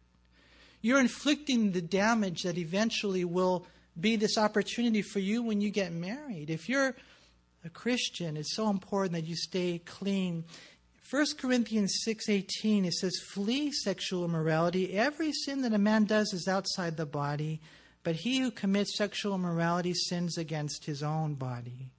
You're 0.81 1.01
inflicting 1.01 1.73
the 1.73 1.83
damage 1.83 2.45
that 2.45 2.57
eventually 2.57 3.25
will 3.25 3.67
be 3.99 4.15
this 4.15 4.39
opportunity 4.39 5.03
for 5.03 5.19
you 5.19 5.43
when 5.43 5.61
you 5.61 5.71
get 5.71 5.93
married. 5.93 6.51
If 6.51 6.69
you're 6.69 6.95
a 7.67 7.71
Christian, 7.71 8.37
it's 8.37 8.55
so 8.55 8.71
important 8.71 9.13
that 9.13 9.27
you 9.27 9.37
stay 9.37 9.81
clean. 9.85 10.45
1 11.11 11.27
Corinthians 11.39 12.01
6:18 12.07 12.85
it 12.85 12.95
says 12.95 13.17
flee 13.33 13.71
sexual 13.71 14.25
immorality 14.25 14.95
every 14.95 15.33
sin 15.33 15.63
that 15.63 15.73
a 15.73 15.79
man 15.79 16.05
does 16.05 16.33
is 16.33 16.49
outside 16.49 16.97
the 16.97 17.07
body 17.07 17.61
but 18.03 18.17
he 18.17 18.41
who 18.41 18.51
commits 18.51 18.97
sexual 18.97 19.37
immorality 19.37 19.95
sins 19.95 20.37
against 20.37 20.85
his 20.85 21.05
own 21.05 21.35
body 21.35 21.93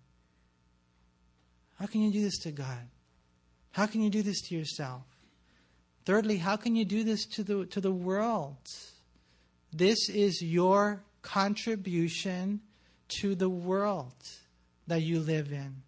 how 1.75 1.85
can 1.85 2.01
you 2.01 2.11
do 2.11 2.21
this 2.21 2.37
to 2.39 2.51
God 2.51 2.89
how 3.77 3.85
can 3.85 4.01
you 4.01 4.09
do 4.09 4.23
this 4.23 4.41
to 4.47 4.55
yourself? 4.55 5.03
Thirdly, 6.03 6.37
how 6.37 6.55
can 6.55 6.75
you 6.75 6.83
do 6.83 7.03
this 7.03 7.27
to 7.27 7.43
the, 7.43 7.67
to 7.67 7.79
the 7.79 7.91
world? 7.91 8.57
This 9.71 10.09
is 10.09 10.41
your 10.41 11.03
contribution 11.21 12.61
to 13.19 13.35
the 13.35 13.49
world 13.49 14.15
that 14.87 15.01
you 15.01 15.19
live 15.19 15.51
in. 15.51 15.83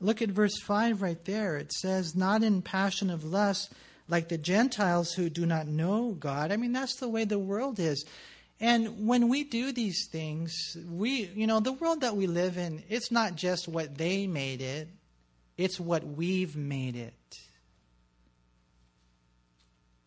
Look 0.00 0.20
at 0.20 0.28
verse 0.28 0.58
5 0.60 1.00
right 1.00 1.24
there. 1.24 1.56
It 1.56 1.72
says, 1.72 2.14
Not 2.14 2.42
in 2.42 2.60
passion 2.62 3.10
of 3.10 3.24
lust, 3.24 3.72
like 4.08 4.28
the 4.28 4.38
Gentiles 4.38 5.12
who 5.12 5.30
do 5.30 5.46
not 5.46 5.66
know 5.66 6.12
God. 6.12 6.52
I 6.52 6.56
mean, 6.56 6.72
that's 6.72 6.96
the 6.96 7.08
way 7.08 7.24
the 7.24 7.38
world 7.38 7.80
is. 7.80 8.04
And 8.60 9.06
when 9.06 9.28
we 9.28 9.44
do 9.44 9.72
these 9.72 10.08
things, 10.10 10.76
we, 10.88 11.30
you 11.34 11.46
know, 11.46 11.60
the 11.60 11.72
world 11.72 12.00
that 12.00 12.16
we 12.16 12.26
live 12.26 12.56
in, 12.56 12.82
it's 12.88 13.10
not 13.10 13.34
just 13.34 13.68
what 13.68 13.98
they 13.98 14.26
made 14.26 14.62
it, 14.62 14.88
it's 15.58 15.78
what 15.78 16.06
we've 16.06 16.56
made 16.56 16.96
it. 16.96 17.14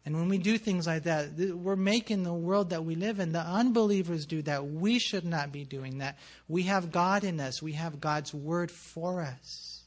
And 0.09 0.17
when 0.17 0.27
we 0.27 0.39
do 0.39 0.57
things 0.57 0.87
like 0.87 1.03
that, 1.03 1.33
we're 1.37 1.75
making 1.75 2.23
the 2.23 2.33
world 2.33 2.71
that 2.71 2.83
we 2.83 2.95
live 2.95 3.19
in. 3.19 3.31
The 3.31 3.41
unbelievers 3.41 4.25
do 4.25 4.41
that. 4.41 4.65
We 4.65 4.97
should 4.97 5.23
not 5.23 5.51
be 5.51 5.65
doing 5.65 5.99
that. 5.99 6.17
We 6.47 6.63
have 6.63 6.91
God 6.91 7.23
in 7.23 7.39
us, 7.39 7.61
we 7.61 7.73
have 7.73 8.01
God's 8.01 8.33
word 8.33 8.71
for 8.71 9.21
us. 9.21 9.83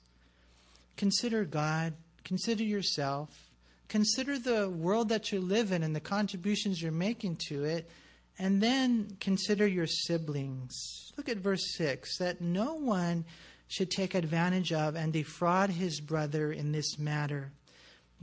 Consider 0.97 1.45
God, 1.45 1.95
consider 2.23 2.63
yourself, 2.63 3.51
consider 3.89 4.39
the 4.39 4.71
world 4.71 5.09
that 5.09 5.33
you 5.33 5.41
live 5.41 5.73
in 5.73 5.83
and 5.83 5.97
the 5.97 5.99
contributions 5.99 6.81
you're 6.81 6.93
making 6.93 7.39
to 7.49 7.65
it, 7.65 7.91
and 8.39 8.63
then 8.63 9.17
consider 9.19 9.67
your 9.67 9.89
siblings. 9.89 11.13
Look 11.17 11.29
at 11.29 11.39
verse 11.39 11.75
6 11.75 12.19
that 12.19 12.41
no 12.41 12.75
one 12.75 13.25
should 13.67 13.91
take 13.91 14.15
advantage 14.15 14.73
of 14.73 14.95
and 14.95 15.13
defraud 15.13 15.71
his 15.71 16.01
brother 16.01 16.53
in 16.53 16.71
this 16.71 16.97
matter, 16.97 17.51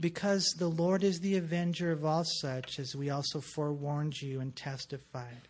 because 0.00 0.54
the 0.58 0.68
Lord 0.68 1.04
is 1.04 1.20
the 1.20 1.36
avenger 1.36 1.92
of 1.92 2.04
all 2.04 2.24
such, 2.24 2.78
as 2.78 2.96
we 2.96 3.10
also 3.10 3.40
forewarned 3.40 4.20
you 4.20 4.40
and 4.40 4.56
testified. 4.56 5.48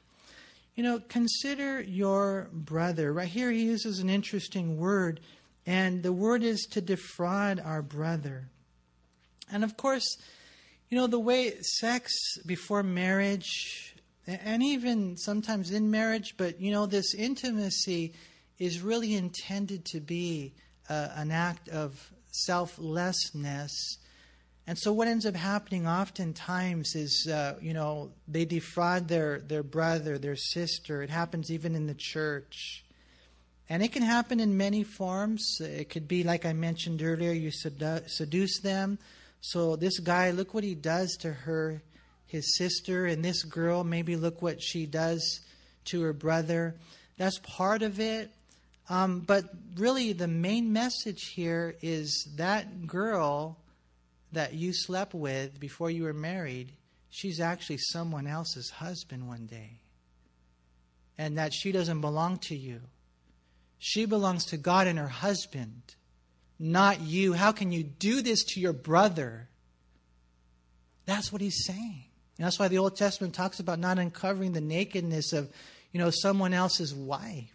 You 0.74 0.82
know, 0.82 1.00
consider 1.08 1.80
your 1.80 2.48
brother. 2.52 3.12
Right 3.12 3.28
here, 3.28 3.50
he 3.50 3.64
uses 3.64 4.00
an 4.00 4.10
interesting 4.10 4.76
word, 4.76 5.20
and 5.66 6.02
the 6.02 6.12
word 6.12 6.42
is 6.42 6.66
to 6.72 6.80
defraud 6.80 7.60
our 7.60 7.82
brother. 7.82 8.48
And 9.52 9.62
of 9.62 9.76
course, 9.76 10.16
you 10.88 10.98
know, 10.98 11.06
the 11.06 11.20
way 11.20 11.52
sex 11.60 12.12
before 12.46 12.82
marriage, 12.82 13.94
and 14.26 14.62
even 14.62 15.16
sometimes 15.16 15.70
in 15.70 15.90
marriage, 15.90 16.34
but, 16.36 16.60
you 16.60 16.72
know, 16.72 16.86
this 16.86 17.14
intimacy 17.14 18.14
is 18.58 18.80
really 18.80 19.14
intended 19.14 19.84
to 19.86 20.00
be 20.00 20.52
uh, 20.88 21.08
an 21.14 21.30
act 21.30 21.68
of 21.68 22.12
selflessness. 22.32 23.98
And 24.70 24.78
so, 24.78 24.92
what 24.92 25.08
ends 25.08 25.26
up 25.26 25.34
happening 25.34 25.88
oftentimes 25.88 26.94
is, 26.94 27.26
uh, 27.26 27.56
you 27.60 27.74
know, 27.74 28.12
they 28.28 28.44
defraud 28.44 29.08
their, 29.08 29.40
their 29.40 29.64
brother, 29.64 30.16
their 30.16 30.36
sister. 30.36 31.02
It 31.02 31.10
happens 31.10 31.50
even 31.50 31.74
in 31.74 31.88
the 31.88 31.96
church. 31.98 32.84
And 33.68 33.82
it 33.82 33.90
can 33.90 34.04
happen 34.04 34.38
in 34.38 34.56
many 34.56 34.84
forms. 34.84 35.56
It 35.58 35.90
could 35.90 36.06
be, 36.06 36.22
like 36.22 36.46
I 36.46 36.52
mentioned 36.52 37.02
earlier, 37.02 37.32
you 37.32 37.50
sedu- 37.50 38.08
seduce 38.08 38.60
them. 38.60 39.00
So, 39.40 39.74
this 39.74 39.98
guy, 39.98 40.30
look 40.30 40.54
what 40.54 40.62
he 40.62 40.76
does 40.76 41.16
to 41.22 41.32
her, 41.32 41.82
his 42.28 42.56
sister, 42.56 43.06
and 43.06 43.24
this 43.24 43.42
girl, 43.42 43.82
maybe 43.82 44.14
look 44.14 44.40
what 44.40 44.62
she 44.62 44.86
does 44.86 45.40
to 45.86 46.00
her 46.02 46.12
brother. 46.12 46.76
That's 47.18 47.40
part 47.40 47.82
of 47.82 47.98
it. 47.98 48.30
Um, 48.88 49.18
but 49.18 49.46
really, 49.74 50.12
the 50.12 50.28
main 50.28 50.72
message 50.72 51.32
here 51.34 51.74
is 51.82 52.28
that 52.36 52.86
girl 52.86 53.56
that 54.32 54.54
you 54.54 54.72
slept 54.72 55.14
with 55.14 55.58
before 55.58 55.90
you 55.90 56.04
were 56.04 56.12
married, 56.12 56.72
she's 57.10 57.40
actually 57.40 57.78
someone 57.78 58.26
else's 58.26 58.70
husband 58.70 59.26
one 59.28 59.46
day. 59.46 59.80
And 61.18 61.36
that 61.38 61.52
she 61.52 61.72
doesn't 61.72 62.00
belong 62.00 62.38
to 62.38 62.56
you. 62.56 62.80
She 63.78 64.06
belongs 64.06 64.46
to 64.46 64.56
God 64.56 64.86
and 64.86 64.98
her 64.98 65.08
husband, 65.08 65.82
not 66.58 67.00
you. 67.00 67.32
How 67.32 67.52
can 67.52 67.72
you 67.72 67.82
do 67.82 68.22
this 68.22 68.44
to 68.44 68.60
your 68.60 68.72
brother? 68.72 69.48
That's 71.06 71.32
what 71.32 71.42
he's 71.42 71.64
saying. 71.66 72.04
And 72.36 72.46
that's 72.46 72.58
why 72.58 72.68
the 72.68 72.78
Old 72.78 72.96
Testament 72.96 73.34
talks 73.34 73.60
about 73.60 73.78
not 73.78 73.98
uncovering 73.98 74.52
the 74.52 74.60
nakedness 74.60 75.32
of, 75.32 75.50
you 75.92 76.00
know, 76.00 76.10
someone 76.10 76.54
else's 76.54 76.94
wife. 76.94 77.54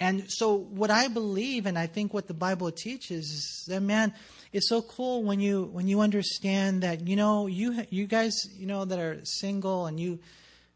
And 0.00 0.24
so, 0.28 0.56
what 0.56 0.90
I 0.90 1.08
believe, 1.08 1.66
and 1.66 1.78
I 1.78 1.86
think 1.86 2.14
what 2.14 2.26
the 2.26 2.34
Bible 2.34 2.72
teaches, 2.72 3.26
is 3.26 3.64
that 3.68 3.82
man, 3.82 4.14
it's 4.50 4.68
so 4.68 4.80
cool 4.80 5.22
when 5.22 5.40
you 5.40 5.64
when 5.72 5.86
you 5.86 6.00
understand 6.00 6.82
that 6.82 7.06
you 7.06 7.16
know 7.16 7.46
you 7.46 7.84
you 7.90 8.06
guys 8.06 8.34
you 8.56 8.66
know 8.66 8.86
that 8.86 8.98
are 8.98 9.20
single 9.24 9.84
and 9.86 10.00
you 10.00 10.18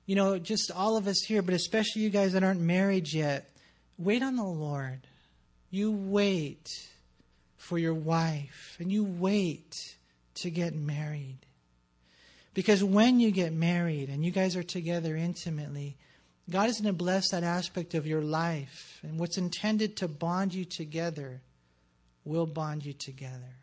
you 0.05 0.14
know 0.14 0.39
just 0.39 0.70
all 0.70 0.99
of 0.99 1.07
us 1.07 1.22
here, 1.27 1.41
but 1.41 1.55
especially 1.55 2.03
you 2.03 2.11
guys 2.11 2.35
that 2.35 2.45
aren't 2.45 2.61
married 2.61 3.11
yet, 3.11 3.51
wait 3.97 4.22
on 4.22 4.37
the 4.37 4.45
Lord. 4.45 5.07
You 5.70 5.91
wait 5.91 6.68
for 7.57 7.79
your 7.79 7.95
wife, 7.95 8.77
and 8.79 8.93
you 8.93 9.05
wait 9.05 9.75
to 10.35 10.51
get 10.51 10.75
married. 10.75 11.39
Because 12.53 12.85
when 12.85 13.18
you 13.18 13.33
get 13.33 13.53
married 13.53 14.11
and 14.11 14.25
you 14.25 14.31
guys 14.31 14.55
are 14.55 14.62
together 14.62 15.16
intimately, 15.16 15.97
God 16.51 16.68
is 16.68 16.80
going 16.80 16.92
to 16.92 16.99
bless 16.99 17.30
that 17.30 17.42
aspect 17.42 17.95
of 17.95 18.07
your 18.07 18.22
life. 18.22 19.01
And 19.03 19.18
what's 19.18 19.38
intended 19.38 19.97
to 19.99 20.09
bond 20.09 20.53
you 20.53 20.64
together 20.64 21.40
will 22.24 22.47
bond 22.47 22.84
you 22.84 22.92
together. 22.92 23.57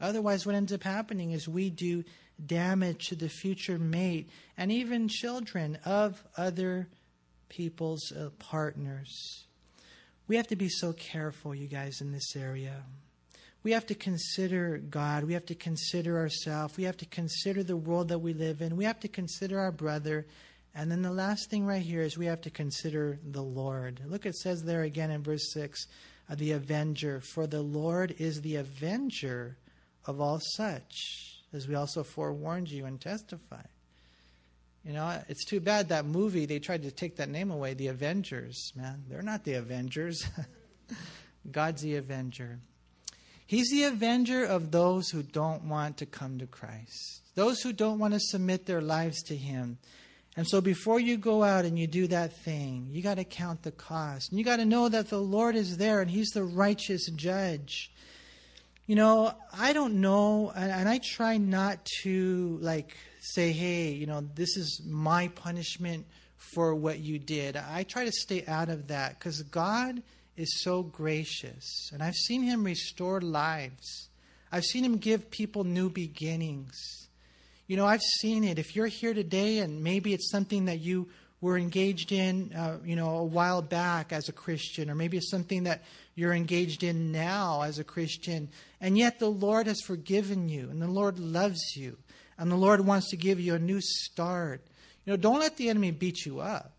Otherwise, 0.00 0.46
what 0.46 0.54
ends 0.54 0.72
up 0.72 0.82
happening 0.82 1.32
is 1.32 1.48
we 1.48 1.70
do 1.70 2.04
damage 2.44 3.08
to 3.08 3.14
the 3.14 3.28
future 3.28 3.78
mate 3.78 4.28
and 4.56 4.72
even 4.72 5.08
children 5.08 5.78
of 5.84 6.22
other 6.36 6.88
people's 7.48 8.12
uh, 8.12 8.30
partners. 8.38 9.44
We 10.26 10.36
have 10.36 10.46
to 10.48 10.56
be 10.56 10.68
so 10.68 10.92
careful, 10.92 11.54
you 11.54 11.66
guys, 11.66 12.00
in 12.00 12.12
this 12.12 12.36
area. 12.36 12.84
We 13.62 13.72
have 13.72 13.86
to 13.86 13.94
consider 13.94 14.78
God. 14.78 15.24
We 15.24 15.34
have 15.34 15.44
to 15.46 15.54
consider 15.54 16.18
ourselves. 16.18 16.76
We 16.76 16.84
have 16.84 16.96
to 16.98 17.06
consider 17.06 17.62
the 17.62 17.76
world 17.76 18.08
that 18.08 18.20
we 18.20 18.32
live 18.32 18.62
in. 18.62 18.76
We 18.76 18.84
have 18.84 19.00
to 19.00 19.08
consider 19.08 19.58
our 19.58 19.72
brother 19.72 20.26
and 20.74 20.90
then 20.90 21.02
the 21.02 21.12
last 21.12 21.50
thing 21.50 21.66
right 21.66 21.82
here 21.82 22.02
is 22.02 22.16
we 22.16 22.26
have 22.26 22.42
to 22.42 22.50
consider 22.50 23.18
the 23.24 23.42
Lord. 23.42 24.00
Look, 24.06 24.26
it 24.26 24.36
says 24.36 24.62
there 24.62 24.82
again 24.82 25.10
in 25.10 25.22
verse 25.22 25.52
6 25.52 25.86
uh, 26.30 26.34
the 26.36 26.52
avenger. 26.52 27.20
For 27.20 27.46
the 27.46 27.62
Lord 27.62 28.14
is 28.18 28.40
the 28.40 28.56
avenger 28.56 29.56
of 30.06 30.20
all 30.20 30.40
such, 30.54 31.42
as 31.52 31.66
we 31.66 31.74
also 31.74 32.02
forewarned 32.04 32.70
you 32.70 32.86
and 32.86 33.00
testified. 33.00 33.68
You 34.84 34.94
know, 34.94 35.20
it's 35.28 35.44
too 35.44 35.60
bad 35.60 35.88
that 35.90 36.06
movie, 36.06 36.46
they 36.46 36.58
tried 36.58 36.84
to 36.84 36.90
take 36.90 37.16
that 37.16 37.28
name 37.28 37.50
away, 37.50 37.74
the 37.74 37.88
Avengers. 37.88 38.72
Man, 38.74 39.04
they're 39.08 39.22
not 39.22 39.44
the 39.44 39.54
Avengers. 39.54 40.24
God's 41.50 41.82
the 41.82 41.96
avenger. 41.96 42.60
He's 43.46 43.70
the 43.70 43.84
avenger 43.84 44.44
of 44.44 44.70
those 44.70 45.08
who 45.10 45.22
don't 45.22 45.64
want 45.64 45.96
to 45.98 46.06
come 46.06 46.38
to 46.38 46.46
Christ, 46.46 47.22
those 47.34 47.60
who 47.60 47.72
don't 47.72 47.98
want 47.98 48.14
to 48.14 48.20
submit 48.20 48.66
their 48.66 48.80
lives 48.80 49.22
to 49.24 49.36
Him. 49.36 49.78
And 50.36 50.46
so 50.46 50.60
before 50.60 51.00
you 51.00 51.16
go 51.16 51.42
out 51.42 51.64
and 51.64 51.78
you 51.78 51.86
do 51.86 52.06
that 52.06 52.36
thing, 52.36 52.88
you 52.90 53.02
got 53.02 53.16
to 53.16 53.24
count 53.24 53.62
the 53.62 53.72
cost. 53.72 54.30
And 54.30 54.38
you 54.38 54.44
got 54.44 54.56
to 54.56 54.64
know 54.64 54.88
that 54.88 55.10
the 55.10 55.18
Lord 55.18 55.56
is 55.56 55.76
there 55.76 56.00
and 56.00 56.10
He's 56.10 56.30
the 56.30 56.44
righteous 56.44 57.10
judge. 57.10 57.90
you 58.86 58.96
know, 58.96 59.32
I 59.52 59.72
don't 59.72 60.00
know, 60.00 60.52
and, 60.54 60.70
and 60.70 60.88
I 60.88 60.98
try 60.98 61.36
not 61.36 61.84
to 62.02 62.58
like 62.60 62.96
say, 63.20 63.52
hey, 63.52 63.90
you 63.92 64.06
know, 64.06 64.20
this 64.20 64.56
is 64.56 64.82
my 64.86 65.28
punishment 65.28 66.06
for 66.36 66.74
what 66.74 67.00
you 67.00 67.18
did. 67.18 67.56
I 67.56 67.82
try 67.82 68.04
to 68.04 68.12
stay 68.12 68.44
out 68.46 68.68
of 68.68 68.88
that 68.88 69.18
because 69.18 69.42
God 69.42 70.02
is 70.36 70.62
so 70.62 70.82
gracious. 70.82 71.90
And 71.92 72.02
I've 72.02 72.14
seen 72.14 72.42
Him 72.42 72.64
restore 72.64 73.20
lives, 73.20 74.08
I've 74.50 74.64
seen 74.64 74.84
Him 74.84 74.96
give 74.96 75.30
people 75.30 75.64
new 75.64 75.90
beginnings. 75.90 77.08
You 77.70 77.76
know, 77.76 77.86
I've 77.86 78.02
seen 78.02 78.42
it. 78.42 78.58
If 78.58 78.74
you're 78.74 78.88
here 78.88 79.14
today 79.14 79.58
and 79.58 79.80
maybe 79.80 80.12
it's 80.12 80.28
something 80.28 80.64
that 80.64 80.80
you 80.80 81.06
were 81.40 81.56
engaged 81.56 82.10
in, 82.10 82.52
uh, 82.52 82.78
you 82.84 82.96
know, 82.96 83.18
a 83.18 83.24
while 83.24 83.62
back 83.62 84.12
as 84.12 84.28
a 84.28 84.32
Christian, 84.32 84.90
or 84.90 84.96
maybe 84.96 85.16
it's 85.16 85.30
something 85.30 85.62
that 85.62 85.84
you're 86.16 86.32
engaged 86.32 86.82
in 86.82 87.12
now 87.12 87.62
as 87.62 87.78
a 87.78 87.84
Christian, 87.84 88.48
and 88.80 88.98
yet 88.98 89.20
the 89.20 89.30
Lord 89.30 89.68
has 89.68 89.80
forgiven 89.82 90.48
you, 90.48 90.68
and 90.68 90.82
the 90.82 90.88
Lord 90.88 91.20
loves 91.20 91.76
you, 91.76 91.96
and 92.36 92.50
the 92.50 92.56
Lord 92.56 92.84
wants 92.84 93.08
to 93.10 93.16
give 93.16 93.38
you 93.38 93.54
a 93.54 93.60
new 93.60 93.80
start. 93.80 94.62
You 95.04 95.12
know, 95.12 95.16
don't 95.16 95.38
let 95.38 95.56
the 95.56 95.68
enemy 95.68 95.92
beat 95.92 96.26
you 96.26 96.40
up. 96.40 96.72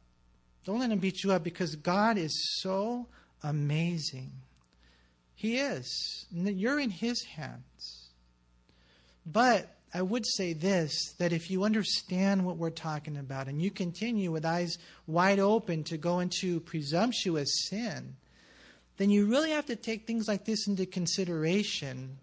Don't 0.65 0.81
let 0.81 0.91
him 0.91 0.99
beat 0.99 1.23
you 1.23 1.31
up 1.31 1.41
because 1.41 1.73
God 1.77 2.17
is 2.17 2.59
so 2.59 3.07
amazing. 3.41 4.33
He 5.35 5.55
is. 5.55 6.25
and 6.35 6.59
You're 6.59 6.81
in 6.81 6.89
His 6.89 7.23
hands. 7.23 8.09
But 9.25 9.73
I 9.93 10.01
would 10.01 10.25
say 10.25 10.53
this 10.53 11.13
that 11.17 11.33
if 11.33 11.49
you 11.51 11.63
understand 11.63 12.45
what 12.45 12.57
we're 12.57 12.69
talking 12.69 13.17
about 13.17 13.47
and 13.47 13.61
you 13.61 13.71
continue 13.71 14.31
with 14.31 14.45
eyes 14.45 14.77
wide 15.05 15.39
open 15.39 15.83
to 15.85 15.97
go 15.97 16.19
into 16.19 16.61
presumptuous 16.61 17.67
sin, 17.67 18.15
then 18.97 19.09
you 19.09 19.25
really 19.25 19.51
have 19.51 19.65
to 19.65 19.75
take 19.75 20.07
things 20.07 20.27
like 20.27 20.45
this 20.45 20.67
into 20.67 20.85
consideration 20.85 22.17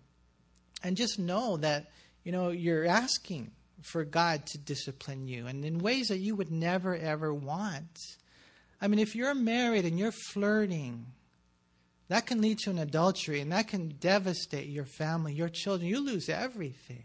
and 0.82 0.96
just 0.96 1.18
know 1.18 1.56
that, 1.58 1.90
you 2.24 2.32
know, 2.32 2.50
you're 2.50 2.86
asking 2.86 3.50
for 3.82 4.04
God 4.04 4.46
to 4.46 4.58
discipline 4.58 5.28
you 5.28 5.46
and 5.46 5.64
in 5.64 5.78
ways 5.78 6.08
that 6.08 6.18
you 6.18 6.36
would 6.36 6.50
never 6.50 6.96
ever 6.96 7.34
want. 7.34 7.98
I 8.80 8.88
mean, 8.88 8.98
if 8.98 9.14
you're 9.14 9.34
married 9.34 9.84
and 9.84 9.98
you're 9.98 10.12
flirting, 10.12 11.06
that 12.08 12.26
can 12.26 12.40
lead 12.40 12.58
to 12.60 12.70
an 12.70 12.78
adultery 12.78 13.40
and 13.40 13.52
that 13.52 13.68
can 13.68 13.90
devastate 14.00 14.68
your 14.68 14.86
family, 14.86 15.34
your 15.34 15.48
children. 15.50 15.88
You 15.88 16.04
lose 16.04 16.28
everything. 16.28 17.04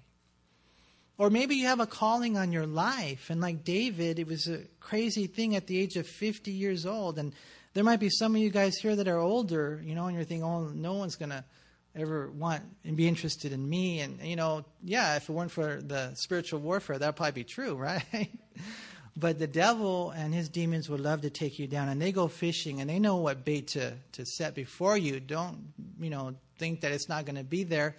Or 1.17 1.29
maybe 1.29 1.55
you 1.55 1.67
have 1.67 1.79
a 1.79 1.85
calling 1.85 2.37
on 2.37 2.51
your 2.51 2.65
life, 2.65 3.29
and 3.29 3.39
like 3.39 3.63
David, 3.63 4.17
it 4.17 4.25
was 4.25 4.47
a 4.47 4.61
crazy 4.79 5.27
thing 5.27 5.55
at 5.55 5.67
the 5.67 5.79
age 5.79 5.95
of 5.95 6.07
50 6.07 6.51
years 6.51 6.85
old. 6.85 7.19
And 7.19 7.33
there 7.73 7.83
might 7.83 7.99
be 7.99 8.09
some 8.09 8.35
of 8.35 8.41
you 8.41 8.49
guys 8.49 8.77
here 8.77 8.95
that 8.95 9.07
are 9.07 9.19
older, 9.19 9.81
you 9.85 9.93
know, 9.93 10.07
and 10.07 10.15
you're 10.15 10.25
thinking, 10.25 10.43
oh, 10.43 10.69
no 10.69 10.93
one's 10.93 11.15
going 11.15 11.29
to 11.29 11.43
ever 11.95 12.31
want 12.31 12.63
and 12.83 12.97
be 12.97 13.07
interested 13.07 13.51
in 13.51 13.67
me. 13.69 13.99
And, 13.99 14.19
you 14.21 14.35
know, 14.35 14.65
yeah, 14.83 15.15
if 15.15 15.29
it 15.29 15.33
weren't 15.33 15.51
for 15.51 15.81
the 15.81 16.15
spiritual 16.15 16.59
warfare, 16.61 16.97
that 16.97 17.05
would 17.05 17.15
probably 17.15 17.43
be 17.43 17.43
true, 17.43 17.75
right? 17.75 18.29
but 19.15 19.37
the 19.37 19.45
devil 19.45 20.09
and 20.09 20.33
his 20.33 20.49
demons 20.49 20.89
would 20.89 20.99
love 20.99 21.21
to 21.21 21.29
take 21.29 21.59
you 21.59 21.67
down, 21.67 21.89
and 21.89 22.01
they 22.01 22.11
go 22.11 22.27
fishing, 22.27 22.81
and 22.81 22.89
they 22.89 22.97
know 22.97 23.17
what 23.17 23.45
bait 23.45 23.67
to, 23.67 23.93
to 24.13 24.25
set 24.25 24.55
before 24.55 24.97
you. 24.97 25.19
Don't, 25.19 25.73
you 25.99 26.09
know, 26.09 26.33
think 26.57 26.81
that 26.81 26.91
it's 26.91 27.07
not 27.07 27.25
going 27.25 27.35
to 27.35 27.43
be 27.43 27.63
there 27.63 27.95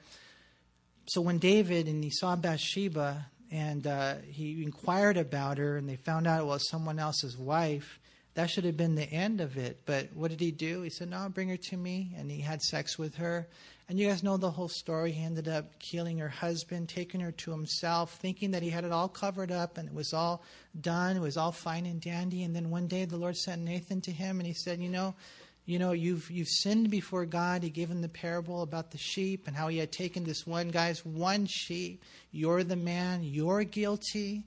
so 1.07 1.20
when 1.20 1.38
David 1.38 1.86
and 1.86 2.02
he 2.02 2.11
saw 2.11 2.36
Bathsheba 2.36 3.26
and 3.50 3.86
uh, 3.86 4.14
he 4.26 4.62
inquired 4.62 5.16
about 5.16 5.59
her 5.59 5.76
and 5.76 5.88
they 5.88 5.96
found 5.96 6.26
out 6.26 6.40
it 6.40 6.46
was 6.46 6.68
someone 6.68 6.98
else's 6.98 7.36
wife, 7.36 8.00
that 8.34 8.50
should 8.50 8.64
have 8.64 8.76
been 8.76 8.96
the 8.96 9.11
end 9.11 9.40
of 9.40 9.57
it. 9.57 9.82
But 9.86 10.09
what 10.14 10.30
did 10.30 10.40
he 10.40 10.50
do? 10.50 10.82
He 10.82 10.90
said, 10.90 11.11
No, 11.11 11.28
bring 11.28 11.48
her 11.48 11.57
to 11.57 11.76
me. 11.76 12.12
And 12.16 12.30
he 12.30 12.40
had 12.40 12.62
sex 12.62 12.98
with 12.98 13.14
her. 13.16 13.46
And 13.88 13.98
you 13.98 14.09
guys 14.09 14.22
know 14.22 14.38
the 14.38 14.50
whole 14.50 14.68
story. 14.68 15.12
He 15.12 15.22
ended 15.22 15.46
up 15.46 15.78
killing 15.78 16.18
her 16.18 16.28
husband, 16.28 16.88
taking 16.88 17.20
her 17.20 17.32
to 17.32 17.50
himself, 17.50 18.14
thinking 18.14 18.50
that 18.52 18.62
he 18.62 18.70
had 18.70 18.84
it 18.84 18.92
all 18.92 19.09
covered 19.09 19.52
up 19.52 19.76
and 19.76 19.88
it 19.88 19.94
was 19.94 20.14
all 20.14 20.42
done. 20.80 21.16
It 21.16 21.20
was 21.20 21.36
all 21.36 21.52
fine 21.52 21.84
and 21.84 22.00
dandy. 22.00 22.44
And 22.44 22.57
then 22.57 22.70
one 22.70 22.86
day 22.86 23.05
the 23.05 23.18
Lord 23.18 23.36
sent 23.36 23.62
Nathan 23.62 24.00
to 24.02 24.11
him 24.11 24.40
and 24.40 24.46
he 24.46 24.55
said, 24.55 24.80
You 24.80 24.88
know, 24.88 25.14
you 25.66 25.78
know, 25.78 25.92
you've, 25.92 26.30
you've 26.30 26.48
sinned 26.48 26.90
before 26.90 27.24
God. 27.24 27.62
He 27.62 27.70
gave 27.70 27.90
him 27.90 28.02
the 28.02 28.08
parable 28.08 28.62
about 28.62 28.90
the 28.90 28.98
sheep 28.98 29.46
and 29.46 29.56
how 29.56 29.68
he 29.68 29.78
had 29.78 29.90
taken 29.90 30.24
this 30.24 30.46
one 30.46 30.68
guy's 30.68 31.04
one 31.04 31.46
sheep. 31.46 32.02
You're 32.32 32.64
the 32.64 32.76
man. 32.76 33.22
You're 33.22 33.64
guilty. 33.64 34.44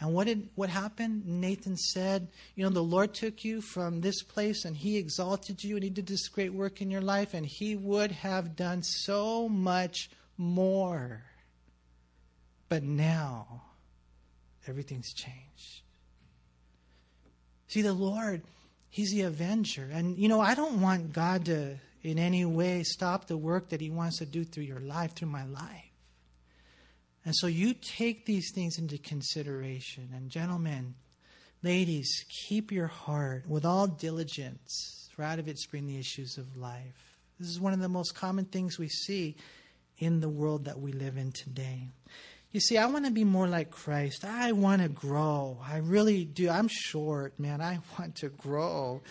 And 0.00 0.12
what 0.12 0.26
did 0.26 0.48
what 0.56 0.68
happened? 0.68 1.24
Nathan 1.24 1.76
said, 1.76 2.28
"You 2.54 2.64
know, 2.64 2.70
the 2.70 2.82
Lord 2.82 3.14
took 3.14 3.44
you 3.44 3.62
from 3.62 4.00
this 4.00 4.22
place 4.22 4.64
and 4.64 4.76
he 4.76 4.98
exalted 4.98 5.64
you 5.64 5.76
and 5.76 5.84
he 5.84 5.88
did 5.88 6.06
this 6.06 6.28
great 6.28 6.52
work 6.52 6.82
in 6.82 6.90
your 6.90 7.00
life 7.00 7.32
and 7.32 7.46
he 7.46 7.76
would 7.76 8.10
have 8.12 8.56
done 8.56 8.82
so 8.82 9.48
much 9.48 10.10
more. 10.36 11.24
But 12.68 12.82
now 12.82 13.62
everything's 14.66 15.14
changed." 15.14 15.82
See, 17.68 17.82
the 17.82 17.94
Lord 17.94 18.42
He's 18.96 19.10
the 19.10 19.24
avenger. 19.24 19.86
And, 19.92 20.16
you 20.16 20.26
know, 20.26 20.40
I 20.40 20.54
don't 20.54 20.80
want 20.80 21.12
God 21.12 21.44
to 21.44 21.76
in 22.02 22.18
any 22.18 22.46
way 22.46 22.82
stop 22.82 23.26
the 23.26 23.36
work 23.36 23.68
that 23.68 23.82
He 23.82 23.90
wants 23.90 24.20
to 24.20 24.24
do 24.24 24.42
through 24.42 24.62
your 24.62 24.80
life, 24.80 25.12
through 25.12 25.28
my 25.28 25.44
life. 25.44 25.92
And 27.22 27.36
so 27.36 27.46
you 27.46 27.74
take 27.74 28.24
these 28.24 28.52
things 28.54 28.78
into 28.78 28.96
consideration. 28.96 30.08
And, 30.14 30.30
gentlemen, 30.30 30.94
ladies, 31.62 32.24
keep 32.48 32.72
your 32.72 32.86
heart 32.86 33.46
with 33.46 33.66
all 33.66 33.86
diligence, 33.86 35.10
for 35.14 35.24
out 35.24 35.38
of 35.38 35.46
it 35.46 35.58
spring 35.58 35.86
the 35.86 35.98
issues 35.98 36.38
of 36.38 36.56
life. 36.56 37.18
This 37.38 37.50
is 37.50 37.60
one 37.60 37.74
of 37.74 37.80
the 37.80 37.90
most 37.90 38.14
common 38.14 38.46
things 38.46 38.78
we 38.78 38.88
see 38.88 39.36
in 39.98 40.20
the 40.20 40.30
world 40.30 40.64
that 40.64 40.80
we 40.80 40.92
live 40.92 41.18
in 41.18 41.32
today. 41.32 41.90
You 42.52 42.60
see, 42.60 42.78
I 42.78 42.86
want 42.86 43.04
to 43.04 43.10
be 43.10 43.24
more 43.24 43.48
like 43.48 43.70
Christ. 43.70 44.24
I 44.24 44.52
want 44.52 44.82
to 44.82 44.88
grow. 44.88 45.58
I 45.62 45.78
really 45.78 46.24
do. 46.24 46.48
I'm 46.48 46.68
short, 46.68 47.38
man. 47.38 47.60
I 47.60 47.80
want 47.98 48.16
to 48.16 48.28
grow. 48.28 49.02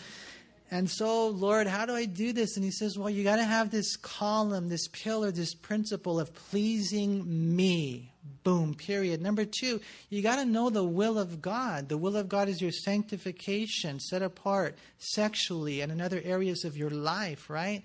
And 0.70 0.90
so, 0.90 1.28
Lord, 1.28 1.68
how 1.68 1.86
do 1.86 1.94
I 1.94 2.06
do 2.06 2.32
this? 2.32 2.56
And 2.56 2.64
he 2.64 2.72
says, 2.72 2.98
Well, 2.98 3.08
you 3.08 3.22
got 3.22 3.36
to 3.36 3.44
have 3.44 3.70
this 3.70 3.96
column, 3.96 4.68
this 4.68 4.88
pillar, 4.88 5.30
this 5.30 5.54
principle 5.54 6.18
of 6.18 6.34
pleasing 6.34 7.56
me. 7.56 8.12
Boom, 8.42 8.74
period. 8.74 9.22
Number 9.22 9.44
two, 9.44 9.80
you 10.10 10.22
got 10.22 10.36
to 10.36 10.44
know 10.44 10.70
the 10.70 10.82
will 10.82 11.18
of 11.18 11.40
God. 11.40 11.88
The 11.88 11.98
will 11.98 12.16
of 12.16 12.28
God 12.28 12.48
is 12.48 12.60
your 12.60 12.72
sanctification, 12.72 14.00
set 14.00 14.22
apart 14.22 14.76
sexually 14.98 15.80
and 15.80 15.92
in 15.92 16.00
other 16.00 16.20
areas 16.24 16.64
of 16.64 16.76
your 16.76 16.90
life, 16.90 17.48
right? 17.48 17.84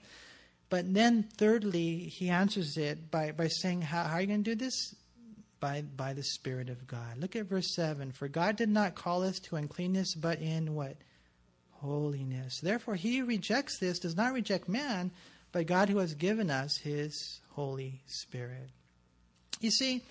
But 0.69 0.91
then, 0.93 1.23
thirdly, 1.37 1.97
he 1.97 2.29
answers 2.29 2.77
it 2.77 3.11
by, 3.11 3.31
by 3.31 3.47
saying, 3.47 3.81
how, 3.81 4.03
how 4.03 4.15
are 4.15 4.21
you 4.21 4.27
going 4.27 4.43
to 4.43 4.51
do 4.51 4.55
this? 4.55 4.95
By, 5.61 5.83
by 5.95 6.11
the 6.11 6.23
Spirit 6.23 6.69
of 6.69 6.85
God. 6.87 7.17
Look 7.17 7.37
at 7.37 7.45
verse 7.45 7.73
7. 7.73 8.11
For 8.11 8.27
God 8.27 8.57
did 8.57 8.67
not 8.67 8.95
call 8.95 9.23
us 9.23 9.39
to 9.41 9.55
uncleanness, 9.55 10.15
but 10.15 10.41
in 10.41 10.75
what? 10.75 10.97
Holiness. 11.69 12.59
Therefore, 12.61 12.95
he 12.95 13.19
who 13.19 13.25
rejects 13.25 13.79
this 13.79 13.99
does 13.99 14.17
not 14.17 14.33
reject 14.33 14.67
man, 14.67 15.11
but 15.53 15.67
God 15.67 15.87
who 15.87 15.99
has 15.99 16.13
given 16.15 16.51
us 16.51 16.77
his 16.77 17.39
Holy 17.51 18.01
Spirit. 18.07 18.69
You 19.61 19.71
see, 19.71 20.03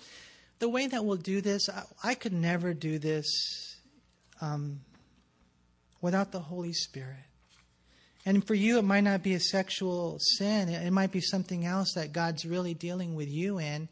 the 0.59 0.69
way 0.69 0.87
that 0.87 1.05
we'll 1.05 1.17
do 1.17 1.41
this, 1.41 1.69
I, 1.69 1.83
I 2.03 2.15
could 2.15 2.33
never 2.33 2.73
do 2.73 2.97
this 2.97 3.77
um, 4.41 4.79
without 6.01 6.31
the 6.31 6.39
Holy 6.39 6.73
Spirit. 6.73 7.25
And 8.25 8.45
for 8.45 8.53
you, 8.53 8.77
it 8.77 8.83
might 8.83 9.01
not 9.01 9.23
be 9.23 9.33
a 9.33 9.39
sexual 9.39 10.17
sin. 10.19 10.69
It 10.69 10.91
might 10.91 11.11
be 11.11 11.21
something 11.21 11.65
else 11.65 11.93
that 11.95 12.13
God's 12.13 12.45
really 12.45 12.73
dealing 12.73 13.15
with 13.15 13.29
you 13.29 13.59
in 13.59 13.89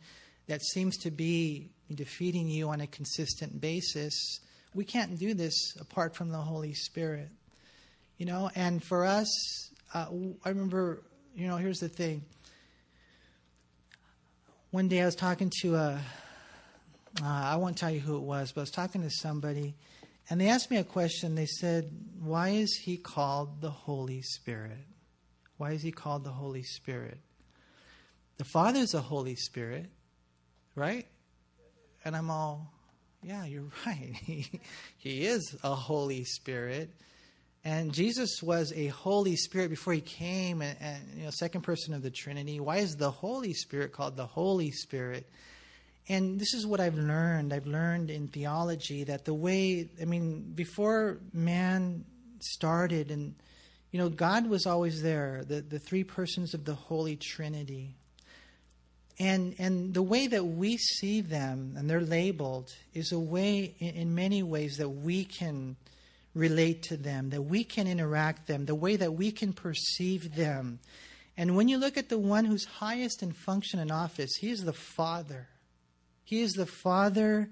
that 0.50 0.64
seems 0.64 0.98
to 0.98 1.12
be 1.12 1.70
defeating 1.94 2.50
you 2.50 2.70
on 2.70 2.82
a 2.82 2.88
consistent 2.88 3.62
basis, 3.62 4.40
we 4.74 4.84
can't 4.84 5.18
do 5.20 5.36
this 5.36 5.76
apart 5.80 6.16
from 6.16 6.30
the 6.30 6.40
Holy 6.40 6.74
Spirit. 6.74 7.30
You 8.18 8.26
know, 8.26 8.50
and 8.56 8.84
for 8.84 9.06
us, 9.06 9.30
uh, 9.94 10.08
I 10.44 10.50
remember, 10.50 11.04
you 11.36 11.48
know, 11.48 11.58
here's 11.58 11.78
the 11.78 11.88
thing. 11.88 12.24
One 14.72 14.88
day 14.88 15.04
I 15.04 15.06
was 15.06 15.16
talking 15.16 15.52
to 15.62 15.76
a, 15.76 16.02
uh, 17.22 17.26
I 17.26 17.56
won't 17.58 17.78
tell 17.78 17.92
you 17.92 18.00
who 18.00 18.18
it 18.18 18.24
was, 18.24 18.52
but 18.52 18.62
I 18.62 18.64
was 18.64 18.72
talking 18.72 19.04
to 19.04 19.12
somebody, 19.12 19.76
and 20.32 20.42
they 20.42 20.50
asked 20.50 20.72
me 20.72 20.78
a 20.78 20.84
question. 20.84 21.36
They 21.36 21.46
said, 21.46 21.92
Why 22.20 22.50
is 22.50 22.76
he 22.76 22.98
called 22.98 23.62
the 23.62 23.70
Holy 23.70 24.24
Spirit? 24.24 24.86
Why 25.58 25.74
is 25.74 25.84
he 25.84 25.92
called 25.92 26.24
the 26.24 26.32
Holy 26.32 26.64
Spirit? 26.64 27.20
The 28.38 28.46
Father 28.46 28.80
is 28.80 28.92
the 28.92 29.02
Holy 29.02 29.36
Spirit 29.36 29.92
right? 30.80 31.06
And 32.06 32.16
I'm 32.16 32.32
all, 32.32 32.72
yeah, 33.22 33.46
you're 33.46 33.66
right. 33.86 34.14
He, 34.24 34.62
he 34.98 35.26
is 35.26 35.56
a 35.64 35.76
Holy 35.76 36.24
Spirit. 36.24 36.90
And 37.66 37.92
Jesus 37.92 38.42
was 38.42 38.72
a 38.74 38.88
Holy 38.88 39.36
Spirit 39.36 39.70
before 39.70 39.94
he 39.94 40.00
came, 40.00 40.62
and, 40.62 40.78
and, 40.80 41.04
you 41.18 41.24
know, 41.26 41.30
second 41.30 41.62
person 41.62 41.94
of 41.94 42.02
the 42.02 42.10
Trinity. 42.10 42.62
Why 42.62 42.78
is 42.78 42.96
the 42.96 43.12
Holy 43.12 43.54
Spirit 43.54 43.92
called 43.92 44.16
the 44.16 44.26
Holy 44.26 44.72
Spirit? 44.72 45.30
And 46.08 46.40
this 46.40 46.54
is 46.54 46.66
what 46.66 46.80
I've 46.80 46.96
learned. 46.98 47.54
I've 47.54 47.68
learned 47.68 48.10
in 48.10 48.30
theology 48.30 49.04
that 49.04 49.26
the 49.26 49.34
way, 49.34 49.90
I 50.02 50.06
mean, 50.06 50.54
before 50.56 51.20
man 51.34 52.06
started, 52.40 53.12
and 53.12 53.36
you 53.92 54.00
know, 54.00 54.08
God 54.08 54.48
was 54.48 54.66
always 54.66 55.02
there. 55.04 55.44
The 55.46 55.62
the 55.62 55.78
three 55.78 56.04
persons 56.04 56.54
of 56.54 56.64
the 56.64 56.74
Holy 56.74 57.18
Trinity. 57.18 57.99
And, 59.20 59.56
and 59.60 59.94
the 59.94 60.02
way 60.02 60.28
that 60.28 60.46
we 60.46 60.78
see 60.78 61.20
them, 61.20 61.76
and 61.78 61.90
they're 61.90 62.00
labeled, 62.00 62.74
is 62.94 63.12
a 63.12 63.20
way, 63.20 63.76
in, 63.80 63.96
in 63.96 64.16
many 64.16 64.44
ways, 64.44 64.78
that 64.78 64.90
we 64.90 65.26
can 65.26 65.76
relate 66.34 66.84
to 66.84 66.96
them, 66.96 67.30
that 67.32 67.42
we 67.42 67.66
can 67.66 67.86
interact 67.86 68.48
them, 68.48 68.66
the 68.66 68.76
way 68.76 68.96
that 68.96 69.14
we 69.14 69.32
can 69.32 69.52
perceive 69.52 70.36
them. 70.36 70.80
And 71.36 71.56
when 71.56 71.68
you 71.68 71.78
look 71.78 71.98
at 71.98 72.10
the 72.10 72.18
one 72.18 72.46
who's 72.46 72.66
highest 72.66 73.22
in 73.22 73.34
function 73.34 73.80
and 73.80 73.92
office, 73.92 74.36
he 74.36 74.50
is 74.50 74.62
the 74.62 74.74
Father. 74.74 75.50
He 76.24 76.42
is 76.42 76.54
the 76.54 76.66
Father 76.66 77.50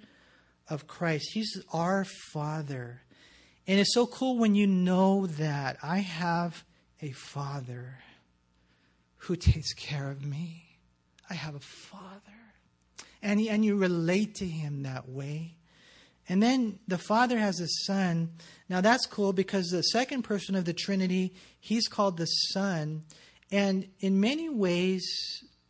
of 0.70 0.88
Christ. 0.88 1.32
He's 1.34 1.62
our 1.74 2.06
Father. 2.32 3.02
And 3.66 3.80
it's 3.80 3.94
so 3.94 4.06
cool 4.06 4.38
when 4.38 4.56
you 4.56 4.68
know 4.68 5.28
that 5.28 5.78
I 5.84 6.00
have 6.00 6.64
a 7.02 7.12
Father 7.12 8.00
who 9.18 9.36
takes 9.36 9.74
care 9.74 10.10
of 10.10 10.24
me. 10.24 10.67
I 11.30 11.34
have 11.34 11.56
a 11.56 11.60
Father. 11.60 12.12
And, 13.22 13.40
and 13.42 13.66
you 13.66 13.76
relate 13.76 14.36
to 14.36 14.46
Him 14.46 14.84
that 14.84 15.10
way. 15.10 15.56
And 16.30 16.44
then 16.44 16.80
the 16.88 16.98
Father 16.98 17.38
has 17.38 17.60
a 17.60 17.68
Son. 17.86 18.32
Now 18.70 18.82
that's 18.82 19.06
cool 19.06 19.34
because 19.34 19.70
the 19.70 19.82
second 19.82 20.24
person 20.24 20.56
of 20.56 20.66
the 20.66 20.74
Trinity, 20.74 21.34
He's 21.60 21.88
called 21.88 22.18
the 22.18 22.26
Son. 22.26 23.04
And 23.52 23.88
in 24.00 24.20
many 24.20 24.50
ways, 24.50 25.06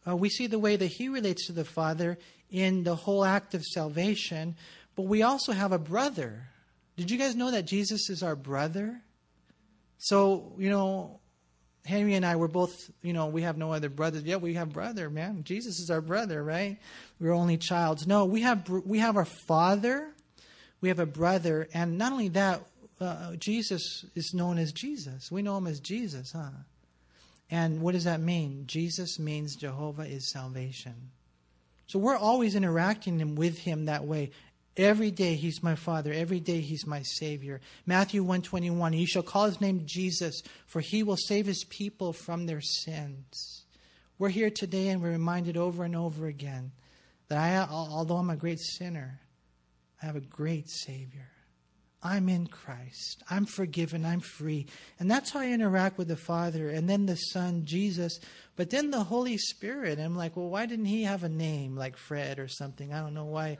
uh, 0.07 0.15
we 0.15 0.29
see 0.29 0.47
the 0.47 0.59
way 0.59 0.75
that 0.75 0.87
He 0.87 1.09
relates 1.09 1.45
to 1.47 1.53
the 1.53 1.65
Father 1.65 2.17
in 2.49 2.83
the 2.83 2.95
whole 2.95 3.23
act 3.23 3.53
of 3.53 3.63
salvation. 3.63 4.55
But 4.95 5.03
we 5.03 5.21
also 5.21 5.51
have 5.51 5.71
a 5.71 5.79
brother. 5.79 6.49
Did 6.95 7.11
you 7.11 7.17
guys 7.17 7.35
know 7.35 7.51
that 7.51 7.67
Jesus 7.67 8.09
is 8.09 8.23
our 8.23 8.35
brother? 8.35 9.01
So, 9.99 10.53
you 10.57 10.69
know, 10.69 11.19
Henry 11.87 12.15
and 12.15 12.25
I 12.25 12.35
were 12.35 12.49
both, 12.49 12.91
you 13.01 13.13
know, 13.13 13.27
we 13.27 13.43
have 13.43 13.57
no 13.57 13.71
other 13.71 13.87
brothers. 13.87 14.23
Yeah, 14.23 14.35
we 14.35 14.55
have 14.55 14.73
brother, 14.73 15.09
man. 15.09 15.43
Jesus 15.45 15.79
is 15.79 15.89
our 15.89 16.01
brother, 16.01 16.43
right? 16.43 16.77
We're 17.17 17.31
only 17.31 17.57
childs. 17.57 18.05
No, 18.05 18.25
we 18.25 18.41
have 18.41 18.67
we 18.69 18.99
have 18.99 19.15
our 19.15 19.25
father, 19.25 20.09
we 20.81 20.89
have 20.89 20.99
a 20.99 21.05
brother, 21.05 21.69
and 21.73 21.97
not 21.97 22.11
only 22.11 22.27
that, 22.29 22.61
uh, 22.99 23.35
Jesus 23.37 24.05
is 24.15 24.33
known 24.33 24.57
as 24.57 24.73
Jesus. 24.73 25.31
We 25.31 25.41
know 25.41 25.57
him 25.57 25.67
as 25.67 25.79
Jesus, 25.79 26.33
huh? 26.33 26.49
And 27.49 27.81
what 27.81 27.93
does 27.93 28.03
that 28.03 28.19
mean? 28.19 28.65
Jesus 28.67 29.17
means 29.17 29.55
Jehovah 29.55 30.03
is 30.03 30.29
salvation. 30.29 31.11
So 31.87 31.99
we're 31.99 32.17
always 32.17 32.55
interacting 32.55 33.35
with 33.35 33.59
him 33.59 33.85
that 33.85 34.03
way. 34.03 34.31
Every 34.77 35.09
day 35.09 35.33
he's 35.33 35.63
my 35.63 35.73
father, 35.73 36.13
every 36.13 36.39
day 36.39 36.61
he's 36.61 36.85
my 36.85 37.01
savior. 37.01 37.61
Matthew 37.87 38.21
121, 38.21 38.93
you 38.93 39.07
shall 39.07 39.23
call 39.23 39.45
his 39.45 39.59
name 39.59 39.81
Jesus, 39.85 40.43
for 40.67 40.81
he 40.81 41.01
will 41.01 41.17
save 41.17 41.47
his 41.47 41.63
people 41.63 42.13
from 42.13 42.45
their 42.45 42.61
sins. 42.61 43.65
We're 44.19 44.29
here 44.29 44.51
today 44.51 44.89
and 44.89 45.01
we're 45.01 45.11
reminded 45.11 45.57
over 45.57 45.83
and 45.83 45.95
over 45.95 46.27
again 46.27 46.71
that 47.27 47.39
I 47.39 47.67
although 47.71 48.17
I'm 48.17 48.29
a 48.29 48.35
great 48.35 48.59
sinner, 48.59 49.19
I 50.01 50.05
have 50.05 50.15
a 50.15 50.21
great 50.21 50.69
savior. 50.69 51.31
I'm 52.03 52.29
in 52.29 52.47
Christ. 52.47 53.23
I'm 53.29 53.45
forgiven. 53.45 54.05
I'm 54.05 54.19
free. 54.19 54.67
And 54.99 55.09
that's 55.09 55.31
how 55.31 55.39
I 55.39 55.47
interact 55.47 55.97
with 55.97 56.07
the 56.07 56.15
Father 56.15 56.69
and 56.69 56.87
then 56.87 57.07
the 57.07 57.15
Son, 57.15 57.65
Jesus, 57.65 58.19
but 58.55 58.69
then 58.69 58.91
the 58.91 59.03
Holy 59.03 59.37
Spirit. 59.37 59.99
I'm 59.99 60.15
like, 60.15 60.37
well, 60.37 60.49
why 60.49 60.67
didn't 60.67 60.85
he 60.85 61.03
have 61.03 61.23
a 61.23 61.29
name 61.29 61.75
like 61.75 61.97
Fred 61.97 62.37
or 62.37 62.47
something? 62.47 62.93
I 62.93 62.99
don't 62.99 63.15
know 63.15 63.25
why 63.25 63.57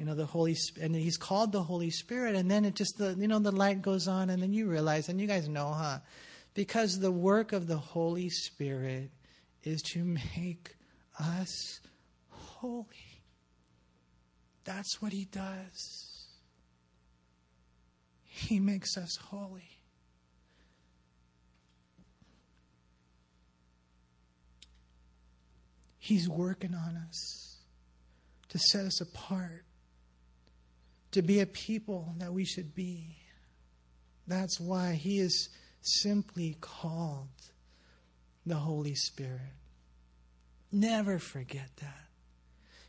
you 0.00 0.06
know 0.06 0.14
the 0.14 0.24
holy 0.24 0.56
and 0.80 0.96
he's 0.96 1.18
called 1.18 1.52
the 1.52 1.62
holy 1.62 1.90
spirit 1.90 2.34
and 2.34 2.50
then 2.50 2.64
it 2.64 2.74
just 2.74 2.96
the 2.96 3.14
you 3.18 3.28
know 3.28 3.38
the 3.38 3.52
light 3.52 3.82
goes 3.82 4.08
on 4.08 4.30
and 4.30 4.42
then 4.42 4.50
you 4.50 4.66
realize 4.66 5.10
and 5.10 5.20
you 5.20 5.26
guys 5.26 5.46
know 5.46 5.74
huh 5.74 5.98
because 6.54 6.98
the 6.98 7.12
work 7.12 7.52
of 7.52 7.66
the 7.66 7.76
holy 7.76 8.30
spirit 8.30 9.10
is 9.62 9.82
to 9.82 10.02
make 10.02 10.74
us 11.18 11.80
holy 12.30 13.22
that's 14.64 15.02
what 15.02 15.12
he 15.12 15.26
does 15.26 16.09
he 18.32 18.60
makes 18.60 18.96
us 18.96 19.16
holy 19.16 19.80
he's 26.10 26.28
working 26.28 26.74
on 26.74 26.96
us 27.08 27.58
to 28.48 28.58
set 28.58 28.84
us 28.84 29.00
apart 29.00 29.64
to 31.12 31.22
be 31.22 31.38
a 31.38 31.46
people 31.46 32.14
that 32.18 32.32
we 32.32 32.44
should 32.44 32.74
be. 32.74 33.16
That's 34.26 34.58
why 34.58 34.94
he 34.94 35.20
is 35.20 35.48
simply 35.80 36.56
called 36.60 37.28
the 38.44 38.56
Holy 38.56 38.96
Spirit. 38.96 39.54
Never 40.72 41.20
forget 41.20 41.70
that. 41.76 42.09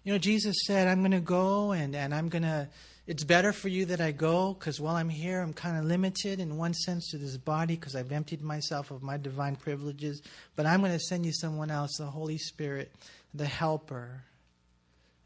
You 0.04 0.14
know, 0.14 0.18
Jesus 0.18 0.56
said, 0.66 0.88
I'm 0.88 1.00
going 1.00 1.12
to 1.12 1.20
go 1.20 1.74
and, 1.74 1.96
and 1.96 2.14
I'm 2.14 2.30
going 2.30 2.44
to, 2.44 2.68
it's 3.06 3.24
better 3.24 3.54
for 3.54 3.68
you 3.68 3.86
that 3.86 4.02
I 4.02 4.12
go 4.12 4.54
because 4.54 4.80
while 4.80 4.96
I'm 4.96 5.10
here, 5.10 5.42
I'm 5.42 5.54
kind 5.54 5.78
of 5.78 5.86
limited 5.86 6.40
in 6.40 6.58
one 6.58 6.74
sense 6.74 7.12
to 7.12 7.18
this 7.18 7.38
body 7.38 7.76
because 7.76 7.96
I've 7.96 8.12
emptied 8.12 8.42
myself 8.42 8.90
of 8.90 9.04
my 9.04 9.18
divine 9.18 9.56
privileges. 9.56 10.22
But 10.56 10.66
I'm 10.66 10.80
going 10.80 10.92
to 10.92 11.00
send 11.00 11.26
you 11.26 11.34
someone 11.34 11.70
else, 11.70 11.98
the 11.98 12.06
Holy 12.06 12.40
Spirit, 12.40 12.92
the 13.34 13.46
Helper, 13.46 14.24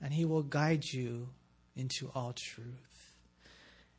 and 0.01 0.13
He 0.13 0.25
will 0.25 0.43
guide 0.43 0.83
you 0.83 1.29
into 1.77 2.11
all 2.13 2.33
truth. 2.33 3.13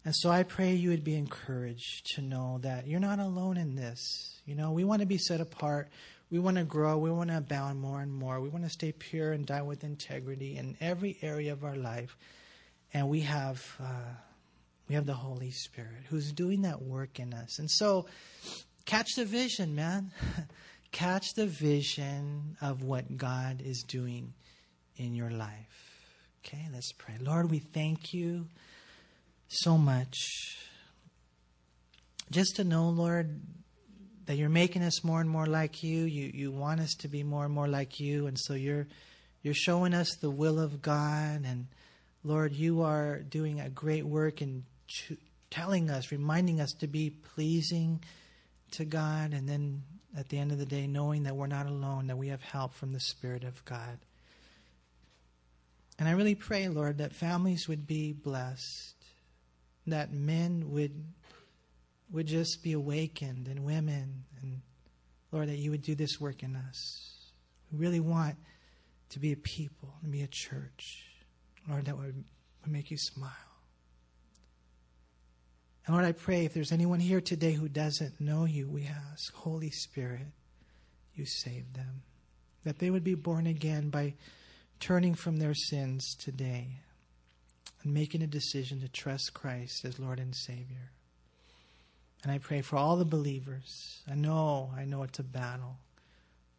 And 0.05 0.15
so 0.15 0.31
I 0.31 0.45
pray 0.45 0.75
you 0.75 0.91
would 0.91 1.05
be 1.05 1.17
encouraged 1.17 2.15
to 2.15 2.23
know 2.23 2.59
that 2.63 2.87
you're 2.87 3.01
not 3.01 3.19
alone 3.19 3.57
in 3.57 3.75
this. 3.75 4.41
You 4.45 4.55
know, 4.55 4.71
we 4.71 4.85
want 4.85 5.01
to 5.01 5.07
be 5.07 5.19
set 5.19 5.41
apart. 5.41 5.89
We 6.31 6.39
want 6.39 6.57
to 6.57 6.65
grow. 6.65 6.99
We 6.99 7.11
want 7.11 7.31
to 7.31 7.39
abound 7.39 7.81
more 7.81 8.01
and 8.01 8.13
more. 8.13 8.41
We 8.41 8.49
want 8.49 8.65
to 8.65 8.71
stay 8.71 8.93
pure 8.93 9.33
and 9.33 9.47
die 9.47 9.63
with 9.63 9.85
integrity 9.85 10.57
in 10.57 10.77
every 10.81 11.17
area 11.23 11.53
of 11.53 11.65
our 11.65 11.77
life. 11.77 12.17
And 12.93 13.09
we 13.09 13.21
have 13.21 13.65
uh, 13.81 14.15
we 14.89 14.95
have 14.95 15.07
the 15.07 15.15
Holy 15.15 15.51
Spirit 15.51 16.05
who's 16.09 16.33
doing 16.33 16.63
that 16.63 16.83
work 16.83 17.19
in 17.19 17.35
us. 17.35 17.59
And 17.59 17.71
so, 17.71 18.07
catch 18.85 19.15
the 19.17 19.25
vision, 19.25 19.75
man. 19.75 20.13
catch 20.93 21.35
the 21.35 21.47
vision 21.47 22.57
of 22.61 22.83
what 22.83 23.17
God 23.17 23.61
is 23.65 23.83
doing 23.83 24.33
in 24.97 25.15
your 25.15 25.31
life. 25.31 25.97
Okay, 26.45 26.69
let's 26.73 26.93
pray. 26.93 27.15
Lord, 27.21 27.51
we 27.51 27.59
thank 27.59 28.15
you 28.15 28.47
so 29.49 29.77
much. 29.77 30.17
Just 32.31 32.57
to 32.57 32.65
know, 32.65 32.89
Lord, 32.89 33.41
that 34.27 34.37
you're 34.37 34.49
making 34.49 34.83
us 34.83 35.03
more 35.05 35.21
and 35.21 35.31
more 35.31 35.47
like 35.47 35.83
you. 35.83 36.05
You 36.05 36.31
you 36.35 36.51
want 36.51 36.81
us 36.81 36.95
to 36.97 37.09
be 37.09 37.23
more 37.23 37.45
and 37.45 37.55
more 37.55 37.69
like 37.69 37.99
you, 38.01 38.27
and 38.27 38.39
so 38.39 38.55
you're 38.55 38.87
you're 39.43 39.55
showing 39.55 39.95
us 39.95 40.17
the 40.17 40.31
will 40.31 40.59
of 40.59 40.83
God, 40.83 41.45
and 41.45 41.67
Lord, 42.25 42.53
you 42.53 42.83
are 42.83 43.21
doing 43.21 43.61
a 43.61 43.71
great 43.71 44.05
work 44.05 44.43
in 44.43 44.65
cho- 44.89 45.17
telling 45.51 45.91
us, 45.91 46.11
reminding 46.11 46.61
us 46.61 46.73
to 46.81 46.89
be 46.89 47.11
pleasing 47.11 48.03
to 48.73 48.85
God, 48.85 49.33
and 49.33 49.49
then 49.49 49.83
at 50.17 50.29
the 50.29 50.39
end 50.39 50.51
of 50.51 50.59
the 50.59 50.67
day, 50.67 50.87
knowing 50.87 51.25
that 51.25 51.37
we're 51.37 51.47
not 51.47 51.67
alone, 51.67 52.09
that 52.09 52.19
we 52.19 52.29
have 52.29 52.43
help 52.43 52.75
from 52.75 52.93
the 52.93 53.01
Spirit 53.01 53.45
of 53.45 53.65
God. 53.65 53.99
And 55.99 56.09
I 56.09 56.13
really 56.13 56.35
pray, 56.35 56.69
Lord, 56.69 56.99
that 56.99 57.15
families 57.15 57.69
would 57.69 57.87
be 57.87 58.13
blessed, 58.13 58.95
that 59.87 60.13
men 60.13 60.71
would 60.73 61.05
would 62.11 62.27
just 62.27 62.63
be 62.63 62.73
awakened, 62.73 63.49
and 63.49 63.65
women, 63.65 64.25
and 64.41 64.61
Lord, 65.33 65.49
that 65.49 65.59
you 65.59 65.71
would 65.71 65.83
do 65.83 65.95
this 65.95 66.21
work 66.21 66.43
in 66.43 66.55
us. 66.55 67.31
We 67.73 67.79
really 67.79 68.01
want 68.01 68.37
to 69.11 69.19
be 69.19 69.33
a 69.33 69.37
people 69.37 69.95
and 70.03 70.13
be 70.13 70.23
a 70.23 70.29
church, 70.29 71.05
Lord, 71.69 71.87
that 71.87 71.97
would, 71.97 72.25
would 72.63 72.73
make 72.73 72.91
you 72.91 72.99
smile. 72.99 73.31
And 75.87 75.95
Lord, 75.95 76.07
I 76.07 76.13
pray 76.13 76.45
if 76.45 76.55
there's 76.55 76.73
anyone 76.73 77.01
here 77.01 77.21
today 77.21 77.53
who 77.53 77.69
doesn't 77.69 78.21
know 78.21 78.45
you, 78.45 78.69
we 78.69 78.87
ask, 78.87 79.33
Holy 79.35 79.71
Spirit, 79.71 80.27
you 81.15 81.27
save 81.27 81.73
them. 81.75 82.03
That 82.65 82.81
they 82.81 82.91
would 82.91 83.05
be 83.05 83.15
born 83.15 83.47
again 83.47 83.91
by 83.91 84.15
turning 84.81 85.15
from 85.15 85.39
their 85.39 85.55
sins 85.55 86.17
today 86.17 86.81
and 87.83 87.95
making 87.95 88.23
a 88.23 88.27
decision 88.27 88.81
to 88.81 88.89
trust 88.89 89.33
Christ 89.33 89.85
as 89.85 90.01
Lord 90.01 90.19
and 90.19 90.35
Savior. 90.35 90.91
And 92.23 92.33
I 92.33 92.39
pray 92.39 92.61
for 92.61 92.77
all 92.77 92.97
the 92.97 93.05
believers. 93.05 94.03
I 94.11 94.15
know, 94.15 94.71
I 94.77 94.85
know 94.85 95.03
it's 95.03 95.19
a 95.19 95.25
battle, 95.25 95.79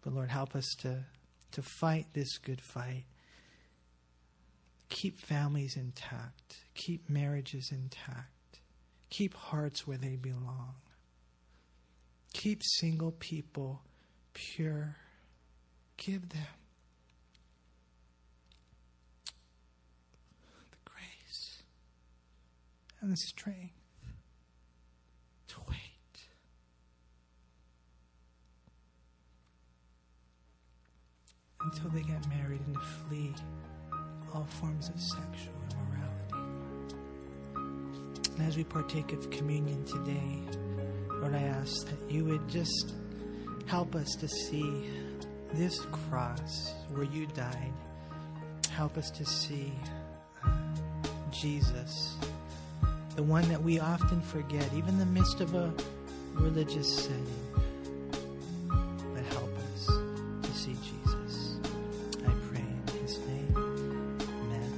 but 0.01 0.14
Lord, 0.14 0.30
help 0.30 0.55
us 0.55 0.76
to, 0.80 1.05
to 1.51 1.62
fight 1.62 2.08
this 2.14 2.38
good 2.38 2.62
fight. 2.62 3.05
Keep 4.89 5.20
families 5.20 5.76
intact, 5.76 6.58
keep 6.74 7.10
marriages 7.10 7.72
intact, 7.72 8.60
keep 9.10 9.34
hearts 9.34 9.86
where 9.86 9.97
they 9.97 10.16
belong, 10.16 10.76
keep 12.34 12.62
single 12.64 13.12
people 13.12 13.82
pure. 14.34 14.95
Give 15.97 16.30
them 16.30 16.45
the 20.72 20.78
grace 20.86 21.64
and 23.01 23.12
the 23.12 23.18
strength 23.18 23.76
wait. 25.68 25.78
until 31.64 31.89
they 31.89 32.01
get 32.01 32.26
married 32.30 32.62
and 32.66 32.76
to 32.76 32.80
flee 32.80 33.34
all 34.34 34.45
forms 34.45 34.89
of 34.89 34.95
sexual 34.99 35.53
immorality. 35.72 36.51
And 38.38 38.47
as 38.47 38.55
we 38.55 38.64
partake 38.64 39.12
of 39.12 39.30
communion 39.32 39.84
today, 39.86 40.39
Lord, 41.10 41.34
I 41.36 41.41
ask 41.43 41.88
that 41.88 42.12
you 42.12 42.24
would 42.26 42.47
just 42.47 42.93
help 43.66 43.95
us 43.95 44.16
to 44.16 44.28
see 44.28 44.89
this 45.53 45.80
cross 45.91 46.74
where 46.89 47.03
you 47.03 47.26
died. 47.28 47.74
Help 48.70 48.97
us 48.97 49.10
to 49.12 49.26
see 49.26 49.74
uh, 50.45 50.49
Jesus, 51.32 52.16
the 53.18 53.24
one 53.24 53.49
that 53.49 53.61
we 53.63 53.80
often 53.80 54.22
forget, 54.22 54.63
even 54.76 54.89
in 54.89 54.99
the 54.99 55.05
midst 55.07 55.41
of 55.41 55.55
a 55.55 55.74
religious 56.36 57.05
setting. 57.05 57.26
But 58.68 59.24
help 59.34 59.57
us 59.57 59.88
to 60.43 60.51
see 60.51 60.76
Jesus. 60.76 61.57
I 62.24 62.32
pray 62.47 62.61
in 62.61 63.01
his 63.01 63.18
name. 63.18 63.57
Amen. 64.22 64.72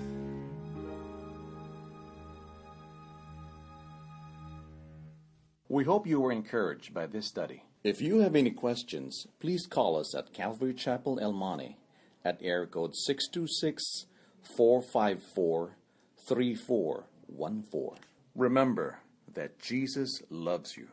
We 5.67 5.83
hope 5.83 6.07
you 6.07 6.21
were 6.21 6.31
encouraged 6.31 6.93
by 6.93 7.07
this 7.07 7.25
study. 7.25 7.63
If 7.83 8.01
you 8.01 8.19
have 8.19 8.37
any 8.37 8.51
questions, 8.51 9.27
please 9.41 9.67
call 9.67 9.99
us 9.99 10.15
at 10.15 10.31
Calvary 10.33 10.73
Chapel 10.73 11.19
El 11.19 11.33
Monte 11.33 11.75
at 12.23 12.39
air 12.41 12.65
code 12.65 12.95
626 12.95 14.05
454 14.41 15.75
3414. 16.25 18.08
Remember 18.39 18.99
that 19.33 19.59
Jesus 19.59 20.23
loves 20.29 20.77
you. 20.77 20.87